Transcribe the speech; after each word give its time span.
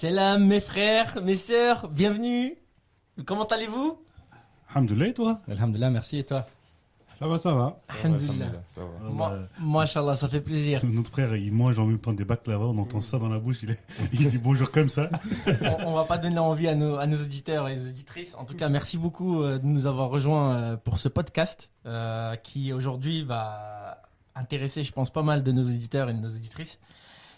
Salam 0.00 0.44
mes 0.46 0.60
frères, 0.60 1.22
mes 1.22 1.36
sœurs, 1.36 1.88
bienvenue. 1.88 2.54
Comment 3.24 3.46
allez-vous? 3.46 3.98
Alhamdoulilah, 4.68 5.06
et 5.06 5.14
toi? 5.14 5.40
Alhamdulillah, 5.48 5.88
merci 5.88 6.18
et 6.18 6.24
toi? 6.24 6.46
Ça 7.14 7.26
va, 7.26 7.38
ça 7.38 7.54
va. 7.54 7.78
Alhamdulillah. 7.88 8.52
Ça 8.66 8.82
va. 8.82 9.08
Moi, 9.08 9.38
Machallah, 9.58 10.14
ça 10.14 10.28
fait 10.28 10.42
plaisir. 10.42 10.84
Notre 10.84 11.10
frère, 11.10 11.34
il 11.34 11.50
mange 11.50 11.78
en 11.78 11.86
même 11.86 11.98
temps 11.98 12.12
des 12.12 12.26
baklava, 12.26 12.66
on 12.66 12.76
entend 12.76 13.00
ça 13.00 13.18
dans 13.18 13.30
la 13.30 13.38
bouche, 13.38 13.60
il, 13.62 13.70
est- 13.70 13.78
il 14.12 14.28
dit 14.28 14.36
bonjour 14.36 14.70
comme 14.70 14.90
ça. 14.90 15.08
on, 15.46 15.86
on 15.86 15.94
va 15.94 16.04
pas 16.04 16.18
donner 16.18 16.40
envie 16.40 16.68
à 16.68 16.74
nos, 16.74 16.96
à 16.96 17.06
nos 17.06 17.16
auditeurs 17.16 17.66
et 17.66 17.72
aux 17.72 17.88
auditrices. 17.88 18.34
En 18.34 18.44
tout 18.44 18.54
cas, 18.54 18.68
merci 18.68 18.98
beaucoup 18.98 19.42
euh, 19.42 19.58
de 19.58 19.64
nous 19.64 19.86
avoir 19.86 20.10
rejoints 20.10 20.56
euh, 20.58 20.76
pour 20.76 20.98
ce 20.98 21.08
podcast 21.08 21.70
euh, 21.86 22.36
qui 22.36 22.74
aujourd'hui 22.74 23.24
va 23.24 24.02
intéresser, 24.34 24.84
je 24.84 24.92
pense, 24.92 25.08
pas 25.08 25.22
mal 25.22 25.42
de 25.42 25.52
nos 25.52 25.62
auditeurs 25.62 26.10
et 26.10 26.12
de 26.12 26.18
nos 26.20 26.28
auditrices. 26.36 26.78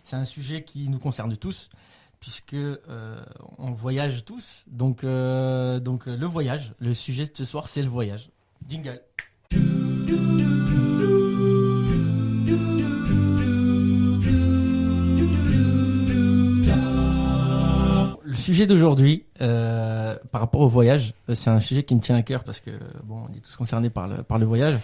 C'est 0.02 0.16
un 0.16 0.24
sujet 0.24 0.64
qui 0.64 0.88
nous 0.88 0.98
concerne 0.98 1.36
tous 1.36 1.70
puisque 2.20 2.54
euh, 2.54 2.76
on 3.58 3.72
voyage 3.72 4.24
tous. 4.24 4.64
Donc, 4.66 5.04
euh, 5.04 5.80
donc 5.80 6.08
euh, 6.08 6.16
le 6.16 6.26
voyage, 6.26 6.74
le 6.78 6.94
sujet 6.94 7.24
de 7.24 7.30
ce 7.34 7.44
soir, 7.44 7.68
c'est 7.68 7.82
le 7.82 7.88
voyage. 7.88 8.30
Jingle. 8.68 9.00
Le 18.24 18.34
sujet 18.34 18.66
d'aujourd'hui, 18.66 19.24
euh, 19.40 20.16
par 20.32 20.40
rapport 20.40 20.62
au 20.62 20.68
voyage, 20.68 21.12
c'est 21.34 21.50
un 21.50 21.60
sujet 21.60 21.82
qui 21.82 21.94
me 21.94 22.00
tient 22.00 22.16
à 22.16 22.22
cœur 22.22 22.44
parce 22.44 22.60
que 22.60 22.70
bon, 23.04 23.24
on 23.28 23.34
est 23.34 23.40
tous 23.40 23.56
concernés 23.56 23.90
par 23.90 24.08
le 24.08 24.22
par 24.22 24.38
le 24.38 24.46
voyage. 24.46 24.78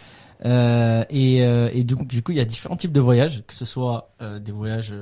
Euh, 0.45 1.05
et 1.11 1.45
euh, 1.45 1.70
du, 1.83 1.97
coup- 2.23 2.33
il 2.33 2.37
y 2.37 2.41
a 2.41 2.45
différents 2.45 2.77
types 2.77 2.92
de 2.92 3.01
voyages, 3.01 3.45
que 3.47 3.55
ce 3.55 3.65
soit 3.65 4.11
euh, 4.20 4.38
des 4.38 4.52
voyages 4.52 4.95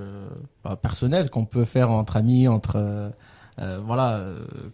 bah, 0.64 0.76
personnels 0.76 1.30
qu'on 1.30 1.44
peut 1.44 1.64
faire 1.64 1.90
entre 1.90 2.16
amis, 2.16 2.48
entre 2.48 3.12
voilà, 3.84 4.24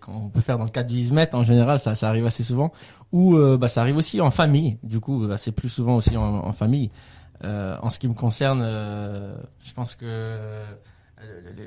qu'on 0.01 0.31
peut 0.31 0.41
faire 0.41 0.57
dans 0.57 0.65
le 0.65 0.71
cadre 0.71 0.89
du 0.89 0.97
Ismet 0.97 1.35
en 1.35 1.45
général, 1.45 1.79
ça 1.79 1.93
arrive 2.09 2.25
assez 2.25 2.43
souvent, 2.43 2.73
ou 3.13 3.37
bah, 3.59 3.69
ça 3.69 3.83
arrive 3.83 3.97
aussi 3.97 4.21
en 4.21 4.31
famille. 4.31 4.79
Du 4.83 5.01
coup, 5.01 5.27
bah, 5.27 5.37
c'est 5.37 5.53
plus 5.53 5.69
souvent 5.69 5.97
aussi 5.97 6.17
en, 6.17 6.53
famille. 6.53 6.91
En 7.43 7.91
ce 7.91 7.99
qui 7.99 8.09
me 8.09 8.15
concerne, 8.15 8.63
je 8.63 9.73
pense 9.75 9.95
que 9.95 10.37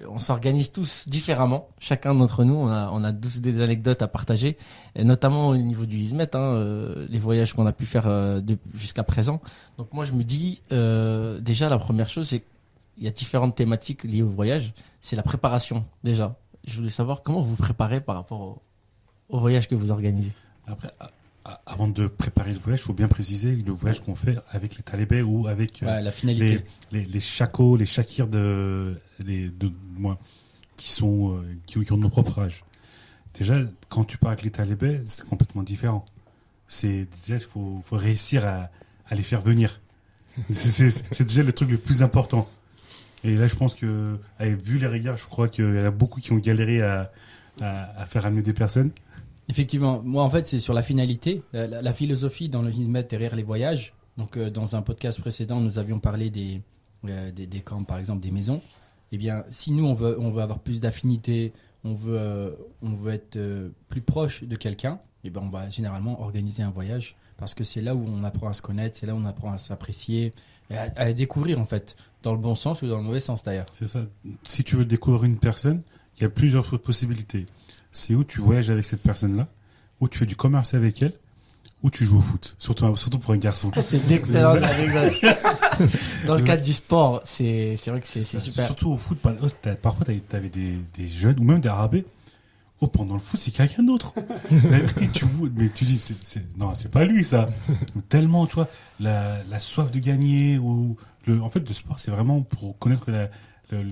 on 0.09 0.19
s'organise 0.19 0.71
tous 0.71 1.07
différemment. 1.07 1.67
Chacun 1.79 2.13
d'entre 2.15 2.43
nous, 2.43 2.53
on 2.55 2.67
a, 2.69 2.89
on 2.91 3.03
a 3.03 3.11
tous 3.11 3.41
des 3.41 3.61
anecdotes 3.61 4.01
à 4.01 4.07
partager, 4.07 4.57
et 4.95 5.03
notamment 5.03 5.49
au 5.49 5.57
niveau 5.57 5.85
du 5.85 5.97
Ismet, 5.97 6.35
hein, 6.35 6.39
euh, 6.39 7.07
les 7.09 7.19
voyages 7.19 7.53
qu'on 7.53 7.65
a 7.65 7.73
pu 7.73 7.85
faire 7.85 8.07
euh, 8.07 8.41
jusqu'à 8.73 9.03
présent. 9.03 9.41
Donc 9.77 9.91
moi, 9.93 10.05
je 10.05 10.13
me 10.13 10.23
dis, 10.23 10.61
euh, 10.71 11.39
déjà, 11.39 11.69
la 11.69 11.77
première 11.77 12.07
chose, 12.07 12.29
c'est 12.29 12.39
qu'il 12.95 13.03
y 13.03 13.07
a 13.07 13.11
différentes 13.11 13.55
thématiques 13.55 14.03
liées 14.03 14.21
au 14.21 14.29
voyage. 14.29 14.73
C'est 15.01 15.15
la 15.15 15.23
préparation, 15.23 15.85
déjà. 16.03 16.35
Je 16.65 16.75
voulais 16.77 16.89
savoir 16.89 17.23
comment 17.23 17.41
vous 17.41 17.51
vous 17.51 17.55
préparez 17.55 18.01
par 18.01 18.15
rapport 18.15 18.41
au, 18.41 18.61
au 19.29 19.39
voyage 19.39 19.67
que 19.67 19.75
vous 19.75 19.91
organisez. 19.91 20.31
Après, 20.67 20.91
avant 21.65 21.87
de 21.87 22.05
préparer 22.05 22.51
le 22.51 22.59
voyage, 22.59 22.81
il 22.81 22.83
faut 22.83 22.93
bien 22.93 23.07
préciser 23.07 23.55
le 23.55 23.71
voyage 23.71 24.01
qu'on 24.01 24.15
fait 24.15 24.37
avec 24.51 24.77
les 24.77 24.83
talibés 24.83 25.23
ou 25.23 25.47
avec 25.47 25.79
Ouais, 25.81 26.01
La 26.01 26.11
finalité. 26.11 26.63
les, 26.91 26.99
les, 26.99 27.05
les 27.05 27.19
chacos, 27.19 27.75
les 27.77 27.87
chakirs 27.87 28.27
de, 28.27 28.95
les, 29.25 29.49
de 29.49 29.71
moi, 29.97 30.17
qui 30.77 30.91
sont, 30.91 31.35
euh, 31.37 31.43
qui, 31.65 31.83
qui 31.83 31.91
ont 31.93 31.97
nos 31.97 32.09
propres 32.09 32.39
âges. 32.39 32.63
Déjà, 33.37 33.59
quand 33.89 34.03
tu 34.03 34.17
pars 34.17 34.31
avec 34.31 34.43
les 34.43 34.51
talibés, 34.51 35.01
c'est 35.05 35.25
complètement 35.25 35.63
différent. 35.63 36.03
C'est 36.67 37.07
déjà, 37.25 37.35
il 37.35 37.39
faut, 37.49 37.81
faut 37.85 37.95
réussir 37.97 38.45
à, 38.45 38.69
à 39.07 39.15
les 39.15 39.23
faire 39.23 39.41
venir. 39.41 39.79
C'est- 40.49 41.23
déjà 41.23 41.43
le 41.43 41.51
truc 41.53 41.69
le 41.69 41.77
plus 41.77 42.03
important. 42.03 42.47
Et 43.23 43.35
là, 43.35 43.47
je 43.47 43.55
pense 43.55 43.75
que, 43.75 44.17
vu 44.39 44.77
les 44.79 44.87
regards, 44.87 45.17
je 45.17 45.25
crois 45.27 45.47
qu'il 45.47 45.65
y 45.65 45.79
en 45.79 45.85
a 45.85 45.91
beaucoup 45.91 46.19
qui 46.19 46.31
ont 46.31 46.37
galéré 46.37 46.81
à, 46.81 47.11
à, 47.61 48.01
à 48.01 48.05
faire 48.05 48.25
amener 48.25 48.41
des 48.41 48.53
personnes. 48.53 48.91
Effectivement, 49.49 50.01
moi 50.03 50.23
en 50.23 50.29
fait 50.29 50.47
c'est 50.47 50.59
sur 50.59 50.73
la 50.73 50.81
finalité, 50.81 51.41
la, 51.51 51.67
la- 51.67 51.81
la 51.81 51.93
philosophie 51.93 52.47
dans 52.47 52.61
le 52.61 52.71
Hizmet 52.71 53.03
derrière 53.03 53.35
les 53.35 53.43
voyages. 53.43 53.93
Donc 54.17 54.37
euh, 54.37 54.49
dans 54.49 54.75
un 54.75 54.81
podcast 54.81 55.19
précédent, 55.19 55.59
nous 55.59 55.77
avions 55.77 55.99
parlé 55.99 56.29
des, 56.29 56.61
euh, 57.09 57.31
des, 57.31 57.47
des 57.47 57.59
camps, 57.59 57.83
par 57.83 57.97
exemple 57.97 58.21
des 58.21 58.31
maisons. 58.31 58.61
Eh 59.11 59.17
bien, 59.17 59.43
si 59.49 59.71
nous 59.71 59.85
on 59.85 59.93
veut, 59.93 60.17
on 60.19 60.31
veut 60.31 60.41
avoir 60.41 60.59
plus 60.59 60.79
d'affinité, 60.79 61.53
on 61.83 61.93
veut, 61.93 62.17
euh, 62.17 62.51
on 62.81 62.95
veut 62.95 63.13
être 63.13 63.35
euh, 63.35 63.69
plus 63.89 64.01
proche 64.01 64.43
de 64.43 64.55
quelqu'un, 64.55 64.99
eh 65.23 65.29
ben 65.29 65.41
on 65.43 65.49
va 65.49 65.69
généralement 65.69 66.21
organiser 66.21 66.63
un 66.63 66.71
voyage 66.71 67.15
parce 67.37 67.53
que 67.53 67.63
c'est 67.63 67.81
là 67.81 67.95
où 67.95 68.05
on 68.07 68.23
apprend 68.23 68.49
à 68.49 68.53
se 68.53 68.61
connaître, 68.61 68.97
c'est 68.99 69.07
là 69.07 69.15
où 69.15 69.17
on 69.17 69.25
apprend 69.25 69.51
à 69.51 69.57
s'apprécier, 69.57 70.31
à, 70.69 70.87
à 70.95 71.13
découvrir 71.13 71.59
en 71.59 71.65
fait, 71.65 71.95
dans 72.23 72.33
le 72.33 72.37
bon 72.37 72.55
sens 72.55 72.81
ou 72.81 72.87
dans 72.87 72.97
le 72.97 73.03
mauvais 73.03 73.19
sens 73.19 73.43
d'ailleurs. 73.43 73.65
C'est 73.71 73.87
ça. 73.87 74.05
Si 74.43 74.63
tu 74.63 74.75
veux 74.75 74.85
découvrir 74.85 75.23
une 75.23 75.37
personne, 75.37 75.81
il 76.17 76.23
y 76.23 76.25
a 76.25 76.29
plusieurs 76.29 76.79
possibilités. 76.79 77.45
C'est 77.91 78.15
où 78.15 78.23
tu 78.23 78.41
voyages 78.41 78.69
avec 78.69 78.85
cette 78.85 79.01
personne-là, 79.01 79.47
où 79.99 80.07
tu 80.07 80.19
fais 80.19 80.25
du 80.25 80.35
commerce 80.35 80.73
avec 80.73 81.01
elle, 81.01 81.13
ou 81.83 81.89
tu 81.89 82.05
joues 82.05 82.17
au 82.17 82.21
foot. 82.21 82.55
Surtout, 82.59 82.95
surtout 82.95 83.19
pour 83.19 83.33
un 83.33 83.37
garçon. 83.37 83.71
C'est 83.81 83.97
une 83.97 84.11
excellente 84.11 84.57
anecdote. 84.63 85.13
Dans 86.27 86.35
le 86.35 86.43
cadre 86.43 86.61
du 86.63 86.73
sport, 86.73 87.21
c'est 87.23 87.75
vrai 87.87 88.01
que 88.01 88.07
c'est 88.07 88.21
super. 88.21 88.65
Surtout 88.65 88.91
au 88.91 88.97
foot, 88.97 89.17
parfois 89.81 90.05
tu 90.05 90.21
avais 90.35 90.49
des, 90.49 90.77
des 90.97 91.07
jeunes, 91.07 91.39
ou 91.39 91.43
même 91.43 91.59
des 91.61 91.69
arabais. 91.69 92.05
Oh, 92.83 92.87
pendant 92.87 93.13
le 93.13 93.19
foot, 93.19 93.39
c'est 93.39 93.51
quelqu'un 93.51 93.83
d'autre. 93.83 94.13
La 94.71 94.79
vérité, 94.79 95.07
tu 95.13 95.25
vois, 95.25 95.49
mais 95.55 95.69
tu 95.69 95.85
dis, 95.85 96.03
non, 96.57 96.73
c'est 96.73 96.89
pas 96.89 97.05
lui, 97.05 97.23
ça. 97.23 97.47
Tellement, 98.09 98.47
tu 98.47 98.55
vois, 98.55 98.67
la, 98.99 99.37
la 99.49 99.59
soif 99.59 99.91
de 99.91 99.99
gagner, 99.99 100.57
ou 100.57 100.97
le, 101.27 101.41
en 101.43 101.49
fait, 101.51 101.59
le 101.59 101.73
sport, 101.75 101.99
c'est 101.99 102.09
vraiment 102.09 102.41
pour 102.41 102.77
connaître 102.79 103.11
la, 103.11 103.29
le- 103.69 103.87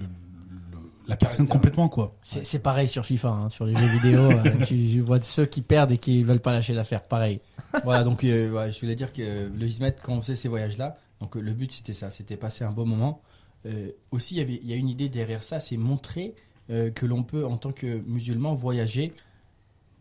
la 1.09 1.17
personne 1.17 1.47
complètement, 1.47 1.89
quoi. 1.89 2.15
C'est 2.21 2.45
c'est 2.45 2.59
pareil 2.59 2.87
sur 2.87 3.05
FIFA, 3.05 3.29
hein, 3.29 3.49
sur 3.49 3.65
les 3.65 3.75
jeux 3.75 3.87
vidéo. 3.87 4.29
euh, 4.31 4.43
tu, 4.65 4.75
tu 4.77 5.01
vois 5.01 5.21
ceux 5.21 5.45
qui 5.45 5.61
perdent 5.61 5.91
et 5.91 5.97
qui 5.97 6.21
veulent 6.23 6.39
pas 6.39 6.53
lâcher 6.53 6.73
l'affaire. 6.73 7.01
Pareil. 7.01 7.41
voilà, 7.83 8.03
donc 8.03 8.23
euh, 8.23 8.51
ouais, 8.51 8.71
je 8.71 8.79
voulais 8.79 8.95
dire 8.95 9.11
que 9.11 9.21
euh, 9.21 9.49
le 9.53 9.65
Hizmet, 9.67 9.95
quand 10.01 10.13
on 10.13 10.21
faisait 10.21 10.35
ces 10.35 10.47
voyages-là, 10.47 10.97
donc 11.19 11.35
euh, 11.35 11.41
le 11.41 11.51
but 11.53 11.71
c'était 11.71 11.93
ça, 11.93 12.09
c'était 12.09 12.37
passer 12.37 12.63
un 12.63 12.71
bon 12.71 12.85
moment. 12.85 13.21
Euh, 13.65 13.91
aussi, 14.11 14.35
il 14.35 14.37
y, 14.37 14.41
avait, 14.41 14.59
il 14.63 14.69
y 14.69 14.73
a 14.73 14.77
une 14.77 14.87
idée 14.87 15.09
derrière 15.09 15.43
ça, 15.43 15.59
c'est 15.59 15.75
montrer 15.75 16.33
euh, 16.69 16.91
que 16.91 17.05
l'on 17.05 17.23
peut, 17.23 17.45
en 17.45 17.57
tant 17.57 17.71
que 17.71 17.99
musulman, 18.07 18.53
voyager. 18.53 19.11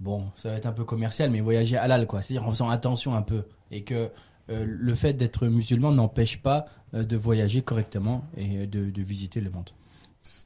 Bon, 0.00 0.26
ça 0.36 0.50
va 0.50 0.56
être 0.56 0.66
un 0.66 0.72
peu 0.72 0.84
commercial, 0.84 1.30
mais 1.30 1.40
voyager 1.40 1.76
halal, 1.76 2.06
quoi. 2.06 2.22
C'est-à-dire 2.22 2.46
en 2.46 2.50
faisant 2.52 2.70
attention 2.70 3.14
un 3.14 3.22
peu. 3.22 3.42
Et 3.72 3.82
que 3.82 4.10
euh, 4.50 4.64
le 4.66 4.94
fait 4.94 5.14
d'être 5.14 5.46
musulman 5.48 5.90
n'empêche 5.90 6.40
pas 6.40 6.66
euh, 6.94 7.02
de 7.02 7.16
voyager 7.16 7.62
correctement 7.62 8.25
et 8.36 8.66
de, 8.66 8.90
de 8.90 9.02
visiter 9.02 9.40
le 9.40 9.50
monde. 9.50 9.70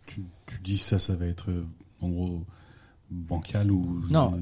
Tu, 0.06 0.22
tu 0.46 0.58
dis 0.62 0.78
ça, 0.78 0.98
ça 0.98 1.14
va 1.16 1.26
être, 1.26 1.50
euh, 1.50 1.64
en 2.00 2.08
gros, 2.08 2.44
bancal 3.10 3.70
ou. 3.70 4.02
Non, 4.10 4.38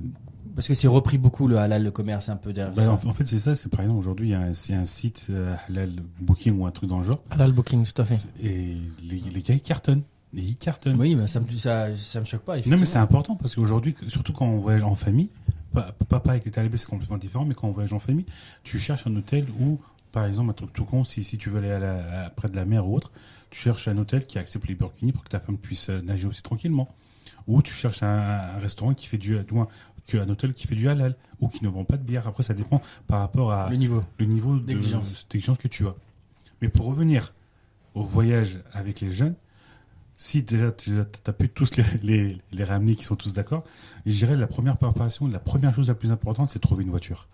parce 0.54 0.68
que 0.68 0.74
c'est 0.74 0.88
repris 0.88 1.18
beaucoup 1.18 1.48
le 1.48 1.58
halal, 1.58 1.84
le 1.84 1.90
commerce 1.90 2.28
un 2.28 2.36
peu 2.36 2.52
derrière. 2.52 2.74
Bah, 2.74 2.98
en, 3.04 3.14
fait, 3.14 3.26
c'est 3.26 3.38
ça. 3.38 3.54
C'est 3.54 3.68
par 3.68 3.80
exemple 3.80 3.98
aujourd'hui, 3.98 4.34
c'est 4.52 4.74
un 4.74 4.84
site 4.84 5.28
euh, 5.30 5.54
halal 5.68 5.92
booking 6.20 6.58
ou 6.58 6.66
un 6.66 6.70
truc 6.70 6.88
dans 6.88 6.98
le 6.98 7.04
genre, 7.04 7.22
Halal 7.30 7.52
booking, 7.52 7.84
tout 7.86 8.02
à 8.02 8.04
fait. 8.04 8.26
et 8.42 8.76
les, 9.02 9.18
les 9.18 9.42
gars 9.42 9.54
ils 9.54 9.62
cartonnent. 9.62 10.02
Et 10.34 10.42
ils 10.42 10.56
cartonnent. 10.56 11.00
Oui, 11.00 11.16
mais 11.16 11.26
ça 11.26 11.40
me, 11.40 11.48
ça, 11.50 11.96
ça 11.96 12.20
me 12.20 12.24
choque 12.24 12.42
pas. 12.42 12.58
Non, 12.58 12.78
mais 12.78 12.86
c'est 12.86 12.98
important 12.98 13.34
parce 13.34 13.54
qu'aujourd'hui, 13.54 13.96
surtout 14.06 14.32
quand 14.32 14.46
on 14.46 14.58
voyage 14.58 14.84
en 14.84 14.94
famille, 14.94 15.28
pas 15.72 16.22
avec 16.26 16.44
les 16.44 16.50
talibés, 16.50 16.78
c'est 16.78 16.88
complètement 16.88 17.18
différent, 17.18 17.44
mais 17.44 17.54
quand 17.54 17.68
on 17.68 17.72
voyage 17.72 17.92
en 17.92 17.98
famille, 17.98 18.26
tu 18.62 18.78
cherches 18.78 19.06
un 19.06 19.16
hôtel 19.16 19.46
où, 19.60 19.80
par 20.12 20.24
exemple, 20.26 20.50
un 20.50 20.54
truc 20.54 20.72
tout 20.72 20.84
con, 20.84 21.04
si, 21.04 21.22
si 21.24 21.38
tu 21.38 21.50
veux 21.50 21.58
aller 21.58 21.70
à 21.70 21.78
la- 21.78 22.24
à- 22.26 22.30
près 22.30 22.48
de 22.48 22.56
la 22.56 22.64
mer 22.64 22.86
ou 22.86 22.96
autre, 22.96 23.10
tu 23.50 23.58
cherches 23.60 23.88
un 23.88 23.96
hôtel 23.98 24.26
qui 24.26 24.38
accepte 24.38 24.66
les 24.68 24.74
burkinis 24.74 25.12
pour 25.12 25.24
que 25.24 25.28
ta 25.28 25.40
femme 25.40 25.58
puisse 25.58 25.88
euh, 25.90 26.00
nager 26.02 26.26
aussi 26.26 26.42
tranquillement. 26.42 26.88
Ou 27.46 27.62
tu 27.62 27.72
cherches 27.72 28.02
un, 28.02 28.08
un 28.56 28.58
restaurant 28.58 28.94
qui 28.94 29.06
fait 29.06 29.18
du, 29.18 29.38
du 29.42 29.54
moins, 29.54 29.68
que- 30.08 30.18
un 30.18 30.28
hôtel 30.28 30.52
qui 30.54 30.66
fait 30.66 30.74
du 30.74 30.88
halal 30.88 31.16
ou 31.40 31.48
qui 31.48 31.64
ne 31.64 31.68
vend 31.68 31.84
pas 31.84 31.96
de 31.96 32.02
bière. 32.02 32.26
Après, 32.28 32.42
ça 32.42 32.54
dépend 32.54 32.80
par 33.06 33.20
rapport 33.20 33.52
à 33.52 33.70
Le 33.70 33.76
niveau. 33.76 34.04
le 34.18 34.26
niveau 34.26 34.56
de- 34.56 34.64
D'exigence. 34.64 35.58
que 35.58 35.68
tu 35.68 35.86
as. 35.86 35.94
Mais 36.62 36.68
pour 36.68 36.86
revenir 36.86 37.32
au 37.94 38.02
voyage 38.02 38.60
avec 38.72 39.00
les 39.00 39.10
jeunes, 39.12 39.34
si 40.16 40.42
déjà 40.42 40.70
tu 40.70 40.92
as 40.98 41.32
pu 41.32 41.48
tous 41.48 41.76
les, 41.76 41.84
les, 42.02 42.38
les 42.52 42.64
ramener 42.64 42.94
qui 42.94 43.04
sont 43.04 43.16
tous 43.16 43.32
d'accord, 43.32 43.64
je 44.04 44.12
dirais 44.14 44.36
la 44.36 44.46
première 44.46 44.76
préparation, 44.76 45.26
la 45.26 45.38
première 45.38 45.74
chose 45.74 45.88
la 45.88 45.94
plus 45.94 46.12
importante, 46.12 46.50
c'est 46.50 46.58
trouver 46.58 46.84
une 46.84 46.90
voiture. 46.90 47.26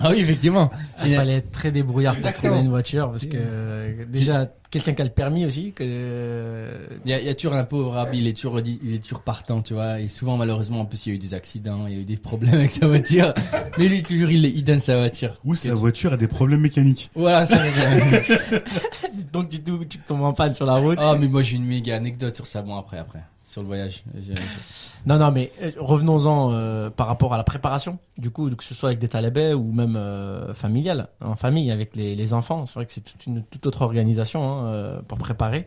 Ah 0.00 0.10
oui, 0.10 0.20
effectivement. 0.20 0.70
Il 1.04 1.14
fallait 1.14 1.36
être 1.36 1.50
très 1.52 1.70
débrouillard 1.70 2.14
pour 2.14 2.26
Exactement. 2.26 2.52
trouver 2.52 2.64
une 2.64 2.70
voiture 2.70 3.10
parce 3.10 3.26
que 3.26 3.36
euh, 3.36 4.04
déjà 4.06 4.50
quelqu'un 4.70 4.94
qui 4.94 5.02
a 5.02 5.04
le 5.04 5.10
permis 5.10 5.44
aussi. 5.46 5.72
Que, 5.72 6.88
Il 7.04 7.10
y, 7.10 7.14
a, 7.14 7.20
il 7.20 7.26
y 7.26 7.28
a 7.28 7.34
toujours 7.34 7.54
un 7.54 7.64
pauvre 7.64 7.92
Rabbi, 7.92 8.18
il 8.18 8.26
est 8.26 8.32
toujours, 8.32 8.60
il 8.60 8.94
est 8.94 9.02
toujours 9.02 9.22
partant, 9.22 9.62
tu 9.62 9.74
vois. 9.74 10.00
Et 10.00 10.08
souvent, 10.08 10.36
malheureusement, 10.36 10.80
en 10.80 10.84
plus, 10.86 11.06
il 11.06 11.08
y 11.10 11.12
a 11.12 11.14
eu 11.16 11.18
des 11.18 11.34
accidents, 11.34 11.86
il 11.86 11.94
y 11.94 11.96
a 11.96 12.00
eu 12.00 12.04
des 12.04 12.16
problèmes 12.16 12.54
avec 12.54 12.70
sa 12.70 12.86
voiture. 12.86 13.32
Mais 13.78 13.88
lui, 13.88 14.02
toujours, 14.02 14.30
il, 14.30 14.44
il 14.44 14.64
donne 14.64 14.80
sa 14.80 14.96
voiture. 14.98 15.38
Ou 15.44 15.54
sa 15.54 15.74
voiture 15.74 16.12
a 16.12 16.16
des 16.16 16.28
problèmes 16.28 16.60
mécaniques. 16.60 17.10
Voilà, 17.14 17.46
ça 17.46 17.58
donc 19.32 19.48
tu, 19.50 19.62
tu, 19.62 19.72
tu 19.88 19.98
tombes 19.98 20.22
en 20.22 20.32
panne 20.32 20.54
sur 20.54 20.66
la 20.66 20.76
route. 20.76 20.98
Oh, 21.00 21.14
mais 21.18 21.28
moi, 21.28 21.42
j'ai 21.42 21.56
une 21.56 21.64
méga 21.66 21.96
anecdote 21.96 22.34
sur 22.34 22.46
ça, 22.46 22.62
bon, 22.62 22.76
après, 22.76 22.98
après. 22.98 23.20
Sur 23.52 23.60
le 23.60 23.66
voyage. 23.66 24.02
Non, 25.04 25.18
non, 25.18 25.30
mais 25.30 25.52
euh, 25.60 25.72
revenons-en 25.76 26.52
euh, 26.52 26.88
par 26.88 27.06
rapport 27.06 27.34
à 27.34 27.36
la 27.36 27.44
préparation. 27.44 27.98
Du 28.16 28.30
coup, 28.30 28.48
que 28.48 28.64
ce 28.64 28.74
soit 28.74 28.88
avec 28.90 28.98
des 28.98 29.08
talibés 29.08 29.52
ou 29.52 29.72
même 29.72 29.94
euh, 29.94 30.54
familial, 30.54 31.08
en 31.20 31.36
famille 31.36 31.70
avec 31.70 31.94
les, 31.94 32.32
enfants. 32.32 32.64
C'est 32.64 32.76
vrai 32.76 32.86
que 32.86 32.92
c'est 32.92 33.02
toute 33.02 33.26
une 33.26 33.42
toute 33.42 33.66
autre 33.66 33.82
organisation 33.82 34.42
hein, 34.42 34.66
euh, 34.68 35.02
pour 35.02 35.18
préparer. 35.18 35.66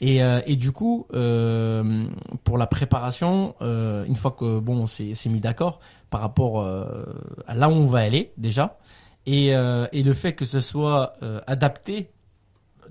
Et, 0.00 0.20
et 0.46 0.56
du 0.56 0.72
coup, 0.72 1.06
pour 1.10 2.56
la 2.58 2.66
préparation, 2.66 3.54
une 3.60 4.16
fois 4.16 4.30
que 4.30 4.58
bon, 4.58 4.78
on 4.78 4.86
s'est 4.86 5.14
mis 5.26 5.40
d'accord 5.40 5.78
par 6.08 6.22
rapport 6.22 6.64
à 6.64 7.54
là 7.54 7.68
où 7.68 7.72
on 7.72 7.86
va 7.86 7.98
aller 7.98 8.32
déjà, 8.38 8.78
et, 9.26 9.48
et 9.48 10.02
le 10.02 10.12
fait 10.14 10.32
que 10.32 10.46
ce 10.46 10.60
soit 10.60 11.12
adapté, 11.46 12.08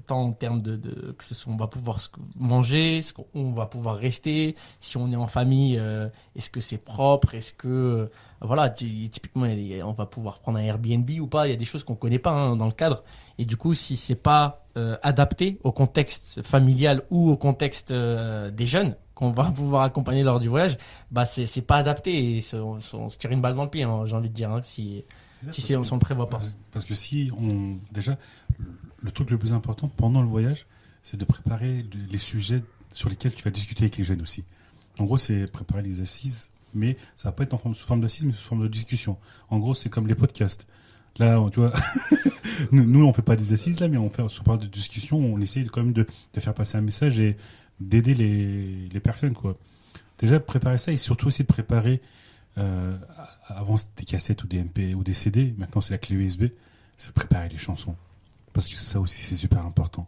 tant 0.05 0.21
en 0.23 0.31
termes 0.31 0.61
de, 0.61 0.75
de 0.75 1.11
que 1.11 1.23
ce 1.23 1.33
soit, 1.35 1.51
on 1.51 1.57
va 1.57 1.67
pouvoir 1.67 1.99
manger, 2.37 3.01
ce 3.01 3.13
qu'on 3.13 3.51
va 3.51 3.65
pouvoir 3.65 3.95
rester, 3.97 4.55
si 4.79 4.97
on 4.97 5.11
est 5.11 5.15
en 5.15 5.27
famille, 5.27 5.77
euh, 5.77 6.07
est-ce 6.35 6.49
que 6.49 6.59
c'est 6.59 6.83
propre, 6.83 7.35
est-ce 7.35 7.53
que 7.53 7.67
euh, 7.67 8.05
voilà, 8.41 8.69
ty- 8.69 9.09
typiquement, 9.09 9.45
on 9.85 9.91
va 9.93 10.05
pouvoir 10.05 10.39
prendre 10.39 10.57
un 10.59 10.61
Airbnb 10.63 11.09
ou 11.19 11.27
pas? 11.27 11.47
Il 11.47 11.51
y 11.51 11.53
a 11.53 11.57
des 11.57 11.65
choses 11.65 11.83
qu'on 11.83 11.95
connaît 11.95 12.19
pas 12.19 12.31
hein, 12.31 12.55
dans 12.55 12.65
le 12.67 12.71
cadre. 12.71 13.03
Et 13.37 13.45
du 13.45 13.57
coup, 13.57 13.73
si 13.73 13.97
c'est 13.97 14.15
pas 14.15 14.65
euh, 14.77 14.97
adapté 15.03 15.59
au 15.63 15.71
contexte 15.71 16.41
familial 16.43 17.03
ou 17.09 17.29
au 17.31 17.37
contexte 17.37 17.91
des 17.91 18.65
jeunes 18.65 18.95
qu'on 19.15 19.31
va 19.31 19.45
pouvoir 19.51 19.83
accompagner 19.83 20.23
lors 20.23 20.39
du 20.39 20.47
voyage, 20.47 20.77
bah 21.11 21.25
c'est 21.25 21.45
c'est 21.47 21.61
pas 21.61 21.77
adapté 21.77 22.37
et 22.37 22.41
on, 22.55 22.77
on 22.93 23.09
se 23.09 23.17
tire 23.17 23.31
une 23.31 23.41
balle 23.41 23.55
dans 23.55 23.63
le 23.63 23.69
pied. 23.69 23.83
hein, 23.83 24.03
J'ai 24.05 24.15
envie 24.15 24.29
de 24.29 24.33
dire 24.35 24.51
hein, 24.51 24.61
si 24.61 25.03
si 25.51 25.75
on 25.75 25.83
s'en 25.85 25.99
prévoit 25.99 26.29
pas. 26.29 26.39
Parce 26.71 26.85
que 26.85 26.95
si 26.95 27.31
on. 27.37 27.77
Déjà, 27.93 28.17
le, 29.01 29.11
truc 29.11 29.31
le 29.31 29.37
plus 29.37 29.53
important 29.53 29.87
pendant 29.87 30.21
le 30.21 30.27
voyage, 30.27 30.65
c'est 31.03 31.17
de 31.17 31.25
préparer 31.25 31.83
le- 31.93 32.11
les 32.11 32.17
sujets 32.17 32.63
sur 32.91 33.09
lesquels 33.09 33.33
tu 33.33 33.43
vas 33.43 33.51
discuter 33.51 33.83
avec 33.83 33.97
les 33.97 34.03
jeunes 34.03 34.21
aussi. 34.21 34.43
En 34.99 35.05
gros, 35.05 35.17
c'est 35.17 35.49
préparer 35.51 35.81
les 35.81 36.01
assises, 36.01 36.49
mais 36.73 36.97
ça 37.15 37.29
va 37.29 37.33
pas 37.33 37.43
être 37.43 37.53
en 37.53 37.57
forme, 37.57 37.75
sous 37.75 37.85
forme 37.85 38.01
d'assises, 38.01 38.25
mais 38.25 38.33
sous 38.33 38.47
forme 38.47 38.63
de 38.63 38.67
discussion. 38.67 39.17
En 39.49 39.59
gros, 39.59 39.73
c'est 39.73 39.89
comme 39.89 40.07
les 40.07 40.15
podcasts. 40.15 40.67
Là, 41.17 41.39
on- 41.41 41.49
tu 41.49 41.59
vois, 41.59 41.73
nous, 42.71 43.05
on 43.05 43.13
fait 43.13 43.21
pas 43.21 43.35
des 43.35 43.53
assises 43.53 43.79
là, 43.79 43.87
mais 43.87 43.97
on 43.97 44.09
fait 44.09 44.27
sur 44.29 44.43
parle 44.43 44.59
de 44.59 44.67
discussion, 44.67 45.17
on 45.17 45.39
essaye 45.39 45.65
quand 45.67 45.83
même 45.83 45.93
de, 45.93 46.05
faire 46.37 46.53
passer 46.53 46.77
un 46.77 46.81
message 46.81 47.19
et 47.19 47.37
d'aider 47.79 48.13
les, 48.13 48.99
personnes. 48.99 49.33
Déjà, 50.17 50.39
préparer 50.39 50.77
ça 50.77 50.91
et 50.91 50.97
surtout 50.97 51.27
aussi 51.27 51.43
de 51.43 51.47
préparer, 51.47 52.01
euh, 52.57 52.97
avant 53.47 53.77
c'était 53.77 54.01
des 54.01 54.05
cassettes 54.05 54.43
ou 54.43 54.47
des 54.47 54.59
MP 54.59 54.93
ou 54.95 55.03
des 55.03 55.13
CD, 55.13 55.53
maintenant 55.57 55.81
c'est 55.81 55.91
la 55.91 55.97
clé 55.97 56.15
USB, 56.15 56.45
c'est 56.97 57.13
préparer 57.13 57.47
les 57.49 57.57
chansons. 57.57 57.95
Parce 58.53 58.67
que 58.67 58.75
ça 58.75 58.99
aussi, 58.99 59.23
c'est 59.23 59.35
super 59.35 59.65
important. 59.65 60.07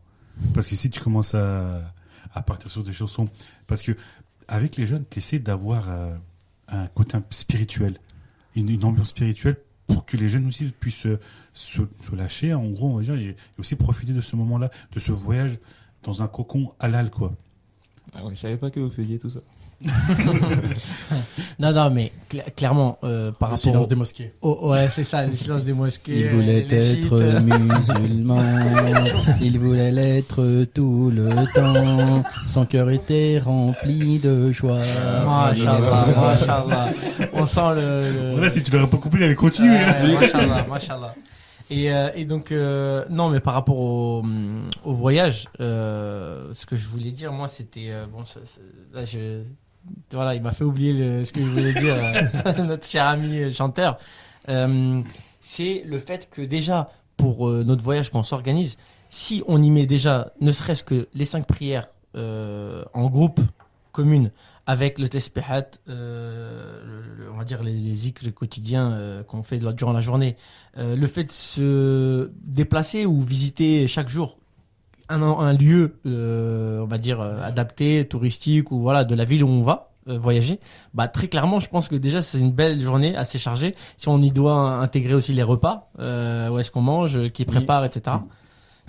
Parce 0.53 0.67
que 0.67 0.75
si 0.75 0.89
tu 0.89 0.99
commences 0.99 1.35
à, 1.35 1.93
à 2.33 2.41
partir 2.41 2.71
sur 2.71 2.83
des 2.83 2.93
chansons, 2.93 3.25
parce 3.67 3.83
que 3.83 3.95
avec 4.47 4.75
les 4.75 4.85
jeunes, 4.85 5.05
tu 5.09 5.19
essaies 5.19 5.39
d'avoir 5.39 5.89
euh, 5.89 6.15
un 6.67 6.88
côté 6.88 7.17
spirituel, 7.29 7.97
une, 8.55 8.83
ambiance 8.83 9.09
spirituelle 9.09 9.57
pour 9.88 10.05
que 10.05 10.17
les 10.17 10.27
jeunes 10.27 10.47
aussi 10.47 10.65
puissent 10.65 11.05
euh, 11.05 11.19
se, 11.53 11.81
lâcher, 12.13 12.53
en 12.53 12.67
gros, 12.69 12.89
on 12.89 12.97
va 12.97 13.01
dire, 13.01 13.15
et 13.15 13.35
aussi 13.57 13.75
profiter 13.75 14.13
de 14.13 14.21
ce 14.21 14.35
moment-là, 14.35 14.69
de 14.91 14.99
ce 14.99 15.11
voyage 15.11 15.57
dans 16.03 16.21
un 16.21 16.27
cocon 16.27 16.73
halal, 16.79 17.09
quoi. 17.09 17.33
Ah 18.15 18.24
ouais, 18.25 18.31
je 18.36 18.39
savais 18.39 18.57
pas 18.57 18.69
que 18.69 18.80
vous 18.80 18.89
faisiez 18.92 19.18
tout 19.19 19.30
ça. 19.30 19.39
Non, 21.59 21.71
non, 21.74 21.89
mais 21.92 22.12
cla- 22.30 22.50
clairement, 22.56 22.98
euh, 23.03 23.31
par 23.31 23.50
Le 23.50 23.53
rapport 23.53 23.57
silence 23.59 23.86
au- 23.86 23.88
des 23.88 23.95
mosquées. 23.95 24.33
ouais, 24.42 24.89
c'est 24.89 25.03
ça, 25.03 25.25
le 25.25 25.36
silence 25.36 25.63
des 25.63 25.74
mosquées. 25.74 26.19
Il 26.19 26.30
voulait 26.30 26.65
être 26.69 27.19
musulman, 27.42 28.42
il 29.42 29.59
voulait 29.59 29.92
l'être 29.92 30.65
tout 30.74 31.12
le 31.13 31.30
temps. 31.53 32.24
Son 32.48 32.65
cœur 32.65 32.89
était 32.89 33.39
rempli 33.44 34.19
de 34.19 34.51
joie. 34.51 34.80
Machallah, 35.25 36.06
machallah. 36.15 36.89
On 37.33 37.45
sent 37.45 37.59
le. 37.75 37.81
le- 38.12 38.31
Voilà, 38.33 38.50
si 38.50 38.63
tu 38.63 38.71
l'aurais 38.71 38.88
pas 38.89 38.98
coupé, 38.98 39.18
il 39.19 39.24
allait 39.24 39.36
continuer. 39.36 39.77
hein. 39.77 39.95
Ouais, 40.03 40.13
machallah, 40.13 40.65
machallah. 40.68 41.15
Et, 41.71 41.89
euh, 41.89 42.09
et 42.15 42.25
donc, 42.25 42.51
euh, 42.51 43.06
non, 43.09 43.29
mais 43.29 43.39
par 43.39 43.53
rapport 43.53 43.79
au, 43.79 44.23
au 44.83 44.91
voyage, 44.91 45.47
euh, 45.62 46.53
ce 46.53 46.65
que 46.65 46.75
je 46.75 46.85
voulais 46.85 47.12
dire, 47.12 47.31
moi, 47.31 47.47
c'était. 47.47 47.91
bon, 48.12 48.23
là. 48.94 49.01
Voilà, 50.12 50.35
il 50.35 50.44
m'a 50.44 50.51
fait 50.51 50.65
oublier 50.65 51.25
ce 51.25 51.31
que 51.31 51.39
je 51.39 51.45
voulais 51.45 51.73
dire, 51.73 51.95
notre 52.65 52.88
cher 52.88 53.07
ami 53.07 53.51
chanteur. 53.53 53.97
C'est 54.45 55.83
le 55.85 55.97
fait 55.97 56.29
que 56.29 56.41
déjà, 56.41 56.91
pour 57.15 57.50
notre 57.50 57.83
voyage, 57.83 58.12
quand 58.12 58.19
on 58.19 58.24
s'organise, 58.24 58.77
si 59.09 59.41
on 59.47 59.63
y 59.63 59.71
met 59.71 59.88
déjà, 59.88 60.33
ne 60.39 60.51
serait-ce 60.51 60.83
que 60.83 61.07
les 61.13 61.25
cinq 61.25 61.47
prières 61.47 61.88
en 62.13 63.09
groupe, 63.09 63.39
commune, 63.94 64.31
avec 64.68 65.00
le 65.00 65.10
tesbihat, 65.10 65.66
euh, 65.90 66.81
le- 66.86 67.24
le- 67.25 67.31
on 67.31 67.38
va 67.38 67.44
dire 67.44 67.63
les, 67.63 67.74
les 67.74 68.31
quotidiens 68.31 68.92
euh, 68.92 69.24
qu'on 69.24 69.44
fait 69.44 69.60
durant 69.60 69.94
la 69.94 70.02
journée, 70.02 70.36
euh, 70.78 70.96
le 70.96 71.08
fait 71.08 71.24
de 71.25 71.31
se 71.31 72.31
déplacer 72.44 73.06
ou 73.06 73.19
visiter 73.22 73.88
chaque 73.88 74.10
jour 74.10 74.38
un, 75.10 75.22
un 75.22 75.54
lieu, 75.54 75.96
euh, 76.06 76.80
on 76.81 76.86
va 76.86 76.98
dire 76.98 77.19
euh, 77.19 77.42
adapté, 77.44 78.08
touristique 78.08 78.72
ou 78.72 78.80
voilà 78.81 79.04
de 79.04 79.13
la 79.16 79.25
ville 79.25 79.44
où 79.44 79.48
on 79.50 79.62
va 79.63 79.88
voyager, 80.08 80.60
bah 80.96 81.08
très 81.08 81.28
clairement, 81.28 81.60
je 81.60 81.69
pense 81.69 81.88
que 81.88 81.96
déjà 81.96 82.22
c'est 82.24 82.40
une 82.40 82.52
belle 82.52 82.81
journée 82.81 83.16
assez 83.16 83.38
chargée. 83.38 83.75
Si 83.98 84.08
on 84.10 84.19
y 84.22 84.31
doit 84.31 84.54
intégrer 84.80 85.13
aussi 85.13 85.31
les 85.31 85.44
repas, 85.44 85.92
euh, 86.00 86.50
où 86.50 86.58
est-ce 86.58 86.72
qu'on 86.72 86.81
mange, 86.81 87.30
qui 87.30 87.46
prépare, 87.46 87.86
etc. 87.86 88.02
Un 88.08 88.24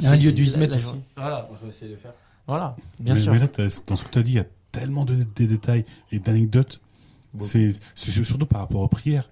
C'est- 0.01 0.17
lieu 0.17 0.33
du 0.33 0.43
la- 0.43 0.49
Ismet 0.49 0.67
la 0.69 0.77
aussi. 0.77 0.87
Voilà, 1.17 1.49
On 1.51 1.55
va 1.55 1.69
essayer 1.69 1.91
de 1.93 1.97
faire. 1.97 2.13
voilà, 2.47 2.77
bien 2.99 3.13
mais, 3.15 3.21
sûr. 3.21 3.33
mais 3.33 3.41
là, 3.41 3.47
dans 3.87 3.97
ce 3.97 4.05
que 4.05 4.11
tu 4.11 4.19
as 4.19 4.23
dit, 4.23 4.33
il 4.33 4.37
y 4.37 4.41
a 4.41 4.47
tellement 4.73 5.05
de, 5.05 5.15
détails 5.37 5.85
et 6.11 6.19
d'anecdotes. 6.19 6.81
C'est 7.39 7.73
surtout 7.95 8.47
par 8.47 8.61
rapport 8.61 8.81
aux 8.81 8.89
prières. 8.89 9.31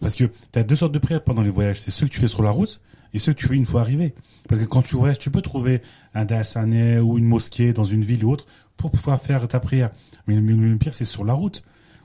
Parce 0.00 0.14
que 0.14 0.24
tu 0.24 0.58
as 0.58 0.62
deux 0.62 0.76
sortes 0.76 0.92
de 0.92 0.98
prières 0.98 1.22
pendant 1.22 1.42
les 1.42 1.50
voyages. 1.50 1.80
C'est 1.80 1.90
ceux 1.90 2.06
que 2.06 2.12
tu 2.12 2.20
fais 2.20 2.28
sur 2.28 2.42
la 2.42 2.50
route 2.50 2.80
et 3.12 3.18
ceux 3.18 3.32
que 3.32 3.38
tu 3.38 3.46
fais 3.46 3.56
une 3.56 3.66
fois 3.66 3.80
arrivé. 3.80 4.14
Parce 4.48 4.60
que 4.60 4.66
quand 4.66 4.82
tu 4.82 4.96
voyages, 4.96 5.18
tu 5.18 5.30
peux 5.30 5.42
trouver 5.42 5.82
un 6.14 6.24
dalsanais 6.24 6.98
ou 6.98 7.18
une 7.18 7.26
mosquée 7.26 7.72
dans 7.72 7.84
une 7.84 8.04
ville 8.04 8.24
ou 8.24 8.32
autre 8.32 8.46
pour 8.76 8.90
pouvoir 8.90 9.20
faire 9.20 9.46
ta 9.48 9.60
prière. 9.60 9.90
Mais 10.26 10.36
le, 10.36 10.76
pire, 10.76 10.94
c'est 10.94 11.04
sur 11.04 11.24
la 11.24 11.34
route. 11.34 11.62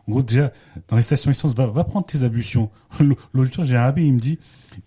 En 0.08 0.12
gros, 0.12 0.24
déjà, 0.24 0.52
dans 0.88 0.96
les 0.96 1.02
stations 1.02 1.32
essence, 1.32 1.56
va, 1.56 1.68
va 1.68 1.84
prendre 1.84 2.06
tes 2.06 2.24
ablutions. 2.24 2.70
L'autre 3.34 3.54
jour, 3.54 3.64
j'ai 3.64 3.76
un 3.76 3.84
abbé, 3.84 4.06
il 4.06 4.14
me 4.14 4.20
dit, 4.20 4.38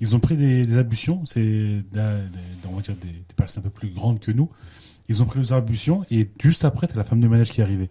ils 0.00 0.14
ont 0.14 0.20
pris 0.20 0.36
des, 0.36 0.64
des 0.64 0.78
ablutions, 0.78 1.26
c'est 1.26 1.40
des, 1.40 1.82
des, 1.92 2.94
des 2.94 3.34
personnes 3.34 3.62
un 3.62 3.64
peu 3.64 3.70
plus 3.70 3.90
grandes 3.90 4.20
que 4.20 4.30
nous. 4.30 4.48
Ils 5.08 5.22
ont 5.22 5.26
pris 5.26 5.40
les 5.40 5.52
ablutions 5.52 6.04
et 6.10 6.28
juste 6.40 6.64
après, 6.64 6.86
tu 6.86 6.94
as 6.94 6.96
la 6.96 7.04
femme 7.04 7.20
de 7.20 7.28
ménage 7.28 7.50
qui 7.50 7.60
est 7.60 7.64
arrivée. 7.64 7.88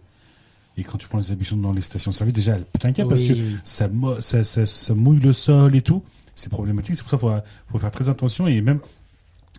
Et 0.76 0.84
quand 0.84 0.96
tu 0.98 1.08
prends 1.08 1.18
les 1.18 1.32
ablutions 1.32 1.56
dans 1.56 1.72
les 1.72 1.80
stations-service, 1.80 2.32
déjà, 2.34 2.54
elle 2.54 2.64
peut 2.64 2.78
t'inquiéter 2.78 3.08
parce 3.08 3.22
Oui, 3.22 3.28
que 3.28 3.32
oui. 3.34 3.56
ça, 3.64 3.88
mo- 3.88 4.20
ça, 4.20 4.44
ça, 4.44 4.64
ça 4.66 4.94
mouille 4.94 5.18
le 5.18 5.32
sol 5.32 5.74
et 5.74 5.82
tout. 5.82 6.04
C'est 6.36 6.48
problématique. 6.50 6.94
C'est 6.94 7.02
pour 7.02 7.10
ça 7.10 7.16
qu'il 7.18 7.28
faut, 7.28 7.72
faut 7.72 7.78
faire 7.78 7.90
très 7.90 8.08
attention 8.08 8.46
et 8.46 8.60
même 8.60 8.78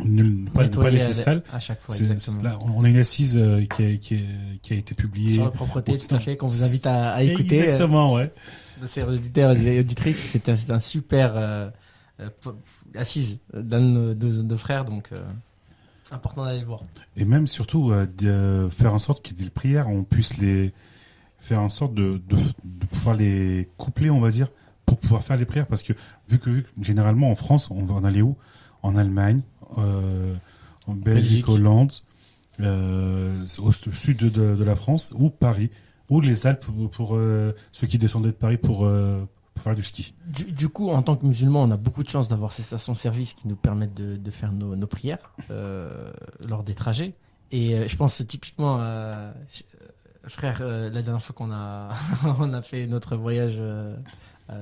ne, 0.05 0.23
ne 0.23 0.49
pas, 0.49 0.89
laisser 0.89 1.13
sale. 1.13 1.43
à 1.51 1.59
chaque 1.59 1.81
fois, 1.81 1.93
C'est- 1.93 2.03
exactement. 2.03 2.41
Là, 2.41 2.57
on 2.63 2.85
a 2.85 2.89
une 2.89 2.95
assise 2.95 3.35
euh, 3.35 3.59
qui, 3.65 3.83
a, 3.83 3.97
qui, 3.97 4.15
a, 4.15 4.19
qui 4.61 4.73
a 4.73 4.77
été 4.77 4.95
publiée. 4.95 5.33
Sur 5.35 5.43
la 5.45 5.51
propreté, 5.51 5.97
tout 5.97 6.15
à 6.15 6.19
fait, 6.19 6.37
qu'on 6.37 6.47
vous 6.47 6.63
invite 6.63 6.87
à, 6.87 7.11
à 7.11 7.23
écouter. 7.23 7.59
euh, 7.59 7.63
Exactement, 7.63 8.13
ouais. 8.13 8.31
de 8.81 8.87
ces 8.87 9.03
auditeurs 9.03 9.57
et 9.57 9.79
auditrices, 9.81 10.19
c'est 10.19 10.47
un, 10.71 10.79
super 10.79 11.33
euh, 11.35 11.69
euh, 12.21 12.29
assise 12.95 13.39
d'un 13.53 13.81
de 13.81 13.85
nos 13.87 14.13
de, 14.13 14.41
de 14.41 14.55
frères, 14.55 14.85
donc 14.85 15.09
euh, 15.11 15.17
important 16.11 16.45
d'aller 16.45 16.59
le 16.59 16.65
voir. 16.65 16.81
Et 17.15 17.25
même 17.25 17.47
surtout 17.47 17.91
euh, 17.91 18.05
de 18.05 18.69
faire 18.71 18.93
en 18.93 18.99
sorte 18.99 19.27
que 19.27 19.33
les 19.41 19.49
prières, 19.49 19.87
on 19.89 20.03
puisse 20.03 20.37
les 20.37 20.73
faire 21.39 21.59
en 21.61 21.69
sorte 21.69 21.93
de, 21.93 22.21
de, 22.27 22.35
de 22.63 22.85
pouvoir 22.87 23.15
les 23.15 23.69
coupler, 23.77 24.09
on 24.09 24.19
va 24.19 24.29
dire, 24.29 24.47
pour 24.85 24.97
pouvoir 24.97 25.23
faire 25.23 25.37
les 25.37 25.45
prières. 25.45 25.67
Parce 25.67 25.83
que 25.83 25.93
vu 26.27 26.39
que, 26.39 26.49
vu 26.49 26.63
que 26.63 26.69
généralement 26.81 27.31
en 27.31 27.35
France, 27.35 27.69
on 27.71 27.83
va 27.83 27.95
en 27.95 28.03
aller 28.03 28.21
où? 28.21 28.35
En 28.81 28.95
Allemagne, 28.95 29.41
euh, 29.77 30.35
en 30.87 30.93
Belgique, 30.93 31.45
Belgique. 31.45 31.49
Hollande, 31.49 31.91
euh, 32.61 33.37
au 33.59 33.71
sud 33.71 34.17
de, 34.17 34.29
de, 34.29 34.55
de 34.55 34.63
la 34.63 34.75
France, 34.75 35.11
ou 35.15 35.29
Paris, 35.29 35.69
ou 36.09 36.21
les 36.21 36.47
Alpes 36.47 36.65
pour, 36.65 36.89
pour, 36.89 37.15
euh, 37.15 37.53
ceux 37.71 37.87
qui 37.87 37.97
descendaient 37.97 38.29
de 38.29 38.33
Paris 38.33 38.57
pour, 38.57 38.85
euh, 38.85 39.25
faire 39.61 39.75
du 39.75 39.83
ski. 39.83 40.13
Du, 40.25 40.69
coup, 40.69 40.89
en 40.89 41.01
tant 41.01 41.15
que 41.15 41.25
musulman, 41.25 41.63
on 41.63 41.71
a 41.71 41.77
beaucoup 41.77 42.03
de 42.03 42.09
chance 42.09 42.27
d'avoir 42.27 42.53
ces 42.53 42.63
stations-service 42.63 43.33
qui 43.33 43.47
nous 43.47 43.55
permettent 43.55 43.93
de, 43.93 44.31
faire 44.31 44.51
nos, 44.51 44.87
prières 44.87 45.33
euh, 45.51 46.11
lors 46.39 46.63
des 46.63 46.75
trajets. 46.75 47.13
Et 47.51 47.75
euh, 47.75 47.87
je 47.87 47.95
pense 47.95 48.25
typiquement, 48.27 48.79
euh, 48.81 49.31
frère, 50.27 50.61
la 50.61 51.01
dernière 51.01 51.21
fois 51.21 51.35
qu'on 51.35 51.51
a, 51.51 51.89
on 52.39 52.53
a 52.53 52.61
fait 52.61 52.87
notre 52.87 53.15
voyage 53.15 53.61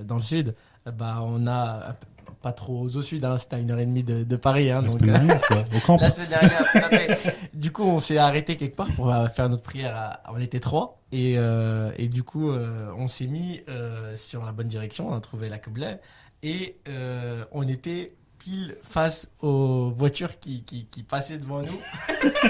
dans 0.06 0.16
le 0.16 0.22
sud, 0.22 0.56
bah, 0.98 1.22
on 1.22 1.48
a 1.48 1.96
pas 2.42 2.52
trop 2.52 2.82
au 2.82 3.02
sud, 3.02 3.24
hein, 3.26 3.38
c'était 3.38 3.56
à 3.56 3.60
une 3.60 3.72
heure 3.72 3.80
et 3.80 3.86
demie 3.86 4.04
de, 4.04 4.24
de 4.24 4.36
Paris. 4.36 4.72
Hein, 4.72 4.82
La 4.82 4.88
donc, 4.88 5.00
semaine 5.00 5.10
euh, 5.10 5.18
dernière, 5.18 5.42
quoi, 5.42 5.66
au 5.76 5.80
camp. 5.80 5.98
La 6.00 6.10
semaine 6.10 6.30
dernière. 6.30 7.18
Du 7.54 7.72
coup, 7.72 7.84
on 7.84 8.00
s'est 8.00 8.18
arrêté 8.18 8.56
quelque 8.56 8.76
part 8.76 8.92
pour 8.96 9.12
euh, 9.14 9.28
faire 9.30 9.50
notre 9.50 9.64
prière. 9.64 9.96
à- 9.96 10.22
On 10.34 10.40
était 10.40 10.60
trois. 10.60 11.02
Et, 11.12 11.34
euh, 11.38 11.92
et 11.98 12.08
du 12.08 12.24
coup, 12.24 12.52
euh, 12.52 12.92
on 12.98 13.08
s'est 13.08 13.26
mis 13.28 13.62
euh, 13.70 14.16
sur 14.16 14.44
la 14.46 14.52
bonne 14.52 14.68
direction. 14.68 15.10
On 15.10 15.16
a 15.16 15.20
trouvé 15.22 15.50
la 15.50 15.58
Qibla. 15.58 15.98
Et 16.44 16.78
euh, 16.88 17.44
on 17.52 17.68
était 17.68 18.08
pile 18.38 18.76
face 18.84 19.28
aux 19.42 19.90
voitures 19.90 20.40
qui, 20.40 20.64
qui, 20.64 20.86
qui 20.86 21.02
passaient 21.02 21.40
devant 21.40 21.64
nous. 21.64 21.80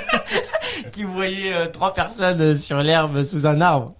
qui 0.91 1.03
voyaient 1.06 1.53
euh, 1.53 1.67
trois 1.67 1.94
personnes 1.94 2.56
sur 2.56 2.77
l'herbe 2.84 3.24
sous 3.24 3.48
un 3.48 3.62
arbre. 3.62 3.94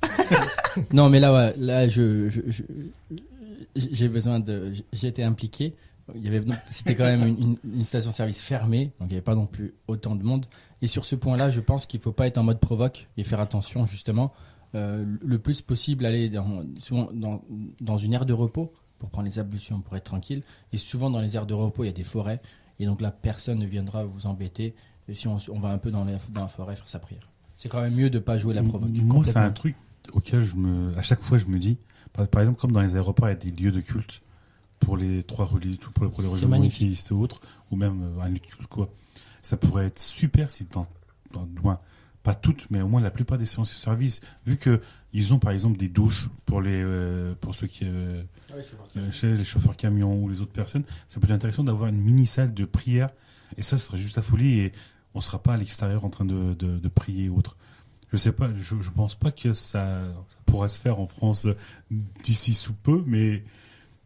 Non, 0.94 1.10
mais 1.10 1.20
là, 1.20 1.34
ouais, 1.34 1.54
là, 1.58 1.88
je, 1.88 2.30
je- 2.30 2.42
je- 2.48 2.64
j'ai 3.92 4.10
besoin 4.10 4.40
de, 4.40 4.74
été 5.04 5.24
impliqué 5.24 5.74
il 6.16 6.24
y 6.24 6.28
avait, 6.30 6.40
non, 6.40 6.56
c'était 6.70 6.96
quand 6.96 7.04
même 7.04 7.28
une, 7.28 7.58
une- 7.66 7.84
station-service 7.84 8.42
fermée, 8.42 8.94
donc 9.00 9.08
il 9.08 9.08
n'y 9.10 9.14
avait 9.16 9.22
pas 9.22 9.36
non 9.36 9.46
plus 9.46 9.74
autant 9.90 10.16
de 10.16 10.24
monde. 10.24 10.46
Et 10.82 10.88
sur 10.88 11.04
ce 11.04 11.16
point-là, 11.16 11.52
je 11.52 11.60
pense 11.60 11.86
qu'il 11.86 12.00
faut 12.00 12.14
pas 12.14 12.28
être 12.28 12.38
en 12.38 12.44
mode 12.44 12.60
provoque 12.62 13.10
et 13.18 13.26
faire 13.26 13.42
attention 13.42 13.86
justement, 13.86 14.32
euh, 14.76 15.04
le 15.22 15.38
plus 15.38 15.62
possible 15.62 16.06
aller 16.06 16.30
dans, 16.30 16.64
souvent 16.80 17.10
dans, 17.14 17.42
dans 17.82 17.98
une 17.98 18.14
aire 18.14 18.26
de 18.26 18.32
repos 18.32 18.72
pour 19.00 19.10
prendre 19.10 19.28
les 19.28 19.38
ablutions, 19.38 19.82
pour 19.82 19.98
être 19.98 20.06
tranquille. 20.06 20.44
Et 20.72 20.78
souvent 20.78 21.10
dans 21.10 21.20
les 21.20 21.36
aires 21.36 21.46
de 21.46 21.54
repos, 21.54 21.84
il 21.84 21.88
y 21.88 21.90
a 21.90 21.94
des 21.94 22.06
forêts, 22.06 22.40
et 22.80 22.86
donc 22.86 23.02
là, 23.02 23.12
personne 23.12 23.60
ne 23.60 23.66
viendra 23.66 24.06
vous 24.06 24.28
embêter. 24.28 24.76
Et 25.10 25.14
si 25.14 25.28
on, 25.28 25.38
on 25.52 25.60
va 25.60 25.70
un 25.72 25.78
peu 25.78 25.92
dans, 25.92 26.06
les- 26.06 26.16
dans 26.30 26.42
la 26.44 26.48
forêt 26.48 26.78
faire 26.78 26.88
sa 26.88 27.00
prière, 27.00 27.30
c'est 27.58 27.68
quand 27.68 27.82
même 27.82 27.96
mieux 27.96 28.10
de 28.10 28.20
pas 28.20 28.38
jouer 28.38 28.54
la 28.54 28.64
provoque. 28.64 28.92
Moi, 29.04 29.24
c'est 29.26 29.38
un 29.40 29.52
truc 29.52 29.76
auquel 30.14 30.44
je 30.46 30.56
me, 30.56 30.98
à 30.98 31.02
chaque 31.02 31.22
fois, 31.22 31.38
je 31.38 31.48
me 31.48 31.60
dis, 31.60 31.76
par, 32.18 32.28
par 32.28 32.42
exemple, 32.42 32.60
comme 32.60 32.72
dans 32.74 32.82
les 32.82 32.96
aéroports, 32.96 33.28
il 33.30 33.32
y 33.32 33.34
a 33.34 33.36
des 33.36 33.50
lieux 33.64 33.72
de 33.72 33.80
culte 33.82 34.22
pour 34.80 34.98
les 34.98 35.24
trois 35.24 35.46
religions, 35.46 35.80
pour, 35.94 36.04
les- 36.06 36.10
pour 36.12 36.22
les 36.22 36.28
religions 36.28 36.50
monothéistes 36.64 37.12
ou 37.12 37.22
autres, 37.22 37.40
ou 37.72 37.76
même 37.78 38.02
euh, 38.18 38.22
un 38.22 38.28
lieu 38.28 38.36
de 38.36 38.40
culte, 38.40 38.68
quoi. 38.68 38.90
Ça 39.42 39.56
pourrait 39.58 39.86
être 39.86 40.00
super 40.00 40.52
si 40.52 40.66
dans, 40.66 40.88
dans 41.32 41.48
loin, 41.64 41.80
pas 42.24 42.36
toutes, 42.36 42.68
mais 42.70 42.82
au 42.82 42.88
moins 42.90 43.00
la 43.02 43.12
plupart 43.12 43.38
des 43.38 43.46
séances 43.46 43.72
de 43.72 43.78
service, 43.78 44.20
vu 44.46 44.58
que 44.58 44.82
ils 45.14 45.34
ont 45.34 45.40
par 45.40 45.52
exemple 45.54 45.78
des 45.78 45.88
douches 45.88 46.30
pour 46.46 46.62
les, 46.62 46.82
euh, 46.84 47.34
pour 47.40 47.56
ceux 47.56 47.68
qui, 47.68 47.86
euh, 47.86 48.22
euh, 48.98 49.12
chez 49.12 49.36
les 49.36 49.46
chauffeurs 49.46 49.78
camions 49.78 50.22
ou 50.22 50.28
les 50.30 50.42
autres 50.42 50.52
personnes, 50.52 50.84
ça 51.08 51.20
peut 51.22 51.26
être 51.28 51.32
intéressant 51.32 51.64
d'avoir 51.64 51.88
une 51.90 52.02
mini 52.02 52.28
salle 52.28 52.54
de 52.54 52.66
prière. 52.66 53.10
Et 53.56 53.62
ça, 53.64 53.78
ce 53.78 53.86
serait 53.88 53.98
juste 53.98 54.18
la 54.18 54.22
folie 54.24 54.60
et 54.60 54.72
on 55.14 55.22
sera 55.22 55.42
pas 55.42 55.54
à 55.54 55.58
l'extérieur 55.58 56.04
en 56.04 56.10
train 56.10 56.26
de, 56.26 56.54
de, 56.56 56.78
de 56.78 56.88
prier 56.90 57.30
ou 57.30 57.38
autre. 57.38 57.56
Je 58.12 58.18
sais 58.18 58.32
pas, 58.32 58.50
je, 58.56 58.76
je 58.82 58.90
pense 58.92 59.16
pas 59.16 59.32
que 59.32 59.54
ça, 59.54 60.02
ça 60.30 60.38
pourrait 60.46 60.70
se 60.70 60.80
faire 60.80 61.00
en 61.00 61.08
France 61.08 61.46
euh, 61.46 61.56
d'ici 62.24 62.54
sous 62.54 62.74
peu, 62.74 63.04
mais, 63.06 63.44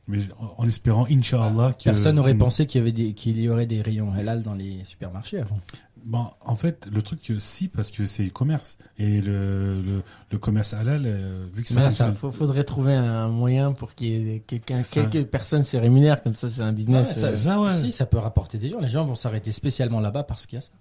mais 0.08 0.20
en, 0.40 0.64
en 0.64 0.68
espérant, 0.68 1.06
Inch'Allah, 1.10 1.74
que. 1.78 1.84
Personne 1.84 2.16
n'aurait 2.16 2.34
que- 2.34 2.40
pensé 2.40 2.66
qu'il 2.66 2.80
y, 2.80 2.82
avait 2.82 2.92
des, 2.92 3.14
qu'il 3.14 3.40
y 3.40 3.48
aurait 3.50 3.68
des 3.68 3.82
rayons 3.82 4.12
halal 4.12 4.42
dans 4.42 4.56
les 4.56 4.84
supermarchés 4.84 5.40
avant. 5.42 5.60
Bon, 6.04 6.26
en 6.44 6.56
fait, 6.56 6.90
le 6.92 7.04
truc, 7.04 7.30
euh, 7.30 7.38
si, 7.38 7.68
parce 7.68 7.92
que 7.92 8.08
c'est 8.08 8.32
commerce. 8.32 8.80
Et 8.98 9.22
le, 9.22 9.80
le, 9.84 10.02
le 10.32 10.38
commerce 10.40 10.74
halal, 10.74 11.04
euh, 11.06 11.46
vu 11.54 11.62
que 11.62 11.70
ça. 11.70 11.76
Mais 11.76 11.82
là, 11.82 11.92
ça- 11.92 12.12
faut- 12.12 12.32
faudrait 12.32 12.64
trouver 12.64 12.96
un 12.96 13.28
moyen 13.28 13.72
pour 13.72 13.94
qu'il 13.94 14.08
y 14.08 14.30
ait 14.32 14.40
quelqu'un, 14.40 14.82
quelques 14.82 15.26
personnes 15.28 15.62
se 15.62 15.78
rémunèrent 15.78 16.24
comme 16.24 16.34
ça, 16.34 16.50
c'est 16.50 16.64
un 16.64 16.74
business. 16.74 17.18
Ouais, 17.18 17.24
euh, 17.26 17.36
ça, 17.36 17.62
ouais. 17.62 17.76
Si, 17.76 17.92
ça 17.92 18.08
peut 18.08 18.18
rapporter 18.18 18.58
des 18.58 18.70
gens. 18.72 18.80
Les 18.80 18.90
gens 18.90 19.06
vont 19.06 19.14
s'arrêter 19.14 19.52
spécialement 19.52 20.00
là-bas 20.00 20.24
parce 20.24 20.48
qu'il 20.48 20.56
y 20.56 20.58
a 20.58 20.62
ça. 20.62 20.72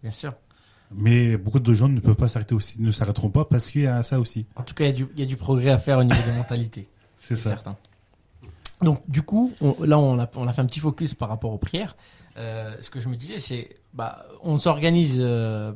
bien 0.00 0.12
sûr. 0.12 0.32
Mais 0.92 1.36
beaucoup 1.36 1.60
de 1.60 1.74
gens 1.74 1.88
ne 1.88 2.00
peuvent 2.00 2.16
pas 2.16 2.28
s'arrêter 2.28 2.54
aussi, 2.54 2.80
ne 2.80 2.90
s'arrêteront 2.90 3.28
pas 3.30 3.44
parce 3.44 3.70
qu'il 3.70 3.82
y 3.82 3.86
a 3.86 4.02
ça 4.02 4.18
aussi. 4.20 4.46
En 4.56 4.62
tout 4.62 4.74
cas, 4.74 4.84
il 4.84 4.86
y, 4.86 4.90
a 4.90 4.92
du- 4.94 5.08
il 5.14 5.20
y 5.20 5.22
a 5.22 5.26
du 5.26 5.36
progrès 5.36 5.70
à 5.70 5.78
faire 5.78 5.98
au 5.98 6.04
niveau 6.04 6.22
des 6.24 6.32
mentalités. 6.36 6.88
C'est 7.14 7.36
ça. 7.36 7.50
certain. 7.50 7.76
Donc, 8.80 9.02
du 9.10 9.22
coup, 9.22 9.52
on- 9.60 9.82
là, 9.84 9.98
on 9.98 10.18
a, 10.18 10.30
on 10.36 10.46
a 10.46 10.52
fait 10.52 10.60
un 10.62 10.66
petit 10.66 10.80
focus 10.80 11.14
par 11.14 11.28
rapport 11.28 11.52
aux 11.52 11.58
prières. 11.58 11.96
Euh, 12.36 12.76
ce 12.80 12.90
que 12.90 13.00
je 13.00 13.08
me 13.08 13.16
disais, 13.16 13.38
c'est, 13.40 13.76
bah, 13.92 14.24
on 14.42 14.56
s'organise 14.58 15.16
euh, 15.18 15.72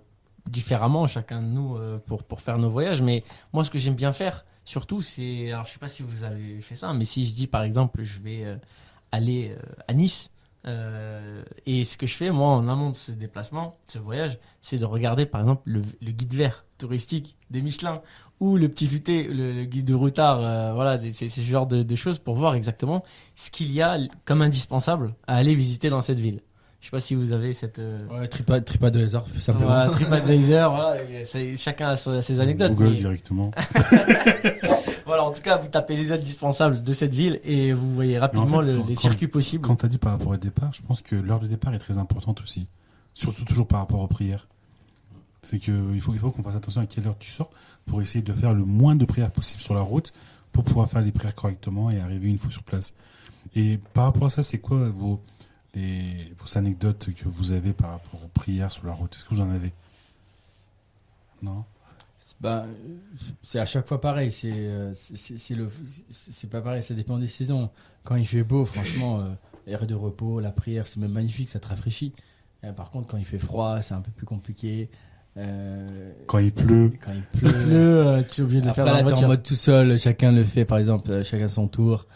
différemment, 0.49 1.07
chacun 1.09 1.43
de 1.43 1.47
nous, 1.49 1.77
euh, 1.77 1.99
pour, 2.07 2.23
pour 2.23 2.41
faire 2.41 2.59
nos 2.59 2.71
voyages. 2.71 3.03
Mais 3.03 3.25
moi, 3.53 3.65
ce 3.65 3.71
que 3.71 3.79
j'aime 3.79 3.97
bien 3.97 4.13
faire, 4.13 4.45
surtout, 4.65 5.03
c'est, 5.03 5.51
alors, 5.53 5.67
je 5.67 5.73
sais 5.73 5.79
pas 5.81 5.89
si 5.89 6.03
vous 6.05 6.23
avez 6.25 6.61
fait 6.61 6.77
ça, 6.77 6.93
mais 6.95 7.05
si 7.05 7.25
je 7.27 7.35
dis, 7.35 7.49
par 7.49 7.65
exemple, 7.65 8.03
je 8.05 8.21
vais 8.21 8.45
aller 9.11 9.55
à 9.89 9.95
Nice, 9.95 10.31
euh, 10.67 11.43
et 11.67 11.85
ce 11.85 11.97
que 11.97 12.07
je 12.07 12.15
fais, 12.17 12.31
moi, 12.31 12.49
en 12.51 12.69
amont 12.69 12.91
de 12.91 12.97
ce 12.97 13.13
déplacement, 13.13 13.77
de 13.87 13.93
ce 13.93 13.99
voyage, 13.99 14.39
c'est 14.61 14.77
de 14.79 14.85
regarder, 14.85 15.27
par 15.27 15.41
exemple, 15.41 15.63
le, 15.65 15.83
le 16.01 16.11
guide 16.13 16.35
vert 16.35 16.65
touristique 16.79 17.37
des 17.51 17.63
Michelin 17.63 18.01
ou 18.41 18.57
le 18.57 18.69
petit 18.69 18.87
futé, 18.87 19.25
le, 19.25 19.53
le 19.53 19.65
guide 19.65 19.87
de 19.87 19.95
routard, 19.95 20.41
euh, 20.43 20.73
voilà, 20.73 20.99
c'est 21.13 21.29
ce 21.29 21.41
genre 21.41 21.67
de, 21.67 21.83
de 21.83 21.97
choses 21.97 22.19
pour 22.19 22.35
voir 22.35 22.55
exactement 22.55 23.03
ce 23.37 23.51
qu'il 23.51 23.71
y 23.73 23.83
a 23.83 23.99
comme 24.25 24.43
indispensable 24.43 25.15
à 25.27 25.37
aller 25.37 25.55
visiter 25.55 25.91
dans 25.91 26.01
cette 26.01 26.19
ville. 26.19 26.41
Je 26.81 26.87
sais 26.89 26.91
pas 26.91 26.99
si 27.01 27.15
vous 27.15 27.33
avez 27.33 27.53
cette 27.55 27.79
euh, 27.79 28.01
Ouais, 28.11 28.27
Tripa- 28.27 28.61
TripAdvisor, 28.61 29.23
tout 29.31 29.39
simplement. 29.39 29.67
voilà, 29.69 29.89
TripAdvisor, 29.91 30.75
voilà, 30.75 30.97
chacun 31.57 31.91
a 31.91 31.97
ses 31.97 32.41
anecdotes. 32.41 32.73
Google 32.75 32.91
mais 32.91 32.97
directement. 32.97 33.53
en 35.25 35.33
tout 35.33 35.43
cas, 35.43 35.57
vous 35.57 35.69
tapez 35.69 35.97
les 35.97 36.13
indispensables 36.13 36.83
de 36.83 36.93
cette 36.93 37.15
ville 37.15 37.41
et 37.45 37.73
vous 37.73 37.95
voyez 37.95 38.19
rapidement 38.19 38.47
Mais 38.47 38.57
en 38.57 38.61
fait, 38.61 38.67
le- 38.73 38.79
quand- 38.79 38.87
les 38.87 38.95
quand- 38.95 39.01
circuits 39.01 39.29
possibles. 39.29 39.67
Quand 39.67 39.77
tu 39.77 39.87
as 39.87 39.89
dit 39.89 39.99
par 39.99 40.13
rapport 40.13 40.29
au 40.33 40.37
départ, 40.37 40.73
je 40.73 40.83
pense 40.83 41.01
que 41.01 41.17
l'heure 41.17 41.41
de 41.41 41.47
départ 41.47 41.73
est 41.75 41.79
très 41.79 41.99
importante 41.99 42.41
aussi. 42.43 42.67
Surtout 43.15 43.45
toujours 43.45 43.67
par 43.67 43.81
rapport 43.81 44.01
aux 44.01 44.07
prières. 44.09 44.49
C'est 45.43 45.59
que 45.59 45.93
il 45.95 46.01
faut, 46.01 46.13
il 46.15 46.19
faut 46.21 46.31
qu'on 46.31 46.43
fasse 46.43 46.55
attention 46.57 46.81
à 46.83 46.87
quelle 46.87 47.07
heure 47.07 47.19
tu 47.19 47.31
sors 47.31 47.51
pour 47.87 48.01
essayer 48.01 48.23
de 48.23 48.33
faire 48.33 48.55
le 48.55 48.65
moins 48.65 48.95
de 48.95 49.05
prières 49.05 49.31
possible 49.33 49.61
sur 49.61 49.75
la 49.75 49.81
route 49.83 50.13
pour 50.53 50.63
pouvoir 50.65 50.89
faire 50.89 51.01
les 51.01 51.11
prières 51.13 51.35
correctement 51.35 51.91
et 51.91 51.99
arriver 52.01 52.29
une 52.29 52.39
fois 52.39 52.51
sur 52.51 52.63
place. 52.63 52.95
Et 53.57 53.79
par 53.93 54.05
rapport 54.05 54.27
à 54.27 54.31
ça, 54.31 54.43
c'est 54.45 54.59
quoi 54.59 54.89
vos, 54.91 55.21
les, 55.75 56.33
vos 56.39 56.57
anecdotes 56.59 57.09
que 57.15 57.29
vous 57.29 57.51
avez 57.53 57.73
par 57.73 57.91
rapport 57.91 58.23
aux 58.25 58.29
prières 58.29 58.71
sur 58.71 58.87
la 58.87 58.93
route? 58.93 59.15
Est-ce 59.17 59.25
que 59.25 59.35
vous 59.35 59.41
en 59.41 59.51
avez? 59.51 59.73
Non? 61.43 61.65
Bah, 62.41 62.67
c'est 63.43 63.59
à 63.59 63.67
chaque 63.67 63.87
fois 63.87 64.01
pareil. 64.01 64.31
C'est 64.33 64.51
euh, 64.53 64.93
c'est- 64.95 65.55
le 65.55 65.69
pas 66.51 66.61
pareil. 66.61 66.83
Ça 66.83 66.95
dépend 66.95 67.19
des 67.19 67.27
saisons. 67.27 67.71
Quand 68.05 68.17
il 68.17 68.27
fait 68.27 68.43
beau, 68.43 68.65
franchement, 68.65 69.21
euh, 69.21 69.25
air 69.67 69.87
de 69.87 69.95
repos, 69.95 70.41
la 70.41 70.51
prière, 70.53 70.87
c'est 70.89 70.99
même 71.01 71.13
magnifique. 71.13 71.49
Ça 71.49 71.61
te 71.61 71.69
rafraîchit. 71.69 72.13
Euh, 72.65 72.73
par 72.73 72.91
contre, 72.91 73.09
quand 73.09 73.17
il 73.17 73.25
fait 73.25 73.39
froid, 73.39 73.81
c'est 73.83 73.95
un 73.95 74.01
peu 74.01 74.11
plus 74.11 74.27
compliqué. 74.27 74.89
Euh, 75.37 76.13
Quand 76.27 76.39
il 76.39 76.53
pleut, 76.53 76.93
quand 77.05 77.13
il 77.13 77.23
Il 77.35 77.41
pleut. 77.41 78.25
tu 78.31 78.41
es 78.41 78.45
obligé 78.45 78.61
de 78.61 78.67
le 78.67 78.73
faire 78.75 78.85
dans 78.85 78.93
là, 78.93 79.03
t'es 79.03 79.25
en 79.25 79.29
mode 79.29 79.43
tout 79.43 79.55
seul, 79.55 79.99
chacun 79.99 80.31
le 80.31 80.45
fait, 80.45 80.65
par 80.65 80.79
exemple, 80.79 81.23
chacun 81.25 81.49
son 81.49 81.69
tour. 81.69 82.07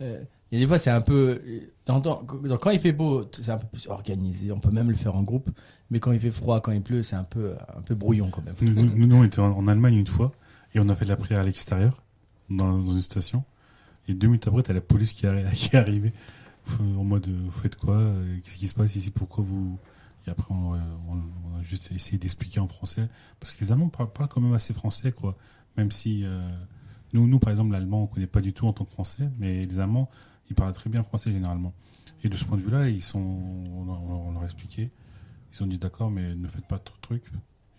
Euh, 0.00 0.22
et 0.52 0.58
des 0.58 0.66
fois, 0.66 0.78
c'est 0.78 0.90
un 0.90 1.00
peu. 1.00 1.40
dans- 1.86 1.98
dans- 1.98 2.22
dans- 2.22 2.56
quand 2.58 2.70
il 2.70 2.78
fait 2.78 2.92
beau, 2.92 3.28
c'est 3.32 3.50
un 3.50 3.58
peu 3.58 3.66
plus 3.66 3.88
organisé. 3.88 4.52
On 4.52 4.60
peut 4.60 4.70
même 4.70 4.90
le 4.90 4.96
faire 4.96 5.16
en 5.16 5.22
groupe. 5.22 5.50
Mais 5.90 5.98
quand 6.00 6.12
il 6.12 6.20
fait 6.20 6.30
froid, 6.30 6.60
quand 6.60 6.72
il 6.72 6.82
pleut, 6.82 7.02
c'est 7.02 7.16
un 7.16 7.24
peu, 7.24 7.54
un 7.76 7.80
peu 7.82 7.94
brouillon 7.94 8.30
quand 8.30 8.42
même. 8.44 8.54
nous, 8.62 8.72
nous, 8.74 9.06
nous, 9.06 9.16
on 9.16 9.24
était 9.24 9.40
en, 9.40 9.66
Allemagne 9.66 9.94
une 9.96 10.06
fois 10.06 10.32
et 10.74 10.80
on 10.80 10.88
a 10.88 10.94
fait 10.94 11.04
de 11.04 11.10
la 11.10 11.16
prière 11.16 11.40
à 11.40 11.42
l'extérieur, 11.42 12.02
dans, 12.48 12.80
une 12.80 13.00
station. 13.00 13.44
Et 14.08 14.14
deux 14.14 14.28
minutes 14.28 14.46
après, 14.46 14.62
t'as 14.62 14.72
la 14.72 14.80
police 14.80 15.12
qui, 15.12 15.26
arri- 15.26 15.50
qui 15.54 15.74
est 15.74 15.78
arrivée 15.78 16.12
en 16.78 17.02
mode 17.04 17.26
Vous 17.28 17.50
faites 17.50 17.74
quoi? 17.76 18.00
Qu'est-ce 18.44 18.58
qui 18.58 18.66
se 18.68 18.74
passe 18.74 18.94
ici? 18.94 19.10
Pourquoi 19.10 19.42
vous? 19.44 19.78
Et 20.26 20.30
après, 20.30 20.46
on, 20.54 20.74
a 20.74 21.62
juste 21.62 21.90
essayé 21.92 22.18
d'expliquer 22.18 22.60
en 22.60 22.68
français. 22.68 23.08
Parce 23.40 23.52
que 23.52 23.60
les 23.60 23.72
Allemands 23.72 23.88
parlent, 23.88 24.28
quand 24.28 24.40
même 24.40 24.52
assez 24.54 24.72
français, 24.74 25.10
quoi. 25.12 25.36
Même 25.76 25.90
si. 25.90 26.22
euh, 26.24 26.40
nous, 27.12 27.26
nous, 27.26 27.38
par 27.40 27.50
exemple, 27.50 27.72
l'allemand, 27.72 28.04
on 28.04 28.06
connaît 28.06 28.26
pas 28.28 28.40
du 28.40 28.52
tout 28.52 28.66
en 28.68 28.72
tant 28.72 28.84
que 28.84 28.92
français, 28.92 29.28
mais 29.38 29.64
les 29.64 29.78
Allemands, 29.80 30.08
ils 30.48 30.54
parlent 30.54 30.72
très 30.72 30.88
bien 30.90 31.02
français 31.02 31.32
généralement. 31.32 31.72
Et 32.22 32.28
de 32.28 32.36
ce 32.36 32.44
point 32.44 32.56
de 32.58 32.62
vue-là, 32.62 32.88
ils 32.88 33.02
sont. 33.02 33.18
On, 33.18 33.88
on- 33.88 34.28
on 34.28 34.32
leur 34.32 34.42
a 34.42 34.44
expliqué. 34.44 34.90
Ils 35.52 35.62
ont 35.62 35.66
dit 35.66 35.78
d'accord, 35.78 36.10
mais 36.10 36.34
ne 36.34 36.48
faites 36.48 36.66
pas 36.66 36.78
trop 36.78 36.94
de 36.96 37.00
trucs. 37.02 37.24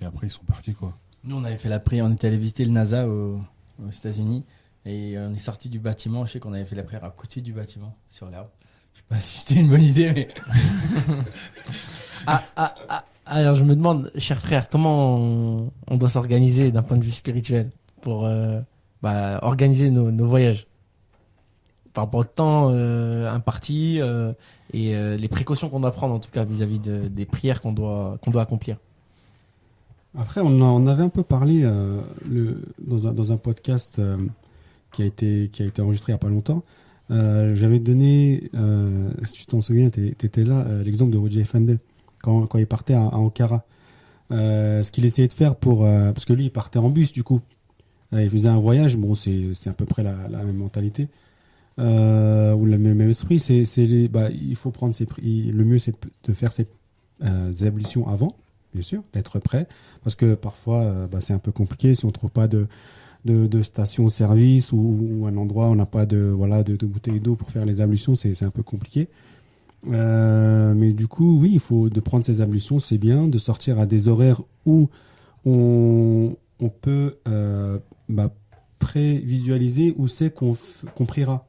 Et 0.01 0.05
après, 0.05 0.27
ils 0.27 0.31
sont 0.31 0.43
partis, 0.43 0.73
quoi. 0.73 0.97
Nous, 1.23 1.35
on 1.35 1.43
avait 1.43 1.57
fait 1.57 1.69
la 1.69 1.79
prière, 1.79 2.05
on 2.05 2.11
était 2.13 2.27
allé 2.27 2.37
visiter 2.37 2.65
le 2.65 2.71
NASA 2.71 3.07
au- 3.07 3.39
aux 3.83 3.89
États-Unis. 3.89 4.43
Et 4.85 5.15
on 5.19 5.31
est 5.33 5.37
sorti 5.37 5.69
du 5.69 5.79
bâtiment. 5.79 6.25
Je 6.25 6.31
sais 6.31 6.39
qu'on 6.39 6.53
avait 6.53 6.65
fait 6.65 6.75
la 6.75 6.83
prière 6.83 7.03
à 7.03 7.11
côté 7.11 7.39
du 7.41 7.53
bâtiment, 7.53 7.95
sur 8.07 8.29
l'arbre. 8.29 8.49
Je 8.93 8.99
sais 8.99 9.05
pas 9.07 9.19
si 9.19 9.37
c'était 9.39 9.59
une 9.61 9.69
bonne 9.69 9.83
idée, 9.83 10.11
mais. 10.11 10.27
Ah, 12.27 12.43
ah, 12.55 12.75
ah, 12.89 13.05
alors 13.25 13.55
je 13.55 13.63
me 13.63 13.75
demande, 13.75 14.11
cher 14.17 14.39
frère, 14.39 14.69
comment 14.69 15.17
on, 15.17 15.71
on 15.87 15.97
doit 15.97 16.09
s'organiser 16.09 16.71
d'un 16.71 16.83
point 16.83 16.97
de 16.97 17.03
vue 17.03 17.11
spirituel 17.11 17.71
pour 18.01 18.25
euh, 18.25 18.61
bah, 19.01 19.39
organiser 19.41 19.89
nos, 19.89 20.11
nos 20.11 20.27
voyages? 20.27 20.67
Par 21.93 22.05
rapport 22.05 22.19
au 22.21 22.23
temps 22.25 22.69
euh, 22.71 23.29
imparti 23.31 23.99
euh, 24.01 24.33
et 24.73 24.95
euh, 24.95 25.17
les 25.17 25.27
précautions 25.27 25.69
qu'on 25.69 25.79
doit 25.79 25.91
prendre 25.91 26.13
en 26.13 26.19
tout 26.19 26.31
cas 26.31 26.43
vis-à-vis 26.45 26.79
de- 26.79 27.07
des 27.07 27.25
prières 27.25 27.61
qu'on 27.61 27.73
doit 27.73 28.17
qu'on 28.23 28.31
doit 28.31 28.41
accomplir. 28.41 28.77
Après, 30.17 30.41
on 30.41 30.59
en 30.61 30.87
avait 30.87 31.03
un 31.03 31.09
peu 31.09 31.23
parlé 31.23 31.61
euh, 31.63 32.01
le, 32.29 32.61
dans, 32.85 33.07
un, 33.07 33.13
dans 33.13 33.31
un 33.31 33.37
podcast 33.37 33.97
euh, 33.99 34.17
qui, 34.91 35.03
a 35.03 35.05
été, 35.05 35.49
qui 35.49 35.63
a 35.63 35.65
été 35.65 35.81
enregistré 35.81 36.11
il 36.11 36.15
n'y 36.15 36.17
a 36.17 36.19
pas 36.19 36.29
longtemps. 36.29 36.63
J'avais 37.09 37.79
donné, 37.79 38.49
si 39.23 39.33
tu 39.33 39.45
t'en 39.45 39.59
souviens, 39.59 39.89
tu 39.89 40.15
étais 40.23 40.45
là, 40.45 40.65
l'exemple 40.81 41.11
de 41.11 41.17
Roger 41.17 41.43
Fendel 41.43 41.77
quand, 42.21 42.45
quand 42.47 42.57
il 42.57 42.65
partait 42.65 42.93
à, 42.93 43.01
Ankara. 43.01 43.65
Ce 44.29 44.89
qu'il 44.91 45.03
essayait 45.03 45.27
de 45.27 45.33
faire 45.33 45.55
pour. 45.57 45.83
parce 45.83 46.23
que 46.23 46.31
lui, 46.31 46.45
il 46.45 46.51
partait 46.51 46.79
en 46.79 46.89
bus 46.89 47.11
du 47.11 47.23
coup. 47.23 47.41
Il 48.13 48.29
faisait 48.29 48.47
un 48.47 48.59
voyage, 48.59 48.95
bon, 48.95 49.13
c'est 49.13 49.51
à 49.67 49.73
peu 49.73 49.83
près 49.83 50.03
la 50.03 50.13
même 50.45 50.55
mentalité. 50.55 51.09
Euh, 51.79 52.53
ou 52.53 52.65
le 52.65 52.77
même, 52.77 53.01
esprit. 53.01 53.39
C'est 53.39 54.07
bah, 54.07 54.29
il 54.29 54.55
faut 54.55 54.71
prendre 54.71 54.93
ses. 54.93 55.05
pri- 55.05 55.51
Le 55.51 55.63
mieux, 55.63 55.79
c'est 55.79 55.95
de 56.25 56.33
faire 56.33 56.51
ses 56.51 56.67
euh, 57.23 57.51
ablutions 57.61 58.07
avant, 58.07 58.35
bien 58.73 58.83
sûr, 58.83 59.03
d'être 59.13 59.39
prêt 59.39 59.67
parce 60.03 60.15
que 60.15 60.33
parfois 60.35 60.81
euh, 60.81 61.07
bah, 61.07 61.21
c'est 61.21 61.33
un 61.33 61.39
peu 61.39 61.51
compliqué 61.51 61.93
si 61.95 62.05
on 62.05 62.11
trouve 62.11 62.31
pas 62.31 62.47
de, 62.47 62.67
de, 63.25 63.61
station-service 63.61 64.73
ou, 64.73 65.25
un 65.27 65.37
endroit 65.37 65.67
où 65.69 65.71
on 65.71 65.75
n'a 65.75 65.85
pas 65.85 66.05
de, 66.05 66.17
voilà, 66.17 66.63
de, 66.63 66.75
de 66.75 66.85
bouteille 66.85 67.19
d'eau 67.19 67.35
pour 67.35 67.51
faire 67.51 67.65
les 67.65 67.79
ablutions, 67.79 68.15
c'est 68.15 68.43
un 68.43 68.49
peu 68.49 68.63
compliqué. 68.63 69.07
Mais 69.83 70.93
du 70.93 71.07
coup, 71.07 71.39
oui, 71.39 71.51
il 71.53 71.59
faut 71.59 71.89
de 71.89 71.99
prendre 71.99 72.25
ces 72.25 72.41
ablutions, 72.41 72.79
c'est 72.79 72.97
bien, 72.97 73.27
de 73.27 73.37
sortir 73.37 73.79
à 73.79 73.85
des 73.85 74.07
horaires 74.07 74.41
où 74.65 74.89
on, 75.45 76.35
on 76.59 76.69
peut 76.69 77.17
bah, 78.09 78.31
prévisualiser 78.79 79.93
où 79.97 80.07
c'est 80.07 80.33
qu'on 80.33 80.57
qu'on 80.95 81.05
priera. 81.05 81.47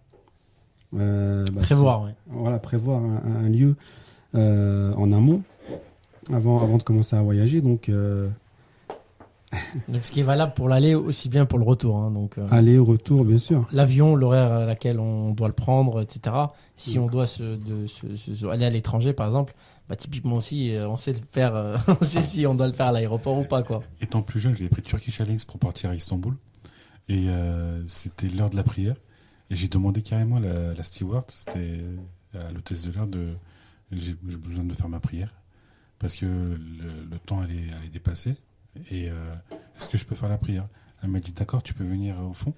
Euh, 0.94 1.44
bah, 1.52 1.62
Prévoir, 1.62 2.04
ouais. 2.04 2.14
Voilà, 2.26 2.58
prévoir 2.58 3.00
un, 3.02 3.44
un 3.44 3.48
lieu 3.48 3.76
euh, 4.34 4.92
en 4.94 5.10
amont 5.12 5.42
avant, 6.32 6.62
avant 6.62 6.76
de 6.78 6.82
commencer 6.82 7.16
à 7.16 7.22
voyager. 7.22 7.60
Donc, 7.60 7.88
euh, 7.88 8.28
Donc, 9.88 10.04
ce 10.04 10.10
qui 10.12 10.20
est 10.20 10.24
valable 10.24 10.54
pour 10.54 10.68
l'aller 10.68 10.94
aussi 10.94 11.28
bien 11.28 11.44
pour 11.44 11.58
le 11.58 11.64
retour. 11.64 11.96
hein. 11.98 12.10
Donc, 12.10 12.38
euh, 12.38 12.46
aller, 12.50 12.78
retour, 12.78 13.24
bien 13.24 13.36
sûr. 13.38 13.66
l'avion, 13.72 14.14
l'horaire 14.14 14.50
à 14.52 14.64
laquelle 14.64 14.98
on 14.98 15.32
doit 15.32 15.48
le 15.48 15.54
prendre, 15.54 16.00
etc. 16.00 16.34
Si 16.76 16.98
on 16.98 17.06
doit 17.06 17.26
se, 17.26 17.42
de, 17.56 17.86
se- 17.86 18.16
se- 18.16 18.34
se- 18.34 18.46
aller 18.46 18.64
à 18.64 18.70
l'étranger, 18.70 19.12
par 19.12 19.26
exemple, 19.26 19.54
bah, 19.90 19.96
typiquement 19.96 20.36
aussi, 20.36 20.74
on 20.88 20.96
sait 20.96 21.12
le 21.12 21.18
faire, 21.32 21.52
on 22.00 22.04
sait 22.04 22.22
si 22.22 22.46
on 22.46 22.54
doit 22.54 22.66
le 22.66 22.72
faire 22.72 22.86
à 22.86 22.92
l'aéroport 22.92 23.38
ou 23.38 23.44
pas, 23.44 23.62
quoi. 23.62 23.82
Étant 24.00 24.22
plus 24.22 24.40
jeune, 24.40 24.54
j'avais 24.54 24.70
pris 24.70 24.80
Turkish 24.82 25.20
Airlines 25.20 25.38
pour 25.46 25.58
partir 25.58 25.90
à 25.90 25.94
Istanbul. 25.94 26.34
Et 27.08 27.26
euh, 27.28 27.82
c'était 27.86 28.28
l'heure 28.28 28.48
de 28.48 28.56
la 28.56 28.62
prière. 28.62 28.94
Et 29.52 29.54
j'ai 29.56 29.68
demandé 29.68 30.00
carrément 30.00 30.36
à 30.36 30.40
la, 30.40 30.72
la 30.72 30.82
steward, 30.82 31.30
c'était 31.30 31.84
à 32.34 32.50
l'hôtesse 32.52 32.86
de 32.86 32.90
l'air, 32.90 33.06
de 33.06 33.34
j'ai 33.92 34.14
besoin 34.14 34.64
de 34.64 34.72
faire 34.72 34.88
ma 34.88 34.98
prière. 34.98 35.34
Parce 35.98 36.16
que 36.16 36.24
le, 36.24 36.58
le 37.10 37.18
temps 37.18 37.40
allait, 37.40 37.70
allait 37.78 37.90
dépasser. 37.92 38.34
Et 38.90 39.10
euh, 39.10 39.34
est-ce 39.78 39.90
que 39.90 39.98
je 39.98 40.06
peux 40.06 40.14
faire 40.14 40.30
la 40.30 40.38
prière? 40.38 40.66
Elle 41.02 41.10
m'a 41.10 41.20
dit 41.20 41.32
d'accord, 41.32 41.62
tu 41.62 41.74
peux 41.74 41.84
venir 41.84 42.18
au 42.20 42.32
fond. 42.32 42.54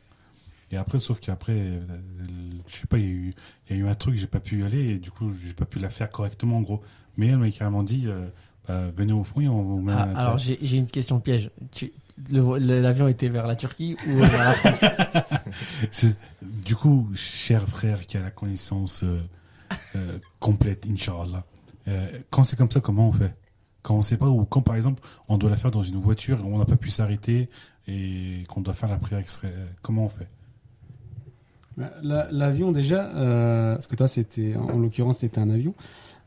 Et 0.71 0.77
après, 0.77 1.01
sauf 1.01 1.19
qu'après, 1.19 1.57
euh, 1.59 1.81
je 2.69 2.77
sais 2.77 2.87
pas, 2.87 2.99
il 2.99 3.05
y, 3.05 3.09
a 3.09 3.11
eu, 3.11 3.35
il 3.69 3.77
y 3.77 3.81
a 3.81 3.83
eu 3.83 3.89
un 3.89 3.95
truc, 3.95 4.15
j'ai 4.15 4.29
pas 4.29 4.41
pu 4.41 4.61
y 4.61 4.63
aller 4.63 4.91
et 4.91 4.99
du 5.01 5.11
coup, 5.11 5.33
j'ai 5.45 5.53
pas 5.53 5.67
pu 5.67 5.81
la 5.81 5.91
faire 5.91 6.11
correctement 6.11 6.59
en 6.59 6.63
gros. 6.63 6.81
Mais 7.17 7.27
elle 7.27 7.39
m'a 7.39 7.51
carrément 7.51 7.83
dit, 7.83 8.05
euh, 8.07 8.29
bah, 8.69 8.89
venez 8.97 9.13
au 9.13 9.25
fond 9.25 9.41
et 9.41 9.49
on 9.49 9.63
vous 9.63 9.81
met 9.83 9.93
Ah, 9.93 10.03
alors, 10.15 10.39
j'ai 10.39 10.77
une 10.77 10.87
question 10.87 11.19
piège. 11.19 11.51
Tu- 11.73 11.93
L'avion 12.31 13.09
était 13.09 13.29
vers 13.29 13.47
la 13.47 13.57
Turquie 13.57 13.97
ou 14.09 14.19
vers 14.19 14.45
la 14.45 14.53
France? 14.55 14.85
Du 16.43 16.77
coup, 16.77 17.09
cher 17.15 17.69
frère 17.69 18.07
qui 18.07 18.17
a 18.17 18.23
la 18.23 18.31
connaissance 18.31 19.03
euh, 19.05 19.21
euh, 19.97 20.19
complète, 20.41 20.87
Inch'Allah, 20.91 21.45
euh, 21.89 22.07
quand 22.31 22.45
c'est 22.45 22.57
comme 22.57 22.71
ça, 22.71 22.81
comment 22.81 23.09
on 23.09 23.13
fait? 23.13 23.35
Quand 23.83 23.97
on 23.97 24.03
sait 24.03 24.17
pas, 24.17 24.29
ou 24.29 24.45
quand 24.45 24.63
par 24.63 24.77
exemple, 24.77 25.03
on 25.29 25.37
doit 25.37 25.51
la 25.51 25.57
faire 25.57 25.71
dans 25.71 25.83
une 25.83 25.97
voiture, 26.01 26.39
on 26.47 26.59
n'a 26.59 26.65
pas 26.65 26.77
pu 26.77 26.91
s'arrêter 26.91 27.51
et 27.87 28.45
qu'on 28.49 28.63
doit 28.63 28.73
faire 28.75 28.89
la 28.89 28.97
prière 28.97 29.21
extrait, 29.21 29.53
comment 29.83 30.07
on 30.07 30.09
fait? 30.09 30.29
La- 32.03 32.31
L'avion 32.31 32.71
déjà, 32.73 33.15
euh, 33.17 33.75
parce 33.75 33.87
que 33.89 33.97
toi 33.97 34.07
c'était, 34.09 34.55
en 34.57 34.79
l'occurrence 34.79 35.19
c'était 35.19 35.41
un 35.41 35.51
avion, 35.51 35.75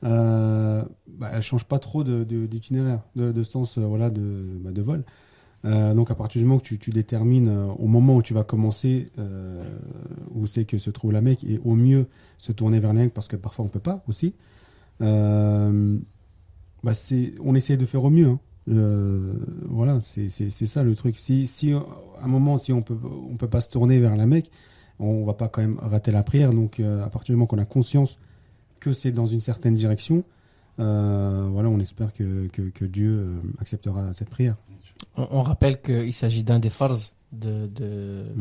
euh, 0.03 0.83
bah, 1.07 1.29
elle 1.33 1.41
change 1.41 1.63
pas 1.63 1.79
trop 1.79 2.03
de- 2.03 2.23
de- 2.25 2.45
d'itinéraire, 2.45 2.99
de, 3.15 3.31
de, 3.31 3.43
sens, 3.43 3.77
voilà, 3.77 4.09
de, 4.09 4.43
bah, 4.61 4.71
de 4.71 4.81
vol. 4.81 5.03
Euh, 5.67 5.93
donc 5.93 6.09
à 6.11 6.15
partir 6.15 6.39
du 6.39 6.45
moment 6.45 6.59
que 6.59 6.75
tu, 6.75 6.91
détermines 6.91 7.49
euh, 7.49 7.67
au 7.77 7.87
moment 7.87 8.15
où 8.15 8.21
tu 8.21 8.33
vas 8.33 8.43
commencer, 8.43 9.11
euh, 9.19 9.61
où 10.33 10.47
c'est 10.47 10.63
que 10.65 10.77
se 10.77 10.89
trouve 10.89 11.11
la 11.11 11.21
Mecque, 11.21 11.43
et 11.43 11.59
au 11.65 11.75
mieux 11.75 12.07
se 12.37 12.51
tourner 12.53 12.79
vers 12.79 12.93
la 12.93 13.09
parce 13.09 13.27
que 13.27 13.35
parfois 13.35 13.65
on 13.65 13.67
peut 13.67 13.79
pas 13.79 14.03
aussi. 14.07 14.33
Bah, 14.99 16.93
on 17.43 17.55
essaie 17.55 17.75
de 17.75 17.85
faire 17.85 18.03
au 18.03 18.09
mieux. 18.09 18.27
hein. 18.27 18.39
Voilà, 19.65 19.99
c'est 19.99 20.29
ça 20.29 20.83
le 20.83 20.95
truc. 20.95 21.17
Si, 21.17 21.73
à 21.73 22.23
un 22.23 22.27
moment, 22.27 22.57
si 22.57 22.71
on 22.71 22.81
peut, 22.81 22.97
peut 23.37 23.49
pas 23.49 23.61
se 23.61 23.69
tourner 23.69 23.99
vers 23.99 24.15
la 24.15 24.25
Mecque, 24.25 24.51
on 24.99 25.25
va 25.25 25.33
pas 25.33 25.47
quand 25.49 25.61
même 25.61 25.79
rater 25.81 26.11
la 26.11 26.23
prière. 26.23 26.53
Donc, 26.53 26.79
à 26.79 27.09
partir 27.09 27.33
du 27.33 27.37
moment 27.37 27.47
qu'on 27.47 27.57
a 27.57 27.65
conscience 27.65 28.19
que 28.79 28.93
c'est 28.93 29.11
dans 29.11 29.25
une 29.25 29.41
certaine 29.41 29.73
direction, 29.73 30.23
voilà, 30.77 31.69
on 31.69 31.79
espère 31.79 32.13
que, 32.13 32.85
Dieu 32.85 33.41
acceptera 33.59 34.13
cette 34.13 34.29
prière. 34.29 34.55
On, 35.15 35.27
on 35.31 35.43
rappelle 35.43 35.81
qu'il 35.81 36.13
s'agit 36.13 36.43
d'un 36.43 36.59
des 36.59 36.69
farz 36.69 37.13
de, 37.31 37.69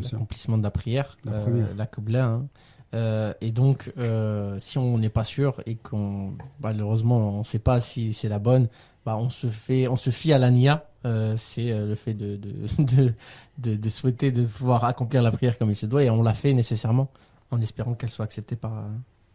l'accomplissement 0.03 0.59
de 0.59 0.63
la 0.63 0.71
prière, 0.71 1.17
La 1.25 1.33
euh, 1.33 1.67
la 1.77 2.25
hein. 2.25 2.47
Euh, 2.95 3.35
et 3.41 3.51
donc, 3.51 3.93
euh, 3.99 4.57
si 4.61 4.79
on 4.79 4.97
n'est 4.97 5.09
pas 5.09 5.25
sûr 5.25 5.61
et 5.67 5.75
qu'on 5.75 6.35
malheureusement 6.61 7.35
on 7.35 7.39
ne 7.39 7.43
sait 7.43 7.59
pas 7.59 7.81
si 7.81 8.13
c'est 8.13 8.29
la 8.29 8.39
bonne, 8.39 8.69
bah 9.05 9.17
on 9.19 9.29
se 9.29 9.49
fait, 9.49 9.89
on 9.89 9.97
se 9.97 10.11
fie 10.11 10.33
à 10.33 10.39
l'ania. 10.39 10.87
Euh, 11.05 11.35
c'est 11.37 11.71
le 11.71 11.95
fait 11.97 12.15
de 12.15 12.37
de, 12.37 12.53
de, 12.79 13.13
de, 13.59 13.77
de 13.77 13.89
souhaiter 13.91 14.31
de 14.31 14.45
pouvoir 14.45 14.85
accomplir 14.85 15.23
la 15.23 15.31
prière 15.33 15.59
comme 15.59 15.71
il 15.71 15.77
se 15.77 15.87
doit 15.87 16.05
et 16.05 16.11
on 16.11 16.23
l'a 16.23 16.35
fait 16.35 16.53
nécessairement 16.55 17.09
en 17.51 17.61
espérant 17.61 17.95
qu'elle 17.95 18.11
soit 18.11 18.25
acceptée 18.25 18.57
par 18.57 18.85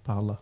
par 0.05 0.19
Allah. 0.19 0.39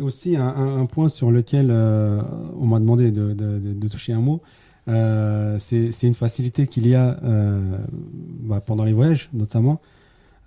Aussi, 0.00 0.36
un, 0.36 0.86
point 0.86 1.08
sur 1.08 1.30
lequel 1.30 1.70
on 1.70 2.66
m'a 2.66 2.80
demandé 2.80 3.12
de, 3.12 3.32
de- 3.34 3.58
de- 3.60 3.72
de 3.74 3.88
toucher 3.88 4.12
un 4.12 4.20
mot, 4.20 4.42
euh, 4.88 5.58
c'est 5.58 6.02
une 6.02 6.14
facilité 6.14 6.66
qu'il 6.66 6.86
y 6.86 6.94
a 6.94 7.18
euh, 7.22 7.78
bah, 8.40 8.60
pendant 8.60 8.84
les 8.84 8.92
voyages, 8.92 9.30
notamment, 9.32 9.80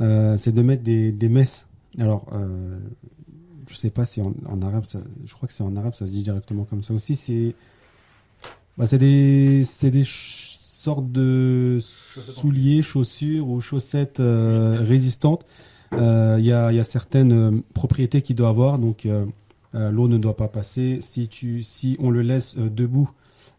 euh, 0.02 0.38
c'est 0.38 0.52
de 0.52 0.62
mettre 0.62 0.84
des, 0.84 1.12
des 1.12 1.30
messes. 1.30 1.66
Alors, 2.00 2.28
je 3.68 3.76
sais 3.76 3.90
pas 3.90 4.06
si 4.06 4.22
en, 4.22 4.34
en 4.48 4.62
arabe, 4.62 4.86
ça- 4.86 5.00
je 5.26 5.34
crois 5.34 5.48
que 5.48 5.54
c'est 5.54 5.64
en 5.64 5.76
arabe, 5.76 5.96
ça 5.96 6.06
se 6.06 6.12
dit 6.12 6.22
directement 6.22 6.64
comme 6.66 6.84
ça 6.84 6.94
aussi. 6.94 7.16
C'est 7.16 7.56
bah, 8.78 8.86
des, 8.86 9.64
sortes 10.06 11.12
de 11.12 11.80
souliers, 11.80 12.84
chaussures 12.84 13.50
ou 13.50 13.60
chaussettes 13.60 14.22
résistantes. 14.22 15.46
Il 15.92 15.98
y, 15.98 16.52
a, 16.52 16.72
il 16.72 16.76
y 16.76 16.80
a 16.80 16.84
certaines 16.84 17.64
propriétés 17.74 18.22
qu'il 18.22 18.36
doit 18.36 18.50
avoir, 18.50 18.78
donc 18.78 19.08
l'eau 19.74 20.08
ne 20.08 20.18
doit 20.20 20.38
pas 20.38 20.48
passer. 20.50 21.00
Si, 21.02 21.28
tu, 21.28 21.64
si 21.64 21.96
on 22.00 22.12
le 22.12 22.22
laisse 22.22 22.56
debout 22.58 23.10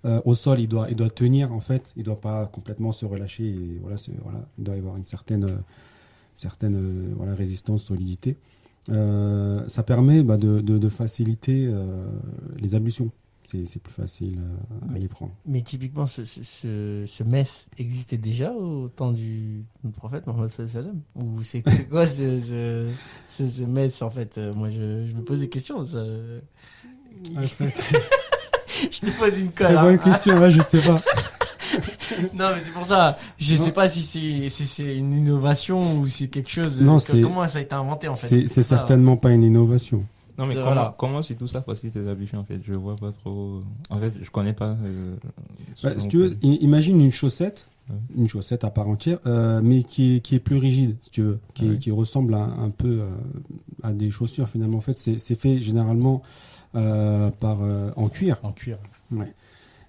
euh, 0.04 0.20
au 0.24 0.34
sol, 0.34 0.61
il 0.61 0.68
doit, 0.68 0.88
il 0.90 0.96
doit 0.96 1.11
tenir 1.11 1.52
en 1.52 1.61
fait, 1.61 1.92
il 1.96 2.04
doit 2.04 2.20
pas 2.20 2.46
complètement 2.46 2.92
se 2.92 3.04
relâcher. 3.04 3.44
Et 3.46 3.78
voilà, 3.82 3.96
il 4.58 4.64
doit 4.64 4.76
y 4.76 4.78
avoir 4.78 4.96
une 4.96 5.06
certaine, 5.06 5.44
euh, 5.44 5.56
certaine 6.34 6.76
euh, 6.76 7.12
voilà, 7.16 7.34
résistance, 7.34 7.82
solidité. 7.84 8.37
Ça 8.88 9.82
permet 9.84 10.22
bah, 10.22 10.37
de, 10.38 10.61
de- 10.61 10.78
de 10.78 10.88
faciliter 10.88 11.70
les 12.56 12.74
ablutions. 12.74 13.11
C'est 13.44 13.82
plus 13.82 13.92
facile 13.92 14.38
à 14.94 14.98
les 14.98 15.08
prendre. 15.08 15.32
Mais 15.46 15.61
typiquement, 15.62 16.06
ce, 16.06 16.24
ce, 16.24 16.42
ce, 16.42 17.04
ce 17.06 17.22
mess 17.22 17.68
existait 17.78 18.16
déjà 18.18 18.52
au 18.52 18.88
temps 18.88 19.12
du, 19.12 19.64
du 19.84 19.90
prophète 19.90 20.26
Mohammed 20.26 20.48
sallam? 20.50 21.00
Ou 21.16 21.42
c'est 21.42 21.62
quoi 21.90 22.06
ce, 22.06 22.38
ce, 23.26 23.64
mess 23.64 24.00
en 24.00 24.08
fait? 24.11 24.38
Moi, 24.56 24.70
je, 24.70 25.06
je 25.06 25.14
me 25.14 25.22
pose 25.22 25.40
des 25.40 25.48
questions. 25.50 25.84
Ça... 25.84 26.02
je 28.91 29.01
te 29.01 29.19
pose 29.19 29.38
une 29.38 29.51
colle. 29.53 29.75
Très 29.75 29.77
hein. 29.77 29.97
question, 29.99 30.37
ouais, 30.38 30.51
je 30.51 30.61
sais 30.61 30.81
pas. 30.81 31.01
Non, 32.35 32.51
mais 32.55 32.62
c'est 32.64 32.73
pour 32.73 32.87
ça. 32.87 33.19
Je 33.37 33.55
Non. 33.55 33.62
sais 33.64 33.73
pas 33.73 33.88
si 33.91 34.03
c'est 34.03 34.49
si 34.49 34.67
c'est 34.67 34.97
une 34.97 35.12
innovation 35.12 35.99
ou 36.01 36.07
c'est 36.07 36.29
quelque 36.29 36.49
chose. 36.51 36.81
Non, 36.81 36.97
euh, 36.97 36.99
c'est- 36.99 37.21
comment 37.21 37.47
ça 37.47 37.59
a 37.59 37.61
été 37.61 37.75
inventé 37.75 38.09
en 38.09 38.14
fait? 38.14 38.27
C'est 38.27 38.47
c'est 38.49 38.62
certainement 38.62 39.17
pas 39.19 39.31
une 39.33 39.43
innovation. 39.43 40.05
Non, 40.38 40.47
mais 40.47 40.55
Euh, 40.57 40.61
comment, 40.62 40.75
voilà. 40.75 40.95
comment 40.97 41.21
si 41.23 41.35
tout 41.35 41.47
ça 41.49 41.61
facilite 41.61 41.97
les 41.97 42.09
ablutions 42.09 42.38
en 42.38 42.45
fait? 42.45 42.61
Je 42.62 42.73
vois 42.73 42.97
pas 42.97 43.12
trop. 43.12 43.61
En 43.91 43.99
fait, 43.99 44.12
je 44.23 44.31
connais 44.31 44.55
pas. 44.55 44.77
euh, 44.83 45.17
Bah, 45.83 45.91
si 45.99 46.09
tu 46.09 46.17
veux, 46.19 46.37
imagine 46.43 47.01
une 47.01 47.12
chaussette, 47.12 47.67
Ouais. 47.91 47.97
une 48.17 48.29
chaussette 48.29 48.64
à 48.64 48.71
part 48.71 48.88
entière, 48.88 49.19
euh, 49.27 49.61
mais 49.62 49.83
qui 49.83 50.17
est, 50.17 50.21
qui 50.21 50.35
est 50.37 50.41
plus 50.41 50.57
rigide, 50.57 50.97
si 51.03 51.11
tu 51.11 51.23
veux, 51.23 51.38
qui, 51.55 51.69
Ouais. 51.71 51.79
qui 51.79 51.91
ressemble 51.91 52.35
à, 52.35 52.43
un 52.45 52.71
peu 52.71 53.01
euh, 53.01 53.09
à 53.83 53.93
des 53.93 54.11
chaussures 54.11 54.49
finalement. 54.49 54.79
En 54.79 54.83
fait, 54.83 54.97
c'est 54.99 55.19
c'est 55.19 55.35
fait 55.35 55.61
généralement 55.61 56.23
euh, 56.25 56.29
par 56.72 57.62
euh, 57.62 57.90
en 57.96 58.09
cuir, 58.09 58.38
En 58.42 58.52
cuir. 58.52 58.78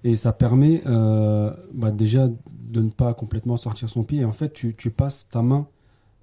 et 0.03 0.15
ça 0.15 0.31
permet 0.33 0.81
euh, 0.85 1.53
bah, 1.73 1.91
déjà 1.91 2.27
de 2.27 2.81
ne 2.81 2.89
pas 2.89 3.13
complètement 3.13 3.57
sortir 3.57 3.89
son 3.89 4.03
pied. 4.03 4.19
Et 4.19 4.25
en 4.25 4.31
fait, 4.31 4.53
tu, 4.53 4.73
tu 4.73 4.89
passes 4.91 5.27
ta 5.29 5.41
main 5.41 5.67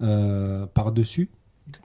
euh, 0.02 0.66
par 0.66 0.92
dessus, 0.92 1.28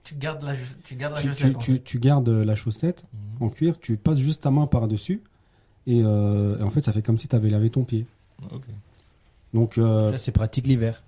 Tu 0.03 0.15
gardes 0.15 0.43
la, 0.43 0.53
tu 0.83 0.95
gardes 0.95 1.15
la 1.15 1.21
tu, 1.21 1.27
chaussette. 1.29 1.51
tu- 1.51 1.55
en 1.57 1.59
tu- 1.59 1.73
fait. 1.73 1.83
tu 1.83 1.99
gardes 1.99 2.29
la 2.29 2.55
chaussette 2.55 3.05
en 3.39 3.49
cuir, 3.49 3.79
tu 3.79 3.97
passes 3.97 4.19
juste 4.19 4.43
ta 4.43 4.51
main 4.51 4.67
par 4.67 4.87
dessus, 4.87 5.21
et, 5.87 6.01
euh, 6.03 6.59
et 6.59 6.63
en 6.63 6.69
fait, 6.69 6.81
ça 6.83 6.91
fait 6.93 7.01
comme 7.01 7.17
si 7.17 7.27
tu 7.27 7.35
avais 7.35 7.49
lavé 7.49 7.69
ton 7.71 7.83
pied. 7.83 8.05
Donc 9.53 9.77
euh, 9.77 10.05
Ça, 10.07 10.17
c'est 10.17 10.31
pratique 10.31 10.67
l'hiver. 10.67 11.03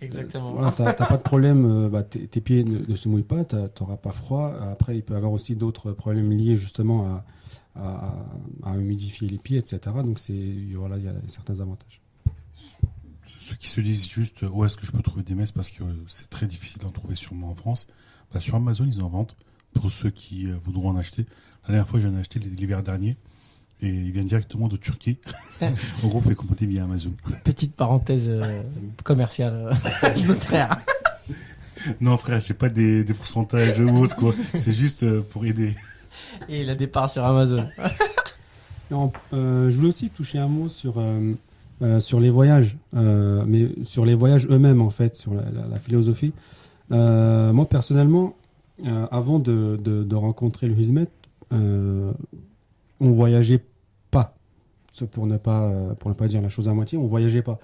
Exactement. 0.00 0.52
Voilà, 0.52 0.72
t'as 0.72 0.92
t'as 0.92 1.06
pas 1.06 1.16
de 1.16 1.22
problème, 1.22 1.64
euh, 1.66 1.88
bah, 1.88 2.02
tes, 2.02 2.26
pieds 2.40 2.64
ne, 2.64 2.78
ne 2.86 2.96
se 2.96 3.08
mouillent 3.08 3.22
pas, 3.22 3.44
t'as- 3.44 3.68
t'auras 3.68 3.96
pas 3.96 4.12
froid. 4.12 4.54
Après, 4.72 4.96
il 4.96 5.02
peut 5.02 5.14
y 5.14 5.16
avoir 5.16 5.32
aussi 5.32 5.56
d'autres 5.56 5.92
problèmes 5.92 6.30
liés 6.32 6.56
justement 6.56 7.06
à, 7.06 7.24
à, 7.76 8.14
à 8.64 8.76
humidifier 8.76 9.28
les 9.28 9.38
pieds, 9.38 9.58
etc. 9.58 9.78
Donc 10.04 10.18
c'est 10.18 10.54
voilà, 10.74 10.96
il 10.96 11.04
y 11.04 11.08
a 11.08 11.14
certains 11.26 11.60
avantages. 11.60 12.00
Ceux 13.38 13.56
qui 13.56 13.68
se 13.68 13.80
disent 13.80 14.08
juste 14.08 14.42
où 14.42 14.64
est-ce 14.64 14.76
que 14.76 14.86
je 14.86 14.92
peux 14.92 15.02
trouver 15.02 15.22
des 15.22 15.34
messes 15.34 15.52
parce 15.52 15.70
que 15.70 15.82
c'est 16.08 16.30
très 16.30 16.46
difficile 16.46 16.80
d'en 16.82 16.90
trouver 16.90 17.16
sûrement 17.16 17.50
en 17.50 17.54
France, 17.54 17.86
bah, 18.32 18.40
sur 18.40 18.54
Amazon 18.54 18.84
ils 18.86 19.02
en 19.02 19.08
vendent 19.08 19.32
pour 19.74 19.90
ceux 19.90 20.10
qui 20.10 20.48
euh, 20.48 20.56
voudront 20.62 20.90
en 20.90 20.96
acheter. 20.96 21.26
La 21.64 21.68
dernière 21.74 21.88
fois 21.88 21.98
j'en 22.00 22.14
ai 22.14 22.18
acheté 22.20 22.38
l'hiver 22.38 22.82
dernier 22.82 23.16
et 23.82 23.88
il 23.88 24.12
vient 24.12 24.24
directement 24.24 24.68
de 24.68 24.76
Turquie. 24.76 25.18
en 25.62 26.08
gros, 26.08 26.20
fait 26.20 26.34
commander 26.34 26.66
via 26.66 26.84
Amazon. 26.84 27.12
Petite 27.44 27.74
parenthèse 27.74 28.28
euh, 28.28 28.62
commerciale 29.04 29.70
euh, 30.04 30.34
frère. 30.40 30.78
Non 32.00 32.16
frère, 32.18 32.40
j'ai 32.40 32.54
pas 32.54 32.68
des, 32.68 33.04
des 33.04 33.14
pourcentages 33.14 33.80
ou 33.80 33.88
autre 33.98 34.14
quoi. 34.16 34.34
C'est 34.54 34.72
juste 34.72 35.02
euh, 35.02 35.22
pour 35.22 35.46
aider. 35.46 35.74
Et 36.48 36.60
il 36.62 36.70
a 36.70 36.74
des 36.74 36.86
parts 36.86 37.10
sur 37.10 37.24
Amazon. 37.24 37.64
Non, 38.90 39.12
euh, 39.32 39.70
je 39.70 39.76
voulais 39.76 39.90
aussi 39.90 40.10
toucher 40.10 40.38
un 40.38 40.48
mot 40.48 40.66
sur 40.66 40.94
euh, 40.98 41.34
euh, 41.80 42.00
sur 42.00 42.18
les 42.18 42.28
voyages, 42.28 42.76
euh, 42.96 43.44
mais 43.46 43.68
sur 43.84 44.04
les 44.04 44.16
voyages 44.16 44.48
eux-mêmes 44.50 44.82
en 44.82 44.90
fait, 44.90 45.14
sur 45.14 45.32
la, 45.32 45.42
la- 45.42 45.68
la 45.68 45.76
philosophie. 45.78 46.32
Euh, 46.90 47.52
moi, 47.52 47.68
personnellement, 47.68 48.34
euh, 48.84 49.06
avant 49.12 49.38
de, 49.38 49.78
de, 49.80 50.02
de 50.02 50.14
rencontrer 50.16 50.66
le 50.66 50.76
Hizmet, 50.76 51.06
euh, 51.52 52.10
on 52.98 53.12
voyageait 53.12 53.62
Pour 55.10 55.26
ne 55.26 55.36
pas, 55.36 55.72
pour 55.98 56.10
ne 56.10 56.14
pas 56.14 56.28
dire 56.28 56.42
la 56.42 56.48
chose 56.48 56.68
à 56.68 56.74
moitié, 56.74 56.98
on 56.98 57.06
voyageait 57.06 57.42
pas. 57.42 57.58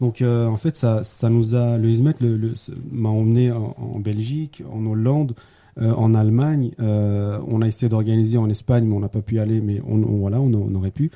Donc, 0.00 0.20
euh, 0.20 0.46
en 0.48 0.56
fait, 0.56 0.74
ça, 0.76 1.04
ça 1.04 1.28
nous 1.30 1.54
a, 1.54 1.78
le 1.78 1.88
le- 1.92 2.54
m'a 2.90 3.08
emmené 3.10 3.52
en, 3.52 3.74
en 3.78 4.00
Belgique, 4.00 4.62
en 4.72 4.84
Hollande, 4.86 5.34
euh, 5.80 5.92
en 5.94 6.14
Allemagne. 6.14 6.72
Euh, 6.80 7.38
on 7.46 7.62
a 7.62 7.68
essayé 7.68 7.88
d'organiser 7.88 8.36
en 8.36 8.48
Espagne, 8.50 8.84
mais 8.86 8.94
on 8.96 9.00
n'a 9.00 9.08
pas 9.08 9.20
pu 9.22 9.36
y 9.36 9.38
aller, 9.38 9.60
mais 9.60 9.80
on, 9.86 10.02
on- 10.02 10.18
voilà, 10.18 10.40
on, 10.40 10.52
on 10.52 10.74
aurait 10.74 10.90
pu. 10.90 11.10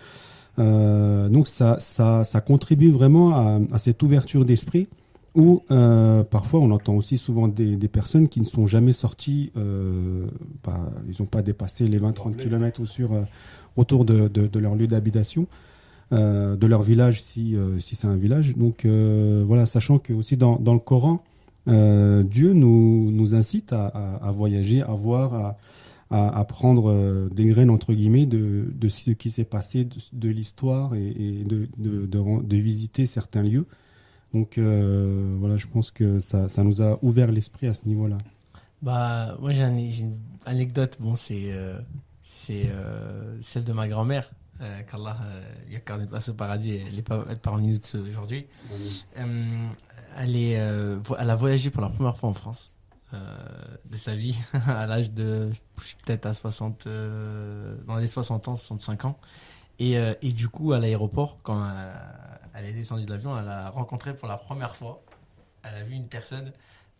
Donc, 0.59 1.49
ça, 1.49 1.77
ça, 1.81 2.25
ça 2.25 2.41
contribue 2.41 2.91
vraiment 2.91 3.35
à, 3.35 3.59
à 3.73 3.79
cette 3.79 4.03
ouverture 4.03 4.45
d'esprit 4.45 4.89
où 5.35 5.61
parfois 6.31 6.61
on 6.61 6.71
entend 6.71 6.95
aussi 6.95 7.19
souvent 7.19 7.47
des, 7.49 7.77
des 7.77 7.89
personnes 7.89 8.27
qui 8.29 8.41
ne 8.41 8.47
sont 8.47 8.67
jamais 8.67 8.93
sorties, 8.93 9.53
bah, 10.65 10.91
ils 11.09 11.17
n'ont 11.21 11.27
pas 11.27 11.43
dépassé 11.43 11.87
les 11.87 11.99
20-30 11.99 12.37
km 12.37 12.85
sur, 12.87 13.13
euh, 13.13 13.21
autour 13.77 14.05
de, 14.05 14.29
de- 14.29 14.59
leur 14.59 14.75
lieu 14.75 14.87
d'habitation, 14.87 15.47
euh, 16.13 16.57
de 16.57 16.67
leur 16.67 16.83
village 16.83 17.21
si, 17.23 17.57
euh, 17.57 17.79
si 17.79 17.95
c'est 17.95 18.07
un 18.07 18.17
village. 18.17 18.57
Donc 18.57 18.85
euh, 18.85 19.45
voilà, 19.47 19.67
sachant 19.67 19.99
que 19.99 20.13
aussi 20.13 20.37
dans, 20.37 20.57
dans 20.59 20.75
le 20.75 20.81
Coran, 20.81 21.23
Dieu 21.67 22.53
nous, 22.53 23.11
nous 23.11 23.35
incite 23.35 23.73
à, 23.73 23.87
à- 23.87 24.31
voyager, 24.31 24.83
à 24.83 24.93
voir, 24.93 25.35
à, 26.11 26.39
à, 26.39 26.45
prendre 26.45 27.29
des 27.35 27.45
graines 27.47 27.71
entre 27.71 27.93
guillemets 27.93 28.25
de, 28.27 28.67
de 28.73 28.89
ce 28.89 29.11
qui 29.11 29.31
s'est 29.31 29.45
passé, 29.45 29.89
de, 30.13 30.29
l'histoire 30.29 30.95
et, 30.95 31.09
et 31.09 31.45
de, 31.45 31.69
de, 31.77 32.57
visiter 32.57 33.05
certains 33.07 33.43
lieux. 33.43 33.67
Donc 34.33 34.59
voilà, 34.59 35.57
je 35.57 35.67
pense 35.67 35.91
que 35.91 36.21
ça, 36.21 36.47
ça 36.47 36.63
nous 36.63 36.83
a 36.83 37.01
ouvert 37.03 37.33
l'esprit 37.33 37.67
à 37.67 37.75
ce 37.75 37.81
niveau-là. 37.87 38.19
Bah, 38.81 39.37
moi 39.41 39.51
j'ai 39.51 39.63
un- 39.65 39.77
j'ai 39.77 40.03
une 40.03 40.19
anecdote. 40.45 40.99
Bon, 41.01 41.17
c'est 41.17 41.51
c'est 42.29 42.67
euh, 42.71 43.41
celle 43.41 43.63
de 43.63 43.73
ma 43.73 43.87
grand-mère. 43.87 44.29
Euh, 44.61 44.83
Qu'Allah 44.91 45.17
euh, 45.23 45.43
lui 45.69 45.77
accorde 45.77 46.01
une 46.01 46.09
place 46.09 46.29
au 46.29 46.35
paradis. 46.35 46.77
Elle 46.89 46.99
est 46.99 47.07
pas 47.07 47.25
parmi 47.41 47.69
nous 47.69 47.79
aujourd'hui. 48.11 48.49
Euh, 49.17 49.69
elle 50.17 50.35
est, 50.35 50.59
euh, 50.59 50.99
vo- 51.05 51.15
elle 51.19 51.31
a 51.31 51.37
voyagé 51.37 51.71
pour 51.71 51.83
la 51.83 51.89
première 51.89 52.17
fois 52.17 52.31
en 52.31 52.35
France 52.35 52.73
euh, 53.15 53.19
de 53.89 53.97
sa 53.97 54.17
vie 54.17 54.37
à 54.67 54.87
l'âge 54.87 55.13
de 55.13 55.53
peut-être 56.05 56.27
à 56.27 56.33
60 56.33 56.89
euh, 56.89 57.77
dans 57.87 57.97
les 57.97 58.09
60 58.09 58.49
ans, 58.49 58.57
65 58.57 59.05
ans. 59.05 59.19
Et, 59.79 59.97
euh, 59.97 60.15
et 60.23 60.33
du 60.33 60.49
coup, 60.49 60.73
à 60.73 60.81
l'aéroport, 60.81 61.39
quand 61.45 61.63
euh, 61.63 61.91
elle 62.55 62.65
est 62.65 62.73
descendue 62.73 63.05
de 63.05 63.11
l'avion, 63.13 63.39
elle 63.39 63.49
a 63.49 63.71
rencontré 63.71 64.17
pour 64.17 64.27
la 64.27 64.37
première 64.39 64.75
fois, 64.75 65.01
elle 65.63 65.75
a 65.75 65.85
vu 65.85 65.95
une 65.95 66.09
personne 66.09 66.51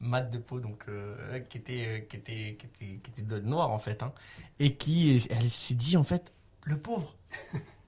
mat 0.01 0.23
de 0.23 0.39
peau, 0.39 0.61
donc 0.61 0.85
euh, 0.89 1.41
qui 1.49 1.59
était 1.59 1.85
euh, 1.87 1.99
qui 2.01 2.17
était 2.17 2.57
qui 2.59 2.67
était 2.67 2.95
qui 2.99 3.11
était 3.11 3.23
de 3.23 3.39
noir 3.41 3.71
en 3.71 3.79
fait, 3.79 4.03
hein, 4.03 4.13
et 4.59 4.75
qui 4.75 5.27
elle 5.31 5.49
s'est 5.51 5.75
dit 5.75 5.97
en 5.97 6.05
fait, 6.05 6.33
le 6.65 6.79
pauvre, 6.79 7.15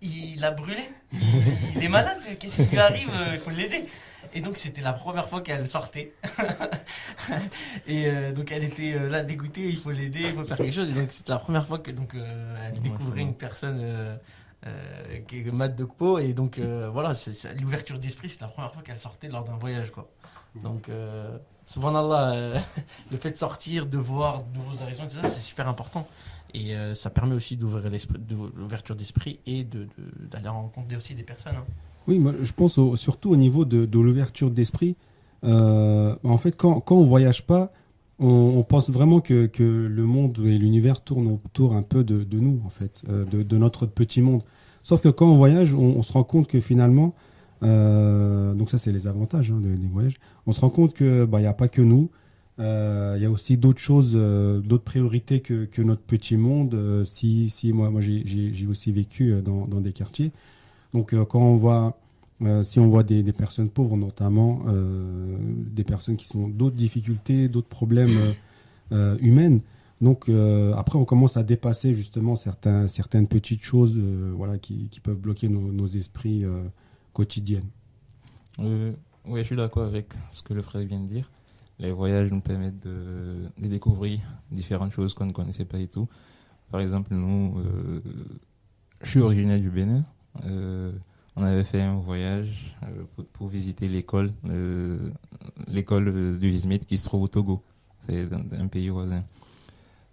il 0.01 0.42
a 0.44 0.51
brûlé, 0.53 0.83
il, 1.12 1.83
est 1.85 1.88
malade, 1.88 2.21
qu'est-ce 2.38 2.62
qui 2.62 2.71
lui 2.71 2.79
arrive, 2.79 3.11
euh, 3.12 3.31
il 3.33 3.38
faut 3.38 3.51
l'aider. 3.51 3.85
Et 4.35 4.40
donc 4.40 4.57
c'était 4.57 4.81
la 4.83 4.92
première 4.92 5.29
fois 5.29 5.40
qu'elle 5.40 5.66
sortait. 5.68 6.12
et 7.87 8.07
euh, 8.07 8.33
donc 8.33 8.51
elle 8.53 8.64
était 8.64 8.94
euh, 8.94 9.09
là 9.09 9.23
dégoûtée, 9.23 9.68
il 9.68 9.77
faut 9.77 9.90
l'aider, 9.90 10.21
il 10.27 10.33
faut 10.33 10.44
faire 10.44 10.57
quelque 10.57 10.75
chose. 10.75 10.90
Et 10.90 10.92
donc 10.92 11.11
c'était 11.11 11.33
la 11.33 11.38
première 11.38 11.66
fois 11.66 11.79
que 11.79 11.90
donc 11.90 12.14
euh, 12.14 12.57
elle 12.66 12.81
découvrait 12.81 13.23
une 13.23 13.35
personne 13.35 13.79
euh, 13.83 14.14
euh, 14.66 15.18
qui 15.27 15.38
est 15.38 15.53
mat 15.53 15.68
de 15.68 15.85
peau. 15.85 16.18
Et 16.18 16.33
donc 16.35 16.59
euh, 16.59 16.90
voilà, 16.90 17.14
c'est- 17.14 17.55
l'ouverture 17.61 17.99
d'esprit, 17.99 18.29
c'est 18.29 18.40
la 18.40 18.49
première 18.49 18.73
fois 18.73 18.83
qu'elle 18.83 18.99
sortait 18.99 19.29
lors 19.29 19.44
d'un 19.44 19.57
voyage 19.57 19.90
quoi. 19.92 20.11
Donc 20.55 20.89
euh, 20.89 21.39
subhanallah, 21.69 22.33
euh, 22.33 22.59
le 23.11 23.17
fait 23.17 23.31
de 23.31 23.37
sortir, 23.37 23.87
de 23.87 23.99
voir 23.99 24.43
de 24.43 24.59
nouveaux 24.59 24.83
horizons, 24.83 25.05
c'est 25.09 25.41
super 25.41 25.69
important. 25.69 26.07
Et 26.55 26.75
euh, 26.75 26.95
ça 26.95 27.11
permet 27.11 27.35
aussi 27.35 27.57
d'ouvrir 27.57 27.91
l'ouverture 28.57 28.97
d'esprit 28.97 29.39
et 29.47 29.65
de 29.65 29.87
d'aller 30.31 30.49
rencontrer 30.49 30.97
aussi 30.97 31.15
des 31.15 31.23
personnes. 31.23 31.57
hein. 31.57 31.65
Oui, 32.07 32.19
moi, 32.19 32.33
je 32.41 32.53
pense 32.53 32.81
surtout 32.95 33.31
au 33.31 33.37
niveau 33.37 33.67
de, 33.67 33.87
l'ouverture 33.99 34.51
d'esprit. 34.51 34.97
Euh, 35.45 36.17
en 36.25 36.39
fait, 36.39 36.53
quand, 36.53 36.81
quand 36.81 36.97
on 36.97 37.05
voyage 37.05 37.45
pas, 37.45 37.71
on, 38.19 38.63
pense 38.63 38.89
vraiment 38.89 39.21
que, 39.21 39.45
que 39.47 39.63
le 39.63 40.03
monde 40.05 40.39
et 40.39 40.59
l'univers 40.59 41.03
tournent 41.03 41.29
autour 41.29 41.75
un 41.75 41.83
peu 41.83 42.03
de, 42.03 42.25
nous, 42.33 42.63
en 42.65 42.71
fait, 42.71 43.03
de, 43.07 43.59
notre 43.59 43.85
petit 43.85 44.23
monde. 44.23 44.43
Sauf 44.83 45.03
que 45.03 45.11
quand 45.11 45.27
on 45.27 45.37
voyage, 45.37 45.75
on 45.75 46.01
se 46.01 46.15
rend 46.15 46.25
compte 46.25 46.49
que 46.49 46.61
finalement, 46.61 47.15
euh, 47.62 48.55
donc 48.55 48.71
ça 48.71 48.79
c'est 48.79 48.92
les 48.92 49.07
avantages 49.07 49.51
hein, 49.51 49.61
des, 49.61 49.88
voyages, 49.88 50.18
on 50.47 50.53
se 50.53 50.61
rend 50.61 50.71
compte 50.71 50.94
que 50.94 51.25
bah, 51.25 51.38
il 51.38 51.42
n'y 51.42 51.49
a 51.49 51.55
pas 51.55 51.68
que 51.68 51.83
nous, 51.83 52.11
Euh, 52.61 53.14
il 53.16 53.23
y 53.23 53.25
a 53.25 53.31
aussi 53.31 53.57
d'autres 53.57 53.79
choses, 53.79 54.14
euh, 54.16 54.61
d'autres 54.61 54.83
priorités 54.83 55.38
que, 55.40 55.81
notre 55.83 56.03
petit 56.03 56.37
monde. 56.37 57.05
Si, 57.05 57.51
si 57.51 57.73
moi, 57.73 57.88
moi 57.88 58.01
j'ai- 58.01 58.66
aussi 58.68 58.90
vécu 58.90 59.33
dans, 59.42 59.81
des 59.81 59.92
quartiers. 59.92 60.33
Donc 60.92 61.14
quand 61.27 61.40
on 61.40 61.57
voit, 61.57 61.97
si 62.62 62.81
on 62.81 62.88
voit 62.88 63.05
des, 63.05 63.33
personnes 63.33 63.71
pauvres 63.71 63.97
notamment, 63.97 64.64
des 65.77 65.85
personnes 65.85 66.16
qui 66.16 66.35
ont 66.37 66.49
d'autres 66.49 66.77
difficultés, 66.77 67.49
d'autres 67.49 67.68
problèmes 67.68 68.35
humaines, 69.21 69.61
donc 70.01 70.29
après 70.77 70.99
on 70.99 71.05
commence 71.05 71.37
à 71.37 71.44
dépasser 71.44 71.94
justement 71.94 72.35
certains, 72.35 72.88
certaines 72.88 73.29
petites 73.29 73.62
choses 73.62 74.01
voilà, 74.37 74.59
qui, 74.59 75.01
peuvent 75.03 75.21
bloquer 75.21 75.49
nos 75.49 75.87
esprits 75.87 76.44
quotidiens. 77.19 77.65
Euh, 78.61 78.93
ouais, 79.27 79.43
je 79.43 79.47
suis 79.49 79.57
d'accord 79.57 79.83
avec 79.83 80.15
ce 80.31 80.41
que 80.41 80.55
le 80.55 80.63
frère 80.63 80.83
vient 80.87 81.01
de 81.01 81.09
dire. 81.09 81.29
Les 81.81 81.91
voyages 81.91 82.31
nous 82.31 82.41
permettent 82.41 82.79
de, 82.79 83.51
découvrir 83.59 84.21
différentes 84.53 84.93
choses 84.93 85.15
qu'on 85.15 85.27
ne 85.27 85.33
connaissait 85.33 85.65
pas 85.65 85.81
et 85.81 85.89
tout. 85.89 86.07
Par 86.71 86.81
exemple, 86.81 87.13
nous, 87.15 87.59
euh, 87.59 88.01
je 89.03 89.11
suis 89.11 89.21
originaire 89.21 89.59
du 89.59 89.69
Bénin. 89.69 90.05
Euh, 90.45 90.93
on 91.35 91.43
avait 91.43 91.65
fait 91.65 91.81
un 91.81 91.97
voyage 91.97 92.77
pour, 93.33 93.49
visiter 93.49 93.89
l'école, 93.89 94.33
l'école 95.67 96.39
du 96.39 96.51
Vismit 96.51 96.81
qui 96.81 96.99
se 96.99 97.05
trouve 97.05 97.23
au 97.23 97.29
Togo. 97.29 97.63
C'est 98.01 98.29
un 98.33 98.69
pays 98.69 98.91
voisin. 98.91 99.25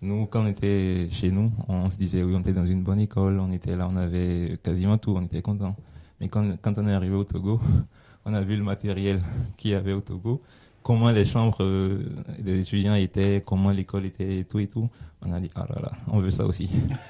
Nous, 0.02 0.26
quand 0.26 0.44
on 0.44 0.48
était 0.48 1.08
chez 1.12 1.30
nous, 1.32 1.52
on 1.68 1.90
se 1.92 1.98
disait 1.98 2.24
oui, 2.24 2.34
on 2.36 2.40
était 2.40 2.54
dans 2.54 2.66
une 2.66 2.84
bonne 2.84 3.00
école, 3.00 3.40
on 3.40 3.52
était 3.52 3.76
là, 3.76 3.88
on 3.92 3.96
avait 3.96 4.58
quasiment 4.64 4.98
tout, 4.98 5.16
on 5.16 5.24
était 5.24 5.44
content. 5.44 5.76
Mais 6.20 6.30
quand, 6.30 6.58
quand 6.62 6.78
on 6.78 6.88
est 6.88 6.94
arrivé 6.94 7.16
au 7.16 7.24
Togo, 7.24 7.60
on 8.26 8.34
a 8.34 8.42
vu 8.42 8.56
le 8.56 8.64
matériel 8.64 9.22
qu'il 9.58 9.72
y 9.72 9.74
avait 9.74 9.94
au 9.94 10.02
Togo, 10.02 10.42
comment 10.84 11.12
les 11.12 11.26
chambres 11.26 11.64
euh, 11.64 12.04
des 12.40 12.62
étudiants 12.62 12.96
étaient, 12.96 13.44
comment 13.46 13.72
l'école 13.72 14.06
était 14.06 14.40
et 14.40 14.44
tout 14.46 14.60
et 14.60 14.68
tout. 14.68 14.90
On 15.28 15.34
a 15.34 15.40
dit, 15.40 15.50
ah 15.56 15.66
là 15.74 15.82
là, 15.82 15.92
on 16.12 16.20
veut 16.20 16.32
ça 16.32 16.46
aussi. 16.46 16.70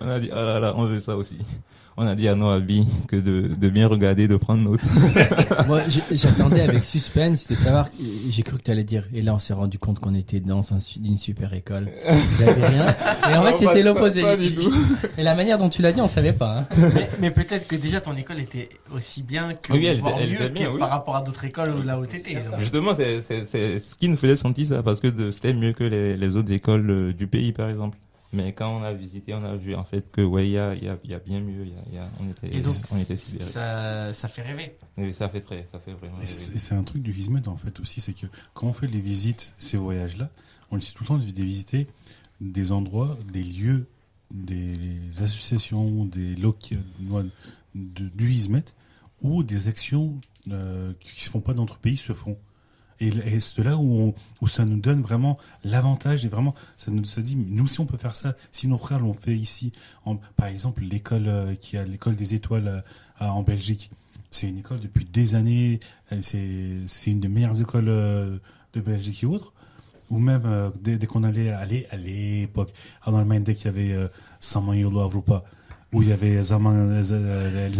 on 0.00 0.08
a 0.08 0.18
dit, 0.20 0.30
ah 0.32 0.44
là 0.44 0.60
là, 0.60 0.74
on 0.76 0.84
veut 0.84 0.98
ça 0.98 1.16
aussi. 1.16 1.36
On 1.94 2.06
a 2.06 2.14
dit 2.14 2.26
à 2.26 2.34
nos 2.34 2.48
habits 2.48 2.86
que 3.06 3.16
de, 3.16 3.54
de 3.54 3.68
bien 3.68 3.86
regarder, 3.86 4.26
de 4.26 4.36
prendre 4.36 4.62
note. 4.62 4.80
Moi, 5.66 5.82
j'attendais 6.10 6.62
avec 6.62 6.84
suspense 6.86 7.46
de 7.48 7.54
savoir. 7.54 7.86
J'ai 8.30 8.42
cru 8.42 8.56
que 8.56 8.62
tu 8.62 8.70
allais 8.70 8.82
dire. 8.82 9.06
Et 9.12 9.20
là, 9.20 9.34
on 9.34 9.38
s'est 9.38 9.52
rendu 9.52 9.78
compte 9.78 9.98
qu'on 9.98 10.14
était 10.14 10.40
dans 10.40 10.72
un 10.72 10.78
une 11.04 11.18
super 11.18 11.52
école. 11.52 11.90
Vous 12.08 12.42
avez 12.42 12.64
rien. 12.66 12.96
Et 13.30 13.36
en 13.36 13.42
fait, 13.44 13.58
c'était 13.58 13.82
l'opposé. 13.82 14.22
Et 15.18 15.22
la 15.22 15.34
manière 15.34 15.58
dont 15.58 15.68
tu 15.68 15.82
l'as 15.82 15.92
dit, 15.92 16.00
on 16.00 16.08
savait 16.08 16.32
pas. 16.32 16.60
hein. 16.60 16.66
mais 16.94 17.10
mais 17.20 17.30
peut-être 17.30 17.68
que 17.68 17.76
déjà 17.76 18.00
ton 18.00 18.16
école 18.16 18.40
était 18.40 18.70
aussi 18.90 19.22
bien 19.22 19.52
que 19.52 19.74
Oui, 19.74 19.84
elle 19.84 19.98
voire 20.00 20.14
elle 20.18 20.30
mieux 20.30 20.48
bien, 20.48 20.66
que 20.68 20.72
oui. 20.72 20.78
par 20.78 20.88
rapport 20.88 21.16
à 21.16 21.20
d'autres 21.20 21.44
écoles 21.44 21.74
où 21.78 21.82
là 21.82 22.00
où 22.00 22.06
t'étais. 22.06 22.38
Justement, 22.58 22.94
c'est 22.94 23.20
ce 23.20 23.94
qui 23.96 24.08
nous 24.08 24.16
faisait 24.16 24.36
sentir 24.36 24.64
ça, 24.64 24.82
parce 24.82 24.98
que 24.98 25.30
c'était 25.30 25.52
mieux 25.52 25.74
que 25.74 25.84
les, 25.84 26.16
les 26.16 26.36
autres 26.36 26.41
écoles 26.50 26.90
euh, 26.90 27.12
du 27.12 27.26
pays, 27.26 27.52
par 27.52 27.68
exemple. 27.68 27.96
Mais 28.34 28.52
quand 28.54 28.74
on 28.78 28.82
a 28.82 28.94
visité, 28.94 29.34
on 29.34 29.44
a 29.44 29.56
vu 29.56 29.74
en 29.74 29.84
fait 29.84 30.10
que 30.10 30.22
ouais, 30.22 30.46
il 30.48 30.52
y 30.52 30.58
a, 30.58 30.74
il 30.74 30.84
y, 30.84 30.88
a, 30.88 30.96
y 31.04 31.12
a 31.12 31.18
bien 31.18 31.40
mieux. 31.40 31.66
il 31.66 31.68
Y 31.68 31.74
a, 31.74 31.82
il 31.90 31.94
y 31.96 31.98
a, 31.98 32.08
on 32.18 32.30
était, 32.30 32.56
Et 32.56 32.60
donc 32.62 32.74
on 32.90 32.96
était 32.96 33.16
ça, 33.16 34.12
ça 34.14 34.28
fait 34.28 34.40
rêver. 34.40 34.74
Oui, 34.96 35.12
ça 35.12 35.28
fait 35.28 35.42
très, 35.42 35.68
ça 35.70 35.78
fait 35.78 35.92
vraiment. 35.92 36.16
Et 36.16 36.20
rêver. 36.20 36.26
c'est 36.58 36.74
un 36.74 36.82
truc 36.82 37.02
du 37.02 37.12
Vismet 37.12 37.46
en 37.46 37.58
fait 37.58 37.78
aussi, 37.80 38.00
c'est 38.00 38.14
que 38.14 38.26
quand 38.54 38.68
on 38.68 38.72
fait 38.72 38.86
les 38.86 39.00
visites, 39.00 39.52
ces 39.58 39.76
voyages-là, 39.76 40.30
on 40.70 40.78
essaie 40.78 40.94
tout 40.94 41.02
le 41.04 41.08
temps 41.08 41.18
de 41.18 41.30
de 41.30 41.42
visiter 41.42 41.86
des 42.40 42.72
endroits, 42.72 43.18
des 43.30 43.42
lieux, 43.44 43.86
des 44.46 45.10
associations, 45.20 46.04
des 46.06 46.34
loca- 46.36 46.76
de- 47.74 48.08
du 48.08 48.26
Vismet 48.26 48.64
où 49.22 49.42
des 49.42 49.68
actions 49.68 50.18
euh, 50.50 50.92
qui 51.00 51.22
se 51.22 51.30
font 51.30 51.40
pas 51.40 51.52
dans 51.54 51.62
notre 51.62 51.78
pays 51.78 51.96
se 51.98 52.12
font. 52.14 52.36
Et, 53.00 53.08
et 53.08 53.40
c'est 53.40 53.62
là 53.64 53.76
où, 53.76 54.14
où 54.40 54.46
ça 54.46 54.64
nous 54.64 54.78
donne 54.78 55.02
vraiment 55.02 55.38
l'avantage 55.64 56.24
et 56.24 56.28
vraiment 56.28 56.54
ça 56.76 56.90
nous 56.90 57.04
ça 57.04 57.22
dit 57.22 57.36
nous 57.36 57.64
aussi 57.64 57.80
on 57.80 57.86
peut 57.86 57.96
faire 57.96 58.14
ça 58.14 58.36
si 58.50 58.68
nos 58.68 58.78
frères 58.78 59.00
l'ont 59.00 59.14
fait 59.14 59.36
ici 59.36 59.72
En- 60.04 60.16
par 60.36 60.46
exemple 60.46 60.82
l'école 60.82 61.26
euh, 61.26 61.54
qui 61.54 61.76
a 61.76 61.84
l'école 61.84 62.16
des 62.16 62.34
étoiles 62.34 62.84
euh, 63.20 63.26
en 63.26 63.42
Belgique 63.42 63.90
c'est 64.30 64.48
une 64.48 64.58
école 64.58 64.80
depuis 64.80 65.04
des 65.04 65.34
années 65.34 65.80
euh, 66.12 66.20
c'est 66.86 67.10
une 67.10 67.20
des 67.20 67.28
meilleures 67.28 67.60
écoles 67.60 67.86
de 67.86 68.80
Belgique 68.80 69.22
et 69.24 69.26
autres. 69.26 69.52
Ou 70.10 70.18
même 70.18 70.70
dès, 70.82 70.98
dès 70.98 71.06
qu'on 71.06 71.24
allait 71.24 71.50
aller 71.50 71.86
à 71.90 71.96
l'époque 71.96 72.72
en 73.06 73.14
Allemagne 73.14 73.42
dès 73.42 73.54
qu'il 73.54 73.66
y 73.66 73.68
avait 73.68 74.10
Saman 74.40 74.74
Yolo 74.74 75.00
Avrupa 75.00 75.42
où 75.92 76.02
il 76.02 76.08
y 76.08 76.12
avait 76.12 76.36
les, 76.36 76.52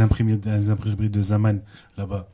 imprimés, 0.00 0.38
les 0.44 1.08
de 1.08 1.22
Zaman 1.22 1.60
là-bas 1.96 2.31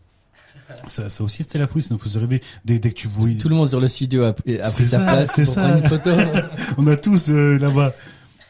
Ça, 0.87 1.09
ça 1.09 1.25
aussi, 1.25 1.43
c'était 1.43 1.59
la 1.59 1.67
folie, 1.67 1.83
ça 1.83 1.95
nous 1.95 1.99
faisait 1.99 2.19
rêver. 2.19 2.43
Dès, 2.65 2.79
dès 2.79 2.91
que 2.91 2.95
tu 2.95 3.09
voyais, 3.09 3.37
Tout 3.37 3.49
le 3.49 3.55
monde 3.57 3.69
sur 3.69 3.81
le 3.81 3.89
studio 3.89 4.25
a, 4.25 4.29
a 4.29 4.33
pris 4.33 4.87
sa 4.87 4.87
ça, 4.87 4.99
place 5.01 5.33
c'est 5.35 5.45
pour 5.45 5.55
ça. 5.55 5.63
prendre 5.69 5.83
une 5.83 5.89
photo. 5.89 6.11
on 6.79 6.87
a 6.87 6.97
tous 6.97 7.31
euh, 7.31 7.59
là-bas. 7.59 7.95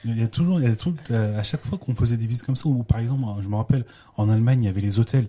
Il 0.05 0.19
y 0.19 0.23
a 0.23 0.29
toujours, 0.29 0.61
il 0.61 0.65
y 0.65 0.67
a 0.67 0.71
des 0.71 0.77
trucs, 0.77 0.97
euh, 1.11 1.39
à 1.39 1.43
chaque 1.43 1.65
fois 1.65 1.77
qu'on 1.79 1.95
faisait 1.95 2.17
des 2.17 2.27
visites 2.27 2.45
comme 2.45 2.57
ça, 2.57 2.69
ou 2.69 2.83
par 2.83 2.99
exemple, 3.01 3.23
je 3.41 3.49
me 3.49 3.57
rappelle, 3.57 3.85
en 4.17 4.29
Allemagne, 4.29 4.63
il 4.63 4.67
y 4.67 4.69
avait 4.69 4.81
les 4.81 4.99
hôtels, 5.01 5.29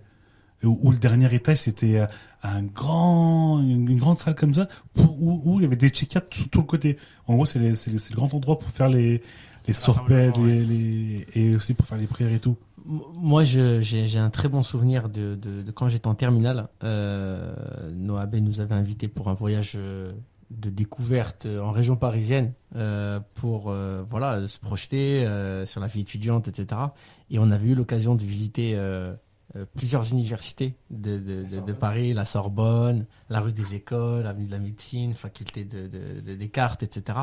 où, 0.63 0.77
où 0.83 0.91
le 0.91 0.97
dernier 0.97 1.33
étage, 1.33 1.57
c'était 1.57 1.99
euh, 1.99 2.05
un 2.43 2.61
grand, 2.63 3.59
une, 3.61 3.89
une 3.89 3.97
grande 3.99 4.17
salle 4.17 4.35
comme 4.35 4.53
ça, 4.53 4.67
pour, 4.93 5.21
où, 5.21 5.41
où 5.45 5.59
il 5.59 5.63
y 5.63 5.65
avait 5.65 5.75
des 5.75 5.89
check-out 5.89 6.23
sur 6.33 6.49
tout 6.49 6.59
le 6.59 6.65
côté. 6.65 6.97
En 7.27 7.35
gros, 7.35 7.45
c'est 7.45 7.59
le, 7.59 7.73
c'est 7.75 7.91
le 7.91 8.15
grand 8.15 8.33
endroit 8.33 8.57
pour 8.57 8.69
faire 8.69 8.89
les, 8.89 9.21
les 9.67 9.73
sorbets, 9.73 10.29
Rassemblement, 10.29 10.47
les, 10.47 10.59
les, 10.65 11.27
et 11.35 11.55
aussi 11.55 11.73
pour 11.73 11.85
faire 11.87 11.97
les 11.97 12.07
prières 12.07 12.31
et 12.33 12.39
tout. 12.39 12.55
Moi, 12.89 13.43
j'ai 13.43 14.17
un 14.17 14.29
très 14.31 14.49
bon 14.49 14.63
souvenir 14.63 15.09
de, 15.09 15.35
de, 15.35 15.61
de 15.61 15.71
quand 15.71 15.87
j'étais 15.89 16.07
en 16.07 16.15
terminale. 16.15 16.69
Euh, 16.83 17.53
Noabe 17.93 18.35
nous 18.37 18.61
avait 18.61 18.73
invités 18.73 19.07
pour 19.07 19.27
un 19.29 19.33
voyage 19.33 19.73
euh, 19.75 20.11
de 20.49 20.71
découverte 20.71 21.45
en 21.45 21.69
région 21.71 21.95
parisienne 21.95 22.53
euh, 22.75 23.19
pour 23.35 23.69
euh, 23.69 24.01
voilà 24.09 24.47
se 24.47 24.59
projeter 24.59 25.23
euh, 25.27 25.67
sur 25.67 25.79
la 25.81 25.85
vie 25.87 26.01
étudiante, 26.01 26.47
etc. 26.47 26.81
Et 27.29 27.37
on 27.37 27.51
avait 27.51 27.67
eu 27.69 27.75
l'occasion 27.75 28.15
de 28.15 28.23
visiter 28.23 28.73
euh, 28.75 29.13
euh, 29.55 29.65
plusieurs 29.75 30.11
universités 30.11 30.75
de, 30.89 31.19
de, 31.19 31.43
de, 31.43 31.59
de 31.65 31.73
Paris, 31.73 32.13
la 32.13 32.25
Sorbonne, 32.25 33.05
la 33.29 33.39
rue 33.41 33.51
des 33.53 33.75
Écoles, 33.75 34.23
l'avenue 34.23 34.47
de 34.47 34.51
la 34.51 34.57
médecine, 34.59 35.13
faculté 35.13 35.63
de, 35.63 35.85
de, 35.85 36.21
de- 36.21 36.35
des 36.35 36.49
cartes, 36.49 36.81
etc. 36.81 37.19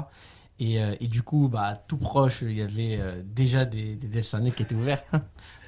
Et, 0.59 0.81
euh, 0.81 0.95
et 1.01 1.07
du 1.07 1.23
coup, 1.23 1.49
bah, 1.49 1.83
tout 1.87 1.99
proche, 1.99 2.43
il 2.43 2.57
y 2.57 2.63
avait 2.63 2.99
euh, 2.99 3.21
déjà 3.23 3.65
des, 3.65 3.95
des 3.95 4.07
dessins 4.07 4.51
qui 4.51 4.63
étaient 4.63 4.75
ouverts. 4.75 5.05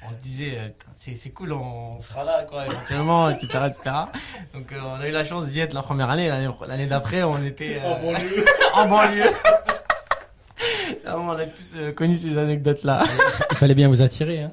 on 0.07 0.11
se 0.11 0.17
disait, 0.17 0.53
euh, 0.57 0.69
c'est 0.95 1.15
c'est 1.15 1.29
cool, 1.29 1.53
on 1.53 1.99
sera 2.01 2.23
là, 2.23 2.45
quoi, 2.49 2.65
éventuellement, 2.65 3.29
etc., 3.29 3.67
etc. 3.67 3.95
Donc, 4.53 4.71
euh, 4.71 4.79
on 4.83 4.99
a 4.99 5.07
eu 5.07 5.11
la 5.11 5.23
chance 5.23 5.49
d'y 5.49 5.59
être 5.59 5.73
la 5.73 5.83
première 5.83 6.09
année. 6.09 6.27
L'année 6.27 6.49
l'année 6.67 6.87
d'après, 6.87 7.23
on 7.23 7.41
était 7.43 7.79
euh, 7.83 8.15
en 8.73 8.87
banlieue. 8.87 9.31
Ah, 11.05 11.17
on 11.17 11.29
a 11.29 11.45
tous 11.45 11.73
euh, 11.75 11.91
connu 11.91 12.15
ces 12.15 12.37
anecdotes-là. 12.37 13.03
Il 13.51 13.57
fallait 13.57 13.75
bien 13.75 13.87
vous 13.87 14.01
attirer. 14.01 14.43
Hein. 14.43 14.49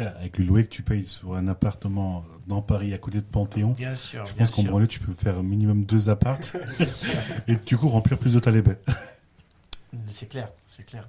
Après, 0.00 0.18
avec 0.18 0.38
le 0.38 0.44
loyer 0.44 0.64
que 0.64 0.70
tu 0.70 0.82
payes 0.82 1.06
sur 1.06 1.34
un 1.34 1.46
appartement 1.48 2.24
dans 2.46 2.62
Paris 2.62 2.94
à 2.94 2.98
côté 2.98 3.18
de 3.18 3.26
Panthéon, 3.26 3.72
Bien 3.72 3.94
sûr. 3.94 4.24
je 4.24 4.34
bien 4.34 4.44
pense 4.46 4.50
qu'en 4.54 4.62
banlieue, 4.64 4.86
tu 4.86 5.00
peux 5.00 5.12
faire 5.12 5.42
minimum 5.42 5.84
deux 5.84 6.08
appartes 6.08 6.56
et 7.48 7.56
du 7.56 7.76
coup 7.76 7.88
remplir 7.88 8.18
plus 8.18 8.34
de 8.34 8.40
talibés. 8.40 8.76
C'est 10.08 10.28
clair, 10.28 10.50
c'est 10.66 10.84
clair. 10.84 11.08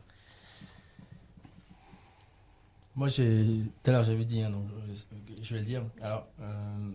Moi, 2.95 3.08
j'ai 3.08 3.45
tout 3.84 3.89
à 3.89 3.93
l'heure 3.93 4.04
j'avais 4.04 4.25
dit, 4.25 4.41
hein, 4.41 4.49
donc 4.49 4.65
euh, 4.69 4.95
je 5.41 5.54
vais 5.54 5.62
le 5.62 5.65
dire. 5.65 5.84
Alors, 6.01 6.27
euh, 6.41 6.91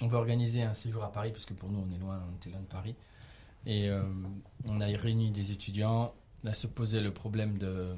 on 0.00 0.06
va 0.06 0.18
organiser 0.18 0.62
un 0.62 0.74
séjour 0.74 1.02
à 1.02 1.10
Paris 1.10 1.32
parce 1.32 1.44
que 1.46 1.54
pour 1.54 1.70
nous, 1.70 1.84
on 1.84 1.92
est 1.94 1.98
loin, 1.98 2.22
on 2.30 2.36
était 2.36 2.50
loin 2.50 2.60
de 2.60 2.66
Paris. 2.66 2.94
Et 3.66 3.90
euh, 3.90 4.02
on 4.66 4.80
a 4.80 4.86
réuni 4.86 5.32
des 5.32 5.50
étudiants. 5.50 6.14
On 6.44 6.48
a 6.48 6.54
se 6.54 6.68
posé 6.68 7.00
le 7.00 7.12
problème 7.12 7.58
de, 7.58 7.96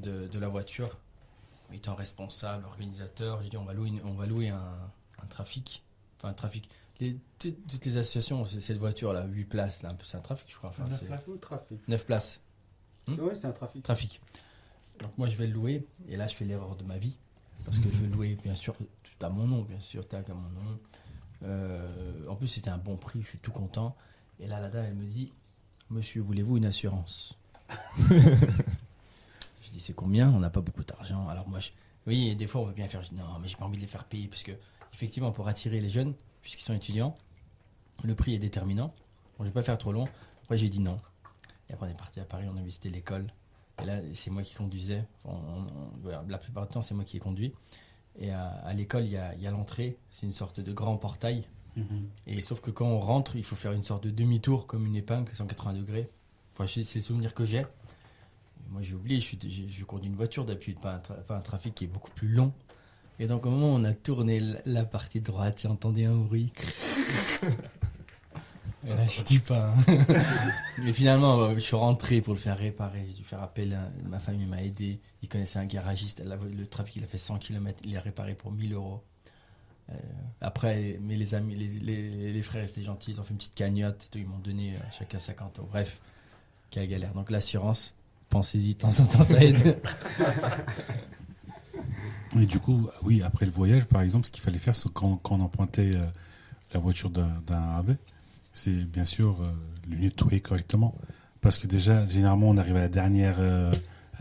de, 0.00 0.26
de 0.26 0.38
la 0.38 0.48
voiture. 0.48 0.98
Étant 1.72 1.94
responsable, 1.94 2.64
organisateur, 2.66 3.42
je 3.42 3.48
dis 3.48 3.56
on 3.56 3.64
va 3.64 3.72
louer, 3.74 3.88
une- 3.88 4.02
on 4.04 4.12
va 4.14 4.26
louer 4.26 4.48
un, 4.50 4.60
un 5.22 5.26
trafic. 5.26 5.82
Enfin, 6.18 6.28
un 6.28 6.34
trafic. 6.34 6.68
Les- 7.00 7.18
toutes 7.38 7.84
les 7.84 7.96
associations, 7.96 8.44
c'est 8.44 8.60
cette 8.60 8.78
voiture-là, 8.78 9.24
8 9.26 9.44
places, 9.46 9.82
là, 9.82 9.90
un 9.90 9.94
peu, 9.94 10.04
c'est 10.04 10.16
un 10.16 10.20
trafic, 10.20 10.50
je 10.50 10.56
crois. 10.56 10.70
Enfin, 10.70 10.84
c'est- 10.90 11.06
trafic? 11.40 11.88
9 11.88 12.04
places. 12.06 12.40
Hmm 13.08 13.14
Ouais, 13.20 13.34
c'est 13.34 13.46
un 13.46 13.52
trafic. 13.52 13.82
trafic. 13.82 14.20
Donc 15.00 15.16
moi 15.18 15.28
je 15.28 15.36
vais 15.36 15.48
le 15.48 15.52
louer 15.54 15.84
et 16.06 16.16
là 16.16 16.28
je 16.28 16.34
fais 16.36 16.44
l'erreur 16.44 16.76
de 16.76 16.84
ma 16.84 16.96
vie 16.98 17.16
parce 17.64 17.78
que 17.80 17.90
je 17.90 17.96
vais 17.96 18.06
le 18.06 18.12
louer 18.12 18.36
bien 18.44 18.54
sûr 18.54 18.76
tout 18.76 19.26
à 19.26 19.28
mon 19.30 19.48
nom 19.48 19.62
bien 19.62 19.80
sûr 19.80 20.06
tac 20.06 20.30
à 20.30 20.34
mon 20.34 20.48
nom. 20.50 20.78
Euh, 21.44 22.26
en 22.28 22.36
plus 22.36 22.46
c'était 22.46 22.70
un 22.70 22.78
bon 22.78 22.96
prix, 22.96 23.20
je 23.22 23.28
suis 23.30 23.38
tout 23.38 23.50
content. 23.50 23.96
Et 24.38 24.46
là 24.46 24.60
la 24.60 24.68
dame 24.68 24.84
elle 24.84 24.94
me 24.94 25.06
dit 25.06 25.32
Monsieur 25.90 26.22
voulez-vous 26.22 26.58
une 26.58 26.66
assurance? 26.66 27.36
dis 29.72 29.80
c'est 29.80 29.92
combien? 29.94 30.30
On 30.32 30.38
n'a 30.40 30.50
pas 30.50 30.60
beaucoup 30.60 30.84
d'argent. 30.84 31.28
Alors 31.28 31.48
moi 31.48 31.58
je... 31.60 31.70
oui 32.06 32.34
des 32.36 32.46
fois 32.46 32.60
on 32.62 32.64
veut 32.66 32.72
bien 32.74 32.88
faire 32.88 33.02
je 33.02 33.10
dis, 33.10 33.14
non 33.16 33.24
mais 33.40 33.48
j'ai 33.48 33.56
pas 33.56 33.64
envie 33.64 33.76
de 33.76 33.82
les 33.82 33.88
faire 33.88 34.04
payer 34.04 34.28
parce 34.28 34.42
que 34.42 34.52
effectivement 34.94 35.32
pour 35.32 35.48
attirer 35.48 35.80
les 35.80 35.88
jeunes 35.90 36.14
puisqu'ils 36.42 36.64
sont 36.64 36.74
étudiants 36.74 37.16
le 38.04 38.14
prix 38.14 38.34
est 38.34 38.38
déterminant. 38.38 38.94
Bon 39.38 39.44
je 39.44 39.48
vais 39.50 39.52
pas 39.54 39.62
faire 39.62 39.78
trop 39.78 39.92
long. 39.92 40.08
Après 40.42 40.58
j'ai 40.58 40.68
dit 40.68 40.80
non. 40.80 41.00
Et 41.70 41.74
après, 41.74 41.86
on 41.86 41.90
est 41.90 41.96
parti 41.96 42.20
à 42.20 42.24
Paris, 42.24 42.46
on 42.52 42.56
a 42.56 42.60
visité 42.62 42.90
l'école. 42.90 43.26
Et 43.80 43.84
là, 43.86 44.00
c'est 44.12 44.30
moi 44.30 44.42
qui 44.42 44.54
conduisais. 44.54 45.04
On- 45.24 45.30
on- 45.32 45.66
on- 46.04 46.06
ouais, 46.06 46.14
la 46.28 46.36
plupart 46.38 46.66
du 46.66 46.72
temps, 46.72 46.82
c'est 46.82 46.92
moi 46.94 47.04
qui 47.04 47.16
ai 47.16 47.20
conduit. 47.20 47.54
Et 48.18 48.30
à, 48.30 48.46
à 48.48 48.74
l'école, 48.74 49.04
il 49.06 49.12
y 49.12 49.16
a, 49.16 49.34
il 49.36 49.40
y 49.40 49.46
a 49.46 49.50
l'entrée. 49.52 49.96
C'est 50.10 50.26
une 50.26 50.32
sorte 50.34 50.60
de 50.60 50.72
grand 50.72 50.96
portail. 50.98 51.46
Et 52.26 52.42
sauf 52.42 52.60
que 52.60 52.70
quand 52.70 52.84
on 52.86 52.98
rentre, 53.00 53.36
il 53.36 53.44
faut 53.44 53.56
faire 53.56 53.72
une 53.72 53.84
sorte 53.84 54.04
de 54.04 54.10
demi-tour, 54.10 54.66
comme 54.66 54.84
une 54.84 54.96
épingle, 54.96 55.30
180 55.34 55.72
degrés. 55.74 56.10
Enfin, 56.52 56.66
c'est 56.66 56.94
le 56.96 57.00
souvenir 57.00 57.32
que 57.32 57.44
j'ai. 57.46 57.64
Moi, 58.72 58.82
j'ai 58.82 58.94
oublié, 58.94 59.20
je, 59.20 59.26
suis, 59.26 59.38
je 59.68 59.84
conduis 59.84 60.08
une 60.08 60.16
voiture 60.16 60.44
d'habitude, 60.44 60.78
pas, 60.80 60.94
un 60.94 60.98
tra- 60.98 61.22
pas 61.22 61.36
un 61.36 61.40
trafic 61.40 61.74
qui 61.74 61.84
est 61.84 61.88
beaucoup 61.88 62.10
plus 62.10 62.28
long. 62.28 62.52
Et 63.18 63.26
donc, 63.26 63.44
au 63.46 63.50
moment 63.50 63.68
où 63.74 63.78
on 63.78 63.84
a 63.84 63.92
tourné 63.92 64.40
la, 64.64 64.84
partie 64.84 65.20
droite, 65.20 65.60
j'ai 65.62 65.68
entendu 65.68 66.04
un 66.04 66.16
bruit. 66.16 66.52
Et 68.84 68.88
là, 68.88 69.06
je 69.06 69.22
dis 69.22 69.38
pas. 69.38 69.72
hein. 69.86 69.96
Mais 70.82 70.92
finalement, 70.92 71.38
euh, 71.40 71.54
je 71.54 71.60
suis 71.60 71.76
rentré 71.76 72.20
pour 72.20 72.34
le 72.34 72.38
faire 72.40 72.58
réparer. 72.58 73.04
J'ai 73.08 73.18
dû 73.18 73.22
faire 73.22 73.40
appel. 73.42 73.74
à- 73.74 73.90
Ma 74.08 74.18
famille 74.18 74.46
m'a 74.46 74.60
aidé. 74.62 74.98
Il 75.22 75.28
connaissait 75.28 75.60
un 75.60 75.66
garagiste. 75.66 76.20
Le 76.24 76.66
trafic, 76.66 76.96
il 76.96 77.04
a 77.04 77.06
fait 77.06 77.18
100 77.18 77.38
km. 77.38 77.78
Il 77.84 77.92
l'a 77.92 78.00
réparé 78.00 78.34
pour 78.34 78.50
1000 78.50 78.72
euros. 78.72 79.04
Euh, 79.90 79.94
après, 80.40 80.98
mais 81.00 81.14
les 81.14 81.34
amis, 81.36 81.54
les, 81.54 81.78
les, 81.78 82.32
les 82.32 82.42
frères 82.42 82.64
étaient 82.68 82.82
gentils. 82.82 83.12
Ils 83.12 83.20
ont 83.20 83.24
fait 83.24 83.30
une 83.30 83.36
petite 83.38 83.54
cagnotte. 83.54 84.08
Ils 84.16 84.26
m'ont 84.26 84.38
donné 84.38 84.74
euh, 84.74 84.78
chacun 84.98 85.18
50 85.18 85.60
euros. 85.60 85.68
Bref, 85.70 86.00
quelle 86.70 86.88
galère. 86.88 87.14
Donc, 87.14 87.30
l'assurance, 87.30 87.94
pensez-y, 88.32 88.74
de 88.74 88.78
temps 88.78 88.98
en 88.98 89.04
temps, 89.04 89.22
ça 89.22 89.44
aide. 89.44 89.78
Et 92.40 92.46
du 92.46 92.58
coup, 92.58 92.88
oui, 93.02 93.22
après 93.22 93.44
le 93.44 93.52
voyage, 93.52 93.84
par 93.84 94.00
exemple, 94.00 94.24
ce 94.24 94.30
qu'il 94.30 94.42
fallait 94.42 94.58
faire, 94.58 94.74
c'est 94.74 94.90
quand, 94.90 95.20
on 95.30 95.40
empruntait 95.40 95.94
euh, 95.94 96.00
la 96.72 96.80
voiture 96.80 97.10
d'un 97.10 97.76
AB, 97.78 97.96
c'est 98.54 98.84
bien 98.84 99.04
sûr 99.04 99.36
euh, 99.42 99.52
nettoyer 99.86 100.40
correctement. 100.40 100.94
Parce 101.42 101.58
que 101.58 101.66
déjà, 101.66 102.06
généralement, 102.06 102.48
on 102.48 102.56
arrive 102.56 102.76
à 102.76 102.80
la 102.80 102.88
dernière, 102.88 103.36
euh, 103.38 103.70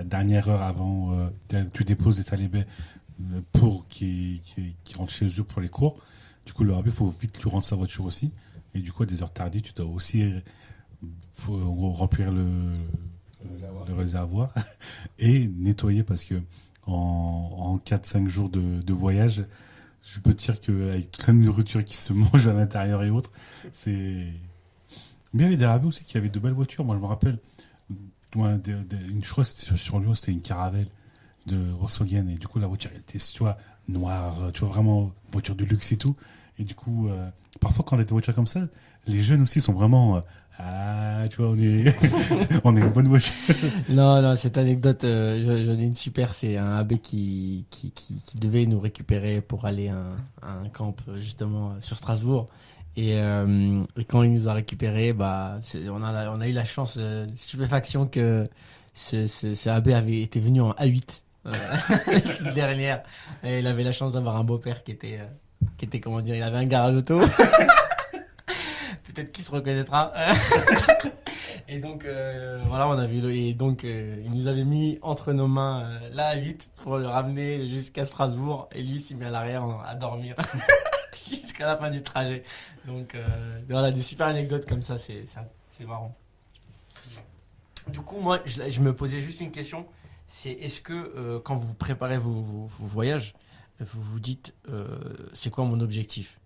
dernière 0.04 0.50
heure 0.50 0.62
avant, 0.62 1.14
euh, 1.14 1.64
tu 1.74 1.86
déposes 1.86 2.18
des 2.18 2.26
talibés 2.26 2.66
euh, 3.22 3.40
pour 3.54 3.88
qu'ils 3.88 4.42
qu'ils 4.42 4.98
rentrent 4.98 5.14
chez 5.14 5.28
eux 5.40 5.46
pour 5.46 5.62
les 5.62 5.70
cours. 5.70 6.04
Du 6.46 6.52
coup, 6.52 6.66
le 6.66 6.76
AB, 6.76 6.88
il 6.88 6.92
faut 6.92 7.08
vite 7.08 7.42
lui 7.42 7.50
rendre 7.50 7.64
sa 7.64 7.78
voiture 7.78 8.04
aussi. 8.04 8.34
Et 8.74 8.80
du 8.80 8.92
coup, 8.92 9.04
à 9.04 9.06
des 9.06 9.22
heures 9.24 9.32
tardives, 9.32 9.62
tu 9.62 9.72
dois 9.72 9.86
aussi 9.86 10.34
remplir 11.48 12.32
le, 12.32 12.46
le 13.88 13.94
réservoir 13.94 14.54
et 15.20 15.48
nettoyer 15.48 16.04
parce 16.04 16.24
que 16.24 16.36
en, 16.88 16.94
en 16.94 17.78
4-5 17.78 18.28
jours 18.28 18.50
de, 18.50 18.82
de 18.82 18.94
voyage, 18.94 19.46
je 20.04 20.20
peux 20.20 20.34
te 20.34 20.44
dire 20.44 20.60
qu'avec 20.60 21.12
plein 21.12 21.34
de 21.34 21.40
nourriture 21.40 21.84
qui 21.84 21.96
se 21.96 22.14
mange 22.14 22.48
à 22.48 22.54
l'intérieur 22.54 23.04
et 23.04 23.10
autres, 23.10 23.32
c'est. 23.72 24.28
Mais 25.34 25.40
il 25.40 25.42
y 25.44 25.46
avait 25.46 25.58
des 25.58 25.66
rabais 25.66 25.88
aussi 25.88 26.04
qui 26.04 26.18
avaient 26.18 26.30
de 26.30 26.40
belles 26.40 26.54
voitures. 26.54 26.84
Moi, 26.84 26.96
je 26.96 27.02
me 27.02 27.06
rappelle, 27.06 27.40
une, 28.36 28.62
je 29.24 29.30
crois 29.30 29.46
sur, 29.46 29.78
sur 29.78 30.00
Lyon, 30.00 30.14
c'était 30.14 30.32
une 30.34 30.42
caravelle 30.42 30.88
de 31.46 31.56
Volkswagen. 31.58 32.28
Et 32.28 32.36
du 32.36 32.48
coup, 32.48 32.60
la 32.60 32.68
voiture, 32.68 32.90
elle 32.94 33.00
était, 33.00 33.18
tu 33.18 33.40
vois, 33.40 33.58
noire, 33.88 34.52
tu 34.54 34.62
vois, 34.62 34.70
vraiment 34.70 35.12
voiture 35.32 35.56
de 35.56 35.64
luxe 35.64 35.92
et 35.94 35.98
tout. 35.98 36.16
Et 36.60 36.66
du 36.66 36.76
coup, 36.76 37.08
euh, 37.08 37.30
parfois, 37.62 37.86
quand 37.88 37.96
on 37.96 38.00
a 38.00 38.04
des 38.04 38.12
voitures 38.12 38.36
comme 38.36 38.48
ça, 38.48 38.68
les 39.08 39.22
jeunes 39.24 39.42
aussi 39.44 39.62
sont 39.62 39.74
vraiment. 39.74 40.18
euh, 40.18 40.22
ah, 40.60 41.24
tu 41.30 41.38
vois, 41.38 41.52
on 41.52 41.58
est, 41.58 41.96
on 42.64 42.76
est 42.76 42.82
bonne 42.82 43.08
voiture. 43.08 43.34
Non, 43.90 44.22
non, 44.22 44.36
cette 44.36 44.58
anecdote, 44.58 45.04
euh, 45.04 45.64
j'en 45.66 45.74
ai 45.74 45.84
une 45.84 45.96
super. 45.96 46.34
C'est 46.34 46.58
un 46.58 46.78
abbé 46.78 47.00
qui, 47.00 47.66
qui, 47.70 47.92
qui, 47.92 48.38
devait 48.40 48.66
nous 48.66 48.80
récupérer 48.80 49.42
pour 49.42 49.66
aller 49.66 49.88
à 49.88 49.96
un, 49.96 50.66
un 50.66 50.70
camp 50.70 50.96
euh, 51.08 51.20
justement 51.20 51.74
sur 51.80 51.98
Strasbourg. 51.98 52.46
Et, 52.98 53.14
euh, 53.16 53.82
et 53.98 54.04
quand 54.04 54.24
il 54.24 54.34
nous 54.34 54.50
a 54.50 54.54
récupérés, 54.54 55.14
bah, 55.14 55.60
on 55.90 56.04
a, 56.04 56.30
on 56.32 56.42
a 56.42 56.48
eu 56.48 56.52
la 56.52 56.66
chance, 56.66 56.98
euh, 57.00 57.26
stupéfaction 57.36 58.06
que 58.06 58.44
ce, 58.94 59.70
abbé 59.70 59.94
avait 59.94 60.22
été 60.22 60.40
venu 60.40 60.62
en 60.62 60.72
A8 60.72 61.24
euh, 61.46 61.54
dernière. 62.54 63.04
Et 63.44 63.60
il 63.60 63.68
avait 63.68 63.84
la 63.84 63.94
chance 63.94 64.12
d'avoir 64.12 64.36
un 64.36 64.44
beau-père 64.44 64.84
qui 64.84 64.92
était, 64.92 65.20
qui 65.78 65.86
était, 65.86 66.02
comment 66.02 66.22
dire, 66.22 66.36
il 66.36 66.44
avait 66.44 66.58
un 66.58 66.66
garage 66.66 66.96
auto. 66.96 67.22
Peut-être 69.14 69.32
qu'il 69.32 69.44
se 69.44 69.52
reconnaîtra. 69.52 70.12
Et 71.68 71.80
donc 71.80 72.06
euh, 72.06 72.62
voilà, 72.68 72.88
on 72.88 72.98
a 72.98 73.06
vu 73.08 73.22
le, 73.22 73.32
et 73.34 73.54
donc 73.54 73.86
euh, 73.86 74.22
il 74.26 74.32
nous 74.32 74.48
avait 74.48 74.66
mis 74.66 75.00
entre 75.02 75.32
nos 75.32 75.48
mains 75.48 75.84
euh, 75.86 76.10
la 76.12 76.36
A8 76.36 76.68
pour 76.84 76.98
le 76.98 77.08
ramener 77.08 77.66
jusqu'à 77.68 78.04
Strasbourg 78.04 78.68
et 78.74 78.84
lui 78.84 79.00
s'est 79.00 79.14
mis 79.14 79.24
à 79.24 79.30
l'arrière 79.30 79.64
en- 79.64 79.80
à 79.82 79.96
dormir 79.96 80.36
jusqu'à 81.30 81.68
la 81.68 81.78
fin 81.78 81.90
du 81.90 82.04
trajet. 82.04 82.44
Donc 82.86 83.16
euh, 83.16 83.26
voilà 83.70 83.92
des 83.94 84.02
super 84.02 84.28
anecdotes 84.28 84.66
comme 84.66 84.84
ça, 84.84 84.98
c'est 84.98 85.24
c'est- 85.26 85.86
marrant. 85.86 86.14
Du 87.88 88.02
coup 88.02 88.20
moi 88.20 88.40
je, 88.46 88.82
me 88.82 88.94
posais 88.94 89.22
juste 89.22 89.40
une 89.40 89.52
question, 89.52 89.86
c'est 90.28 90.52
est-ce 90.52 90.82
que 90.82 91.38
quand 91.40 91.56
vous 91.56 91.74
préparez 91.74 92.18
vos, 92.18 92.42
voyages, 92.80 93.34
vous 93.80 94.02
vous 94.02 94.20
dites 94.20 94.54
c'est 95.34 95.50
quoi 95.52 95.64
mon 95.64 95.80
objectif? 95.80 96.38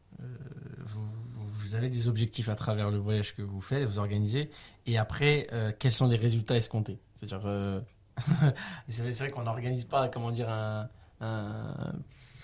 Vous 1.66 1.76
avez 1.76 1.90
des 1.90 2.08
objectifs 2.08 2.50
à 2.50 2.56
travers 2.56 2.92
le 2.92 2.98
voyage 2.98 3.36
que 3.36 3.42
vous 3.42 3.62
faites, 3.62 3.84
vous 3.88 4.00
organisez, 4.00 4.50
et 4.86 4.98
après, 4.98 5.48
euh, 5.54 5.72
quels 5.78 5.92
sont 5.92 6.08
les 6.08 6.18
résultats 6.18 6.56
escomptés? 6.58 7.00
C'est-à-dire, 7.16 7.42
euh, 7.46 7.82
c'est 8.88 9.12
vrai, 9.18 9.30
qu'on 9.30 9.44
n'organise 9.44 9.86
pas, 9.86 10.08
comment 10.10 10.32
dire, 10.32 10.50
un, 10.50 10.88
un- 11.22 11.94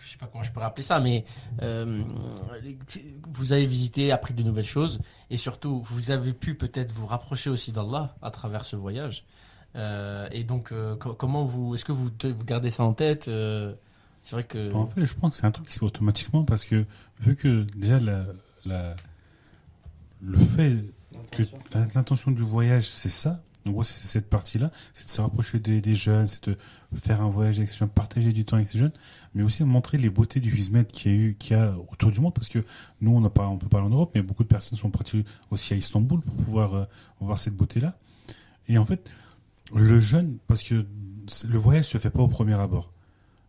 je 0.04 0.10
sais 0.12 0.18
pas 0.18 0.28
comment 0.28 0.44
je 0.44 0.52
peux 0.52 0.60
rappeler 0.60 0.84
ça, 0.84 1.00
mais 1.00 1.24
euh, 1.62 2.04
vous 3.34 3.54
avez 3.54 3.66
visité, 3.66 4.12
appris 4.12 4.34
de 4.34 4.44
nouvelles 4.44 4.66
choses, 4.66 5.00
et 5.30 5.38
surtout, 5.38 5.82
vous 5.82 6.12
avez 6.12 6.34
pu 6.34 6.56
peut-être 6.56 6.92
vous 6.92 7.06
rapprocher 7.06 7.50
aussi 7.50 7.72
d'Allah 7.72 8.16
à 8.22 8.32
travers 8.32 8.66
ce 8.66 8.76
voyage. 8.76 9.26
Et 9.76 10.44
donc, 10.44 10.74
co- 11.00 11.14
comment 11.14 11.46
vous, 11.46 11.76
est-ce 11.76 11.86
que 11.86 11.94
vous, 11.94 12.10
gardez 12.46 12.72
ça 12.72 12.84
en 12.84 12.94
tête 12.94 13.26
C'est 14.24 14.32
vrai 14.34 14.44
que 14.44 14.74
En 14.74 14.88
fait, 14.88 15.06
je 15.06 15.14
pense 15.14 15.32
que 15.32 15.38
c'est 15.38 15.46
un 15.46 15.52
truc 15.52 15.68
qui 15.68 15.74
se 15.74 15.80
fait 15.80 15.86
automatiquement 15.86 16.44
parce 16.44 16.66
que 16.66 16.86
vu 17.22 17.36
que 17.38 17.64
déjà 17.78 18.00
la- 18.00 18.26
le 20.22 20.38
fait 20.38 20.78
que 21.32 21.44
l'intention 21.96 22.32
du 22.32 22.42
voyage, 22.42 22.90
c'est 22.90 23.10
ça. 23.10 23.44
En 23.68 23.72
gros, 23.72 23.84
c'est 23.84 24.08
cette 24.08 24.28
partie-là, 24.28 24.72
c'est 24.92 25.06
de 25.06 25.10
se 25.10 25.22
rapprocher 25.22 25.60
des, 25.60 25.82
des 25.82 25.96
jeunes, 25.96 26.28
c'est 26.28 26.50
de 26.50 26.58
faire 26.96 27.22
un 27.22 27.30
voyage 27.30 27.60
avec 27.60 27.70
ces 27.70 27.78
jeunes, 27.78 27.90
partager 27.90 28.34
du 28.34 28.44
temps 28.44 28.56
avec 28.56 28.68
ces 28.68 28.80
jeunes, 28.80 28.92
mais 29.36 29.44
aussi 29.44 29.64
montrer 29.64 30.00
les 30.00 30.10
beautés 30.10 30.40
du 30.40 30.58
Hizmet 30.58 30.86
qui 30.86 31.10
a 31.10 31.12
eu, 31.12 31.36
qui 31.38 31.54
a 31.54 31.76
autour 31.92 32.12
du 32.12 32.20
monde, 32.22 32.34
parce 32.34 32.50
que 32.50 32.60
nous, 33.02 33.16
on 33.16 33.22
n'a 33.22 33.30
pas, 33.30 33.48
on 33.48 33.58
peut 33.58 33.70
parler 33.70 33.86
en 33.86 33.92
Europe, 33.92 34.12
mais 34.16 34.24
beaucoup 34.24 34.42
de 34.42 34.48
personnes 34.48 34.80
sont 34.80 34.90
parties 34.90 35.26
aussi 35.52 35.76
à 35.76 35.78
Istanbul 35.78 36.22
pour 36.22 36.36
pouvoir 36.38 36.74
euh, 36.74 36.86
voir 37.20 37.38
cette 37.38 37.56
beauté-là. 37.56 38.00
Et 38.68 38.80
en 38.80 38.86
fait, 38.86 39.12
le 39.76 40.00
jeune, 40.00 40.38
parce 40.48 40.64
que 40.64 40.86
le 41.48 41.58
voyage 41.60 41.86
se 41.86 42.00
fait 42.00 42.10
pas 42.10 42.24
au 42.24 42.28
premier 42.28 42.56
abord. 42.56 42.92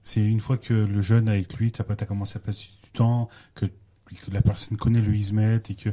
C'est 0.04 0.22
une 0.22 0.40
fois 0.40 0.58
que 0.58 0.74
le 0.74 1.00
jeune 1.00 1.28
avec 1.28 1.54
lui, 1.54 1.72
tu 1.72 1.80
as, 1.80 2.06
commencé 2.06 2.36
à 2.36 2.40
passer 2.40 2.68
du 2.82 2.90
temps, 2.90 3.28
que, 3.54 3.66
que 4.14 4.30
la 4.30 4.42
personne 4.42 4.76
connaît 4.76 5.00
le 5.00 5.14
Hizmet 5.14 5.60
et 5.68 5.74
que 5.74 5.90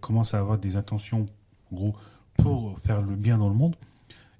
commence 0.00 0.34
à 0.34 0.38
avoir 0.38 0.58
des 0.58 0.76
intentions, 0.76 1.26
en 1.70 1.74
gros, 1.76 1.96
pour 2.34 2.78
faire 2.80 3.02
le 3.02 3.16
bien 3.16 3.38
dans 3.38 3.48
le 3.48 3.54
monde, 3.54 3.76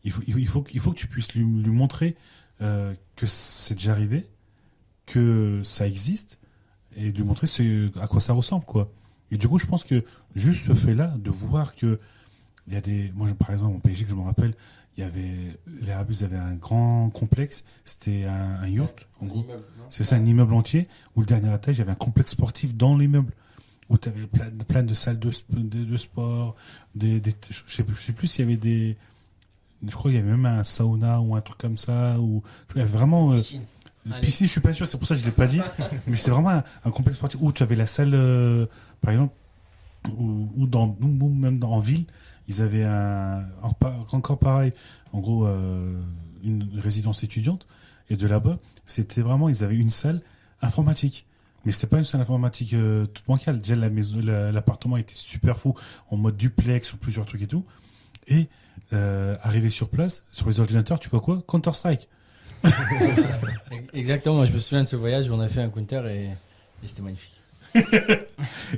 il 0.04 0.10
faut, 0.12 0.22
il 0.26 0.32
faut, 0.48 0.64
il 0.72 0.80
faut, 0.80 0.92
que- 0.92 0.96
tu 0.96 1.06
puisses 1.06 1.34
lui, 1.34 1.44
montrer 1.44 2.16
euh, 2.62 2.94
que 3.16 3.26
c'est 3.26 3.74
déjà 3.74 3.92
arrivé, 3.92 4.26
que 5.06 5.60
ça 5.64 5.86
existe, 5.86 6.38
et 6.96 7.12
lui 7.12 7.22
montrer 7.24 7.46
à 8.00 8.06
quoi 8.08 8.20
ça 8.20 8.32
ressemble, 8.32 8.64
quoi. 8.64 8.90
Et 9.30 9.36
du 9.38 9.46
coup, 9.48 9.58
je 9.58 9.66
pense 9.66 9.84
que 9.84 10.04
juste 10.34 10.66
ce 10.66 10.74
fait-là, 10.74 11.14
de 11.18 11.30
voir 11.30 11.74
que 11.74 12.00
il 12.66 12.74
y 12.74 12.76
a 12.76 12.80
des, 12.80 13.10
moi, 13.14 13.26
je- 13.28 13.34
par 13.34 13.50
exemple, 13.50 13.76
en 13.76 13.78
Belgique, 13.78 14.08
je 14.10 14.14
me 14.14 14.22
rappelle, 14.22 14.54
il 14.96 15.04
y 15.04 15.06
avait, 15.06 15.58
les 15.80 15.92
Arabes 15.92 16.12
avaient 16.22 16.36
un 16.36 16.54
grand 16.54 17.10
complexe, 17.10 17.64
c'était 17.84 18.24
un, 18.24 18.60
un 18.62 18.68
en 19.20 19.26
gros. 19.26 19.44
C'est 19.88 20.04
ça, 20.04 20.16
un 20.16 20.24
immeuble 20.24 20.52
entier, 20.54 20.88
où 21.16 21.20
le 21.20 21.26
dernier 21.26 21.54
étage, 21.54 21.76
il 21.76 21.78
y 21.78 21.82
avait 21.82 21.92
un 21.92 21.96
complexe 21.96 22.32
sportif 22.32 22.74
dans 22.74 22.96
l'immeuble, 22.96 23.32
où 23.88 23.96
tu 23.98 24.08
avais 24.08 24.26
plein, 24.26 24.50
de- 24.50 24.64
plein 24.64 24.82
de 24.82 24.94
salles 24.94 25.18
de, 25.18 25.30
sp- 25.30 25.46
de, 25.50 25.84
de 25.84 25.96
sport, 25.96 26.54
des, 26.94 27.20
des- 27.20 27.34
je 27.48 27.62
sais, 27.66 27.82
plus- 27.82 27.94
je 27.94 28.02
sais 28.02 28.12
plus 28.12 28.26
s'il 28.26 28.44
y 28.44 28.48
avait 28.48 28.56
des, 28.58 28.96
je 29.86 29.90
crois 29.94 30.10
qu'il 30.10 30.18
y 30.20 30.22
avait 30.22 30.30
même 30.30 30.46
un 30.46 30.64
sauna 30.64 31.20
ou 31.20 31.34
un 31.34 31.40
truc 31.40 31.58
comme 31.58 31.76
ça, 31.78 32.18
ou, 32.20 32.42
il 32.74 32.78
y 32.78 32.82
avait 32.82 32.90
vraiment, 32.90 33.32
euh, 33.32 33.36
piscine. 33.36 33.62
Allez. 34.10 34.20
piscine, 34.20 34.46
je 34.46 34.52
suis 34.52 34.60
pas 34.60 34.72
sûr, 34.72 34.86
c'est 34.86 34.98
pour 34.98 35.06
ça 35.06 35.14
que 35.14 35.20
je 35.20 35.26
l'ai 35.26 35.32
pas 35.32 35.46
dit, 35.46 35.60
mais 36.06 36.16
c'est 36.16 36.30
vraiment 36.30 36.50
un, 36.50 36.64
un 36.84 36.90
complexe 36.90 37.16
sportif 37.18 37.40
où 37.42 37.52
tu 37.52 37.62
avais 37.62 37.76
la 37.76 37.86
salle, 37.86 38.12
euh, 38.14 38.66
par 39.00 39.12
exemple, 39.12 39.34
ou, 40.16 40.48
ou 40.56 40.66
dans, 40.66 40.96
ou 41.00 41.28
même 41.28 41.58
dans, 41.58 41.72
en 41.72 41.80
ville, 41.80 42.04
ils 42.50 42.60
avaient 42.62 42.84
un, 42.84 43.44
encore 43.62 44.38
pareil, 44.38 44.72
en 45.12 45.20
gros, 45.20 45.46
euh, 45.46 46.00
une 46.42 46.68
résidence 46.78 47.22
étudiante, 47.22 47.66
et 48.08 48.16
de 48.16 48.26
là-bas, 48.26 48.58
c'était 48.86 49.20
vraiment, 49.22 49.48
ils 49.48 49.62
avaient 49.64 49.76
une 49.78 49.90
salle 49.90 50.20
informatique. 50.62 51.26
Mais 51.64 51.72
c'était 51.72 51.86
pas 51.86 51.98
une 51.98 52.04
salle 52.04 52.20
informatique 52.22 52.72
euh, 52.74 53.06
toute 53.06 53.26
bancale. 53.26 53.58
Déjà, 53.58 53.76
la 53.76 53.90
maison, 53.90 54.18
la- 54.22 54.50
l'appartement 54.50 54.96
était 54.96 55.14
super 55.14 55.58
fou, 55.58 55.74
en 56.10 56.16
mode 56.16 56.36
duplex, 56.36 56.88
sur 56.88 56.98
plusieurs 56.98 57.26
trucs 57.26 57.42
et 57.42 57.46
tout. 57.46 57.64
Et 58.26 58.48
euh, 58.92 59.36
arrivé 59.42 59.70
sur 59.70 59.88
place, 59.90 60.24
sur 60.32 60.48
les 60.48 60.58
ordinateurs, 60.58 60.98
tu 60.98 61.08
vois 61.10 61.20
quoi? 61.20 61.42
Counter 61.46 61.72
Strike. 61.74 62.08
Exactement, 63.92 64.44
je 64.44 64.52
me 64.52 64.58
souviens 64.58 64.82
de 64.84 64.88
ce 64.88 64.96
voyage 64.96 65.28
où 65.28 65.34
on 65.34 65.40
a 65.40 65.48
fait 65.48 65.62
un 65.62 65.68
counter 65.70 66.02
et, 66.08 66.24
et 66.82 66.86
c'était 66.86 67.02
magnifique. 67.02 67.36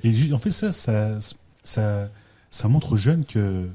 Et 0.05 0.33
en 0.33 0.39
fait, 0.39 0.51
ça, 0.51 0.71
ça, 0.73 1.19
ça, 1.65 2.09
ça 2.53 2.69
montre 2.69 2.93
aux 2.93 2.97
jeunes 2.97 3.25
que 3.25 3.69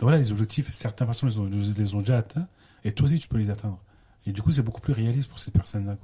voilà, 0.00 0.18
les 0.18 0.30
objectifs, 0.30 0.72
certaines 0.72 1.06
personnes 1.06 1.28
les 1.28 1.38
ont, 1.38 1.48
les 1.76 1.94
ont 1.94 1.98
déjà 1.98 2.18
atteints, 2.18 2.46
et 2.84 2.92
toi 2.92 3.06
aussi, 3.06 3.18
tu 3.18 3.26
peux 3.26 3.38
les 3.38 3.50
atteindre. 3.50 3.78
Et 4.26 4.32
du 4.32 4.42
coup, 4.42 4.52
c'est 4.52 4.62
beaucoup 4.62 4.80
plus 4.80 4.92
réaliste 4.92 5.28
pour 5.28 5.38
ces 5.38 5.50
personnes-là. 5.50 5.96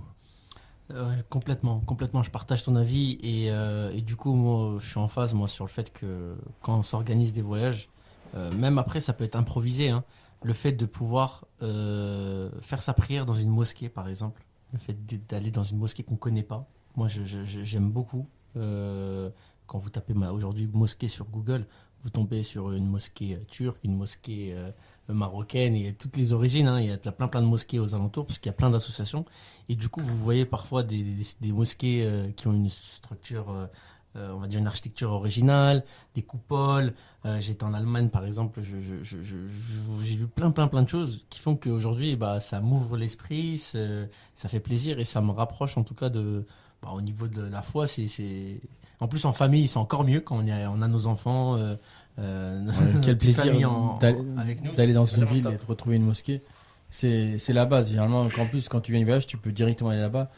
Euh, 0.90 1.14
complètement, 1.28 1.80
complètement. 1.80 2.22
Je 2.22 2.30
partage 2.30 2.64
ton 2.64 2.74
avis 2.74 3.18
et, 3.22 3.50
euh, 3.50 3.92
et 3.92 4.00
du 4.00 4.16
coup, 4.16 4.32
moi, 4.32 4.78
je 4.80 4.88
suis 4.88 4.98
en 4.98 5.08
phase 5.08 5.34
moi 5.34 5.46
sur 5.46 5.64
le 5.64 5.70
fait 5.70 5.92
que 5.92 6.34
quand 6.62 6.78
on 6.78 6.82
s'organise 6.82 7.32
des 7.32 7.42
voyages, 7.42 7.90
euh, 8.34 8.50
même 8.52 8.78
après, 8.78 9.00
ça 9.00 9.12
peut 9.12 9.24
être 9.24 9.36
improvisé. 9.36 9.90
hein, 9.90 10.04
le 10.42 10.52
fait 10.52 10.72
de 10.72 10.86
pouvoir 10.86 11.44
faire 11.60 12.80
sa 12.82 12.94
prière 12.94 13.26
dans 13.26 13.34
une 13.34 13.50
mosquée, 13.50 13.88
par 13.88 14.08
exemple, 14.08 14.44
le 14.72 14.78
fait 14.78 14.96
d'aller 15.28 15.50
dans 15.50 15.64
une 15.64 15.78
mosquée 15.78 16.04
qu'on 16.04 16.16
connaît 16.16 16.44
pas. 16.44 16.64
Moi, 16.98 17.06
j'aime 17.06 17.92
beaucoup. 17.92 18.26
Euh, 18.56 19.30
quand 19.68 19.78
vous 19.78 19.88
tapez 19.88 20.14
aujourd'hui 20.32 20.68
mosquée 20.72 21.06
sur 21.06 21.26
Google, 21.26 21.64
vous 22.02 22.10
tombez 22.10 22.42
sur 22.42 22.72
une 22.72 22.88
mosquée 22.88 23.36
euh, 23.36 23.44
turque, 23.46 23.84
une 23.84 23.94
mosquée 23.94 24.52
euh, 24.52 24.72
marocaine 25.06 25.76
et 25.76 25.92
toutes 25.92 26.16
les 26.16 26.32
origines. 26.32 26.66
hein. 26.66 26.80
il 26.80 26.86
y 26.86 26.90
a 26.90 27.12
plein 27.12 27.28
plein 27.28 27.40
de 27.40 27.46
mosquées 27.46 27.78
aux 27.78 27.94
alentours 27.94 28.26
parce 28.26 28.40
qu'il 28.40 28.48
y 28.48 28.50
a 28.50 28.56
plein 28.56 28.70
d'associations. 28.70 29.24
Et 29.68 29.76
du 29.76 29.88
coup, 29.88 30.00
vous 30.00 30.16
voyez 30.16 30.44
parfois 30.44 30.82
des, 30.82 31.04
mosquées 31.52 32.32
qui 32.34 32.48
ont 32.48 32.52
une 32.52 32.68
structure, 32.68 33.68
on 34.16 34.38
va 34.38 34.48
dire 34.48 34.58
une 34.58 34.66
architecture 34.66 35.12
originale, 35.12 35.84
des 36.16 36.22
coupoles. 36.22 36.94
J'étais 37.38 37.62
en 37.62 37.74
Allemagne, 37.74 38.08
par 38.08 38.24
exemple, 38.24 38.60
j'ai 38.60 40.16
vu 40.16 40.26
plein, 40.26 40.50
plein, 40.50 40.66
plein 40.66 40.82
de 40.82 40.88
choses 40.88 41.26
qui 41.30 41.38
font 41.38 41.54
qu'aujourd'hui, 41.54 42.16
bah, 42.16 42.40
ça 42.40 42.60
m'ouvre 42.60 42.96
l'esprit, 42.96 43.56
ça 43.56 44.48
fait 44.48 44.60
plaisir 44.60 44.98
et 44.98 45.04
ça 45.04 45.20
me 45.20 45.30
rapproche 45.30 45.78
en 45.78 45.84
tout 45.84 45.94
cas 45.94 46.08
de, 46.08 46.44
bah, 46.82 46.90
au 46.94 47.00
niveau 47.00 47.26
de 47.28 47.42
la 47.42 47.62
foi. 47.62 47.86
C'est, 47.86 48.08
c'est... 48.08 48.60
En 49.00 49.06
plus, 49.08 49.24
en 49.24 49.32
famille, 49.32 49.68
c'est 49.68 49.78
encore 49.78 50.04
mieux 50.04 50.20
quand 50.20 50.36
on, 50.38 50.48
a, 50.48 50.68
on 50.70 50.82
a 50.82 50.88
nos 50.88 51.06
enfants. 51.06 51.56
Euh, 51.56 51.76
euh, 52.18 52.70
Quel 53.02 53.16
plaisir 53.18 53.70
en- 53.70 53.96
d'aller 53.98 54.18
avec 54.36 54.62
nous, 54.62 54.72
d'aller 54.74 54.88
c'est- 54.88 54.94
dans 54.94 55.06
c'est 55.06 55.16
une 55.18 55.24
ville 55.24 55.42
top. 55.44 55.52
et 55.54 55.56
de 55.56 55.64
retrouver 55.66 55.96
une 55.96 56.04
mosquée. 56.04 56.42
C'est 56.90 57.38
c'est 57.38 57.52
la 57.52 57.64
base. 57.66 57.88
Généralement, 57.90 58.22
en 58.22 58.46
plus, 58.46 58.68
quand 58.68 58.80
tu 58.80 58.92
viens 58.92 59.00
du 59.00 59.04
voyage, 59.04 59.26
tu 59.26 59.36
peux 59.36 59.52
directement 59.52 59.90
aller 59.90 60.00
là-bas. 60.00 60.30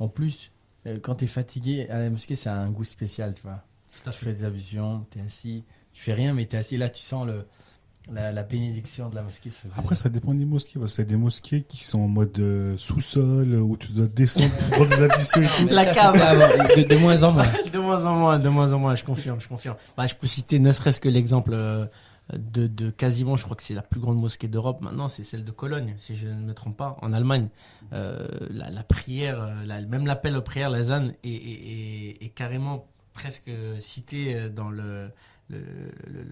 En 0.00 0.08
plus, 0.08 0.50
euh, 0.86 0.98
quand 1.00 1.16
tu 1.16 1.26
es 1.26 1.28
fatigué, 1.28 1.88
à 1.88 1.98
la 2.00 2.10
mosquée, 2.10 2.34
ça 2.34 2.54
a 2.54 2.56
un 2.56 2.70
goût 2.70 2.84
spécial, 2.84 3.34
tu 3.34 3.42
vois. 3.42 3.62
Tout 4.02 4.08
à 4.08 4.12
Tu 4.12 4.18
fait. 4.20 4.24
fais 4.26 4.32
des 4.32 4.44
ablutions, 4.44 5.06
tu 5.10 5.18
es 5.18 5.22
assis, 5.22 5.64
tu 5.92 6.02
fais 6.02 6.14
rien, 6.14 6.32
mais 6.32 6.46
tu 6.46 6.56
es 6.56 6.58
assis 6.58 6.76
là, 6.78 6.88
tu 6.88 7.02
sens 7.02 7.26
le, 7.26 7.46
la, 8.12 8.32
la 8.32 8.42
bénédiction 8.42 9.08
de 9.08 9.14
la 9.14 9.22
mosquée. 9.22 9.50
ça 9.50 9.62
fait 9.62 9.68
Après, 9.78 9.94
ça 9.94 10.08
dépend 10.08 10.34
des 10.34 10.44
mosquées. 10.44 10.78
Parce 10.78 10.92
que 10.92 10.96
c'est 10.96 11.04
des 11.04 11.16
mosquées 11.16 11.62
qui 11.62 11.82
sont 11.84 12.00
en 12.00 12.08
mode 12.08 12.38
euh, 12.38 12.76
sous-sol, 12.76 13.54
où 13.54 13.76
tu 13.76 13.92
dois 13.92 14.06
descendre 14.06 14.50
pour 14.56 14.68
prendre 14.70 14.88
des 14.90 15.02
ablutions 15.02 15.42
et 15.42 15.46
tout. 15.46 15.68
La 15.70 15.86
cave. 15.86 16.14
de, 16.14 16.88
de 16.88 16.96
moins 16.96 17.22
en 17.22 17.32
moins. 17.32 17.46
De 17.72 17.78
moins 17.78 18.04
en 18.04 18.16
moins, 18.16 18.38
de 18.38 18.48
moins 18.48 18.72
en 18.72 18.78
moins, 18.78 18.94
je 18.96 19.04
confirme, 19.04 19.40
je 19.40 19.48
confirme. 19.48 19.76
Bah, 19.96 20.06
je 20.06 20.14
peux 20.14 20.26
citer 20.26 20.58
ne 20.58 20.72
serait-ce 20.72 20.98
que 20.98 21.08
l'exemple 21.08 21.52
euh, 21.54 21.86
de, 22.32 22.66
de 22.66 22.90
quasiment, 22.90 23.36
je 23.36 23.44
crois 23.44 23.56
que 23.56 23.62
c'est 23.62 23.74
la 23.74 23.82
plus 23.82 24.00
grande 24.00 24.18
mosquée 24.18 24.48
d'Europe 24.48 24.80
maintenant, 24.80 25.06
c'est 25.08 25.22
celle 25.22 25.44
de 25.44 25.50
Cologne, 25.52 25.94
si 25.98 26.16
je 26.16 26.26
ne 26.26 26.34
me 26.42 26.52
trompe 26.54 26.76
pas, 26.76 26.96
en 27.02 27.12
Allemagne. 27.12 27.48
Euh, 27.92 28.26
la, 28.50 28.70
la 28.70 28.82
prière, 28.82 29.48
la- 29.66 29.80
même 29.82 30.04
l'appel 30.06 30.36
aux 30.36 30.42
prières, 30.42 30.70
la 30.70 30.82
ZAN, 30.84 31.08
est, 31.22 31.28
est- 31.28 31.32
est- 31.32 32.24
est 32.24 32.28
carrément 32.30 32.86
presque 33.14 33.50
cité 33.78 34.48
dans 34.50 34.70
le- 34.70 35.10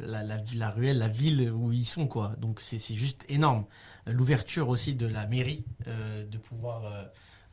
la, 0.06 0.22
la, 0.22 0.70
ruelle, 0.70 0.98
la 0.98 1.08
ville 1.08 1.50
où 1.50 1.72
ils 1.72 1.84
sont, 1.84 2.06
quoi. 2.06 2.34
Donc 2.38 2.60
c'est 2.60 2.78
juste 2.94 3.24
énorme. 3.28 3.64
L'ouverture 4.06 4.68
aussi 4.68 4.94
de 4.94 5.06
la 5.06 5.26
mairie, 5.26 5.64
euh, 5.86 6.24
de 6.26 6.38
pouvoir. 6.38 6.84
euh, 6.86 7.04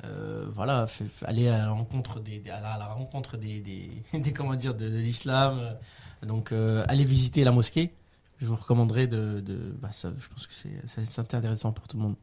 euh, 0.04 0.46
voilà, 0.54 0.86
aller 1.24 1.48
à 1.48 1.58
la 1.60 1.70
rencontre 1.72 2.20
des, 2.20 2.44
à 2.50 2.60
la, 2.60 2.86
rencontre 2.88 3.38
des, 3.38 3.62
des, 3.62 4.34
comment 4.34 4.54
dire 4.56 4.76
de, 4.76 4.86
l'islam. 4.86 5.78
Donc, 6.22 6.52
allez 6.52 7.06
visiter 7.06 7.46
la 7.46 7.52
mosquée. 7.52 7.94
Je 8.40 8.48
vous 8.48 8.58
recommanderais 8.58 9.08
de, 9.08 9.42
bah, 9.80 9.92
ça, 9.92 10.12
je 10.20 10.28
pense 10.28 10.48
que 10.48 10.54
c'est 10.54 11.34
intéressant 11.34 11.72
pour 11.72 11.88
tout 11.88 11.96
le 11.96 12.04
monde. 12.04 12.16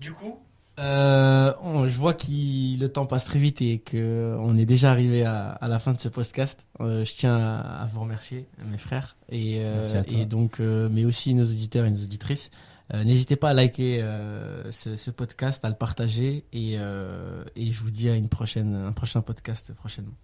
Du 0.00 0.12
coup, 0.12 0.40
euh, 0.78 1.52
on- 1.62 1.86
je 1.88 1.96
vois 1.98 2.12
que 2.14 2.26
le 2.28 2.86
temps 2.88 3.06
passe 3.06 3.24
très 3.24 3.38
vite 3.38 3.62
et 3.62 3.78
que 3.78 4.36
on 4.40 4.56
est 4.58 4.66
déjà 4.66 4.90
arrivé 4.90 5.24
à, 5.24 5.50
à 5.50 5.68
la 5.68 5.78
fin 5.78 5.92
de 5.92 6.00
ce 6.00 6.08
podcast. 6.08 6.66
Euh, 6.80 7.04
je 7.04 7.14
tiens 7.14 7.36
à, 7.36 7.82
à 7.82 7.86
vous 7.86 8.00
remercier, 8.00 8.46
mes 8.70 8.78
frères, 8.78 9.16
et, 9.30 9.64
euh, 9.64 9.82
et 10.08 10.26
donc, 10.26 10.60
euh, 10.60 10.88
mais 10.90 11.04
aussi 11.04 11.32
nos 11.34 11.44
auditeurs 11.44 11.86
et 11.86 11.90
nos 11.90 12.02
auditrices. 12.02 12.50
Euh, 12.94 13.02
N'hésitez 13.04 13.34
pas 13.36 13.50
à 13.50 13.54
liker 13.54 14.00
euh, 14.02 14.70
ce, 14.70 14.94
ce 14.96 15.10
podcast, 15.10 15.64
à 15.64 15.68
le 15.68 15.74
partager, 15.74 16.44
et, 16.52 16.74
euh, 16.78 17.42
et 17.56 17.72
je 17.72 17.80
vous 17.80 17.90
dis 17.90 18.08
à 18.08 18.14
une 18.14 18.28
prochaine, 18.28 18.74
un 18.74 18.92
prochain 18.92 19.22
podcast 19.22 19.72
prochainement. 19.74 20.14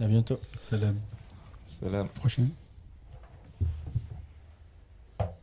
À 0.00 0.06
bientôt. 0.06 0.38
Salam. 0.60 0.94
Salam. 1.64 2.06
Prochaine. 2.08 2.50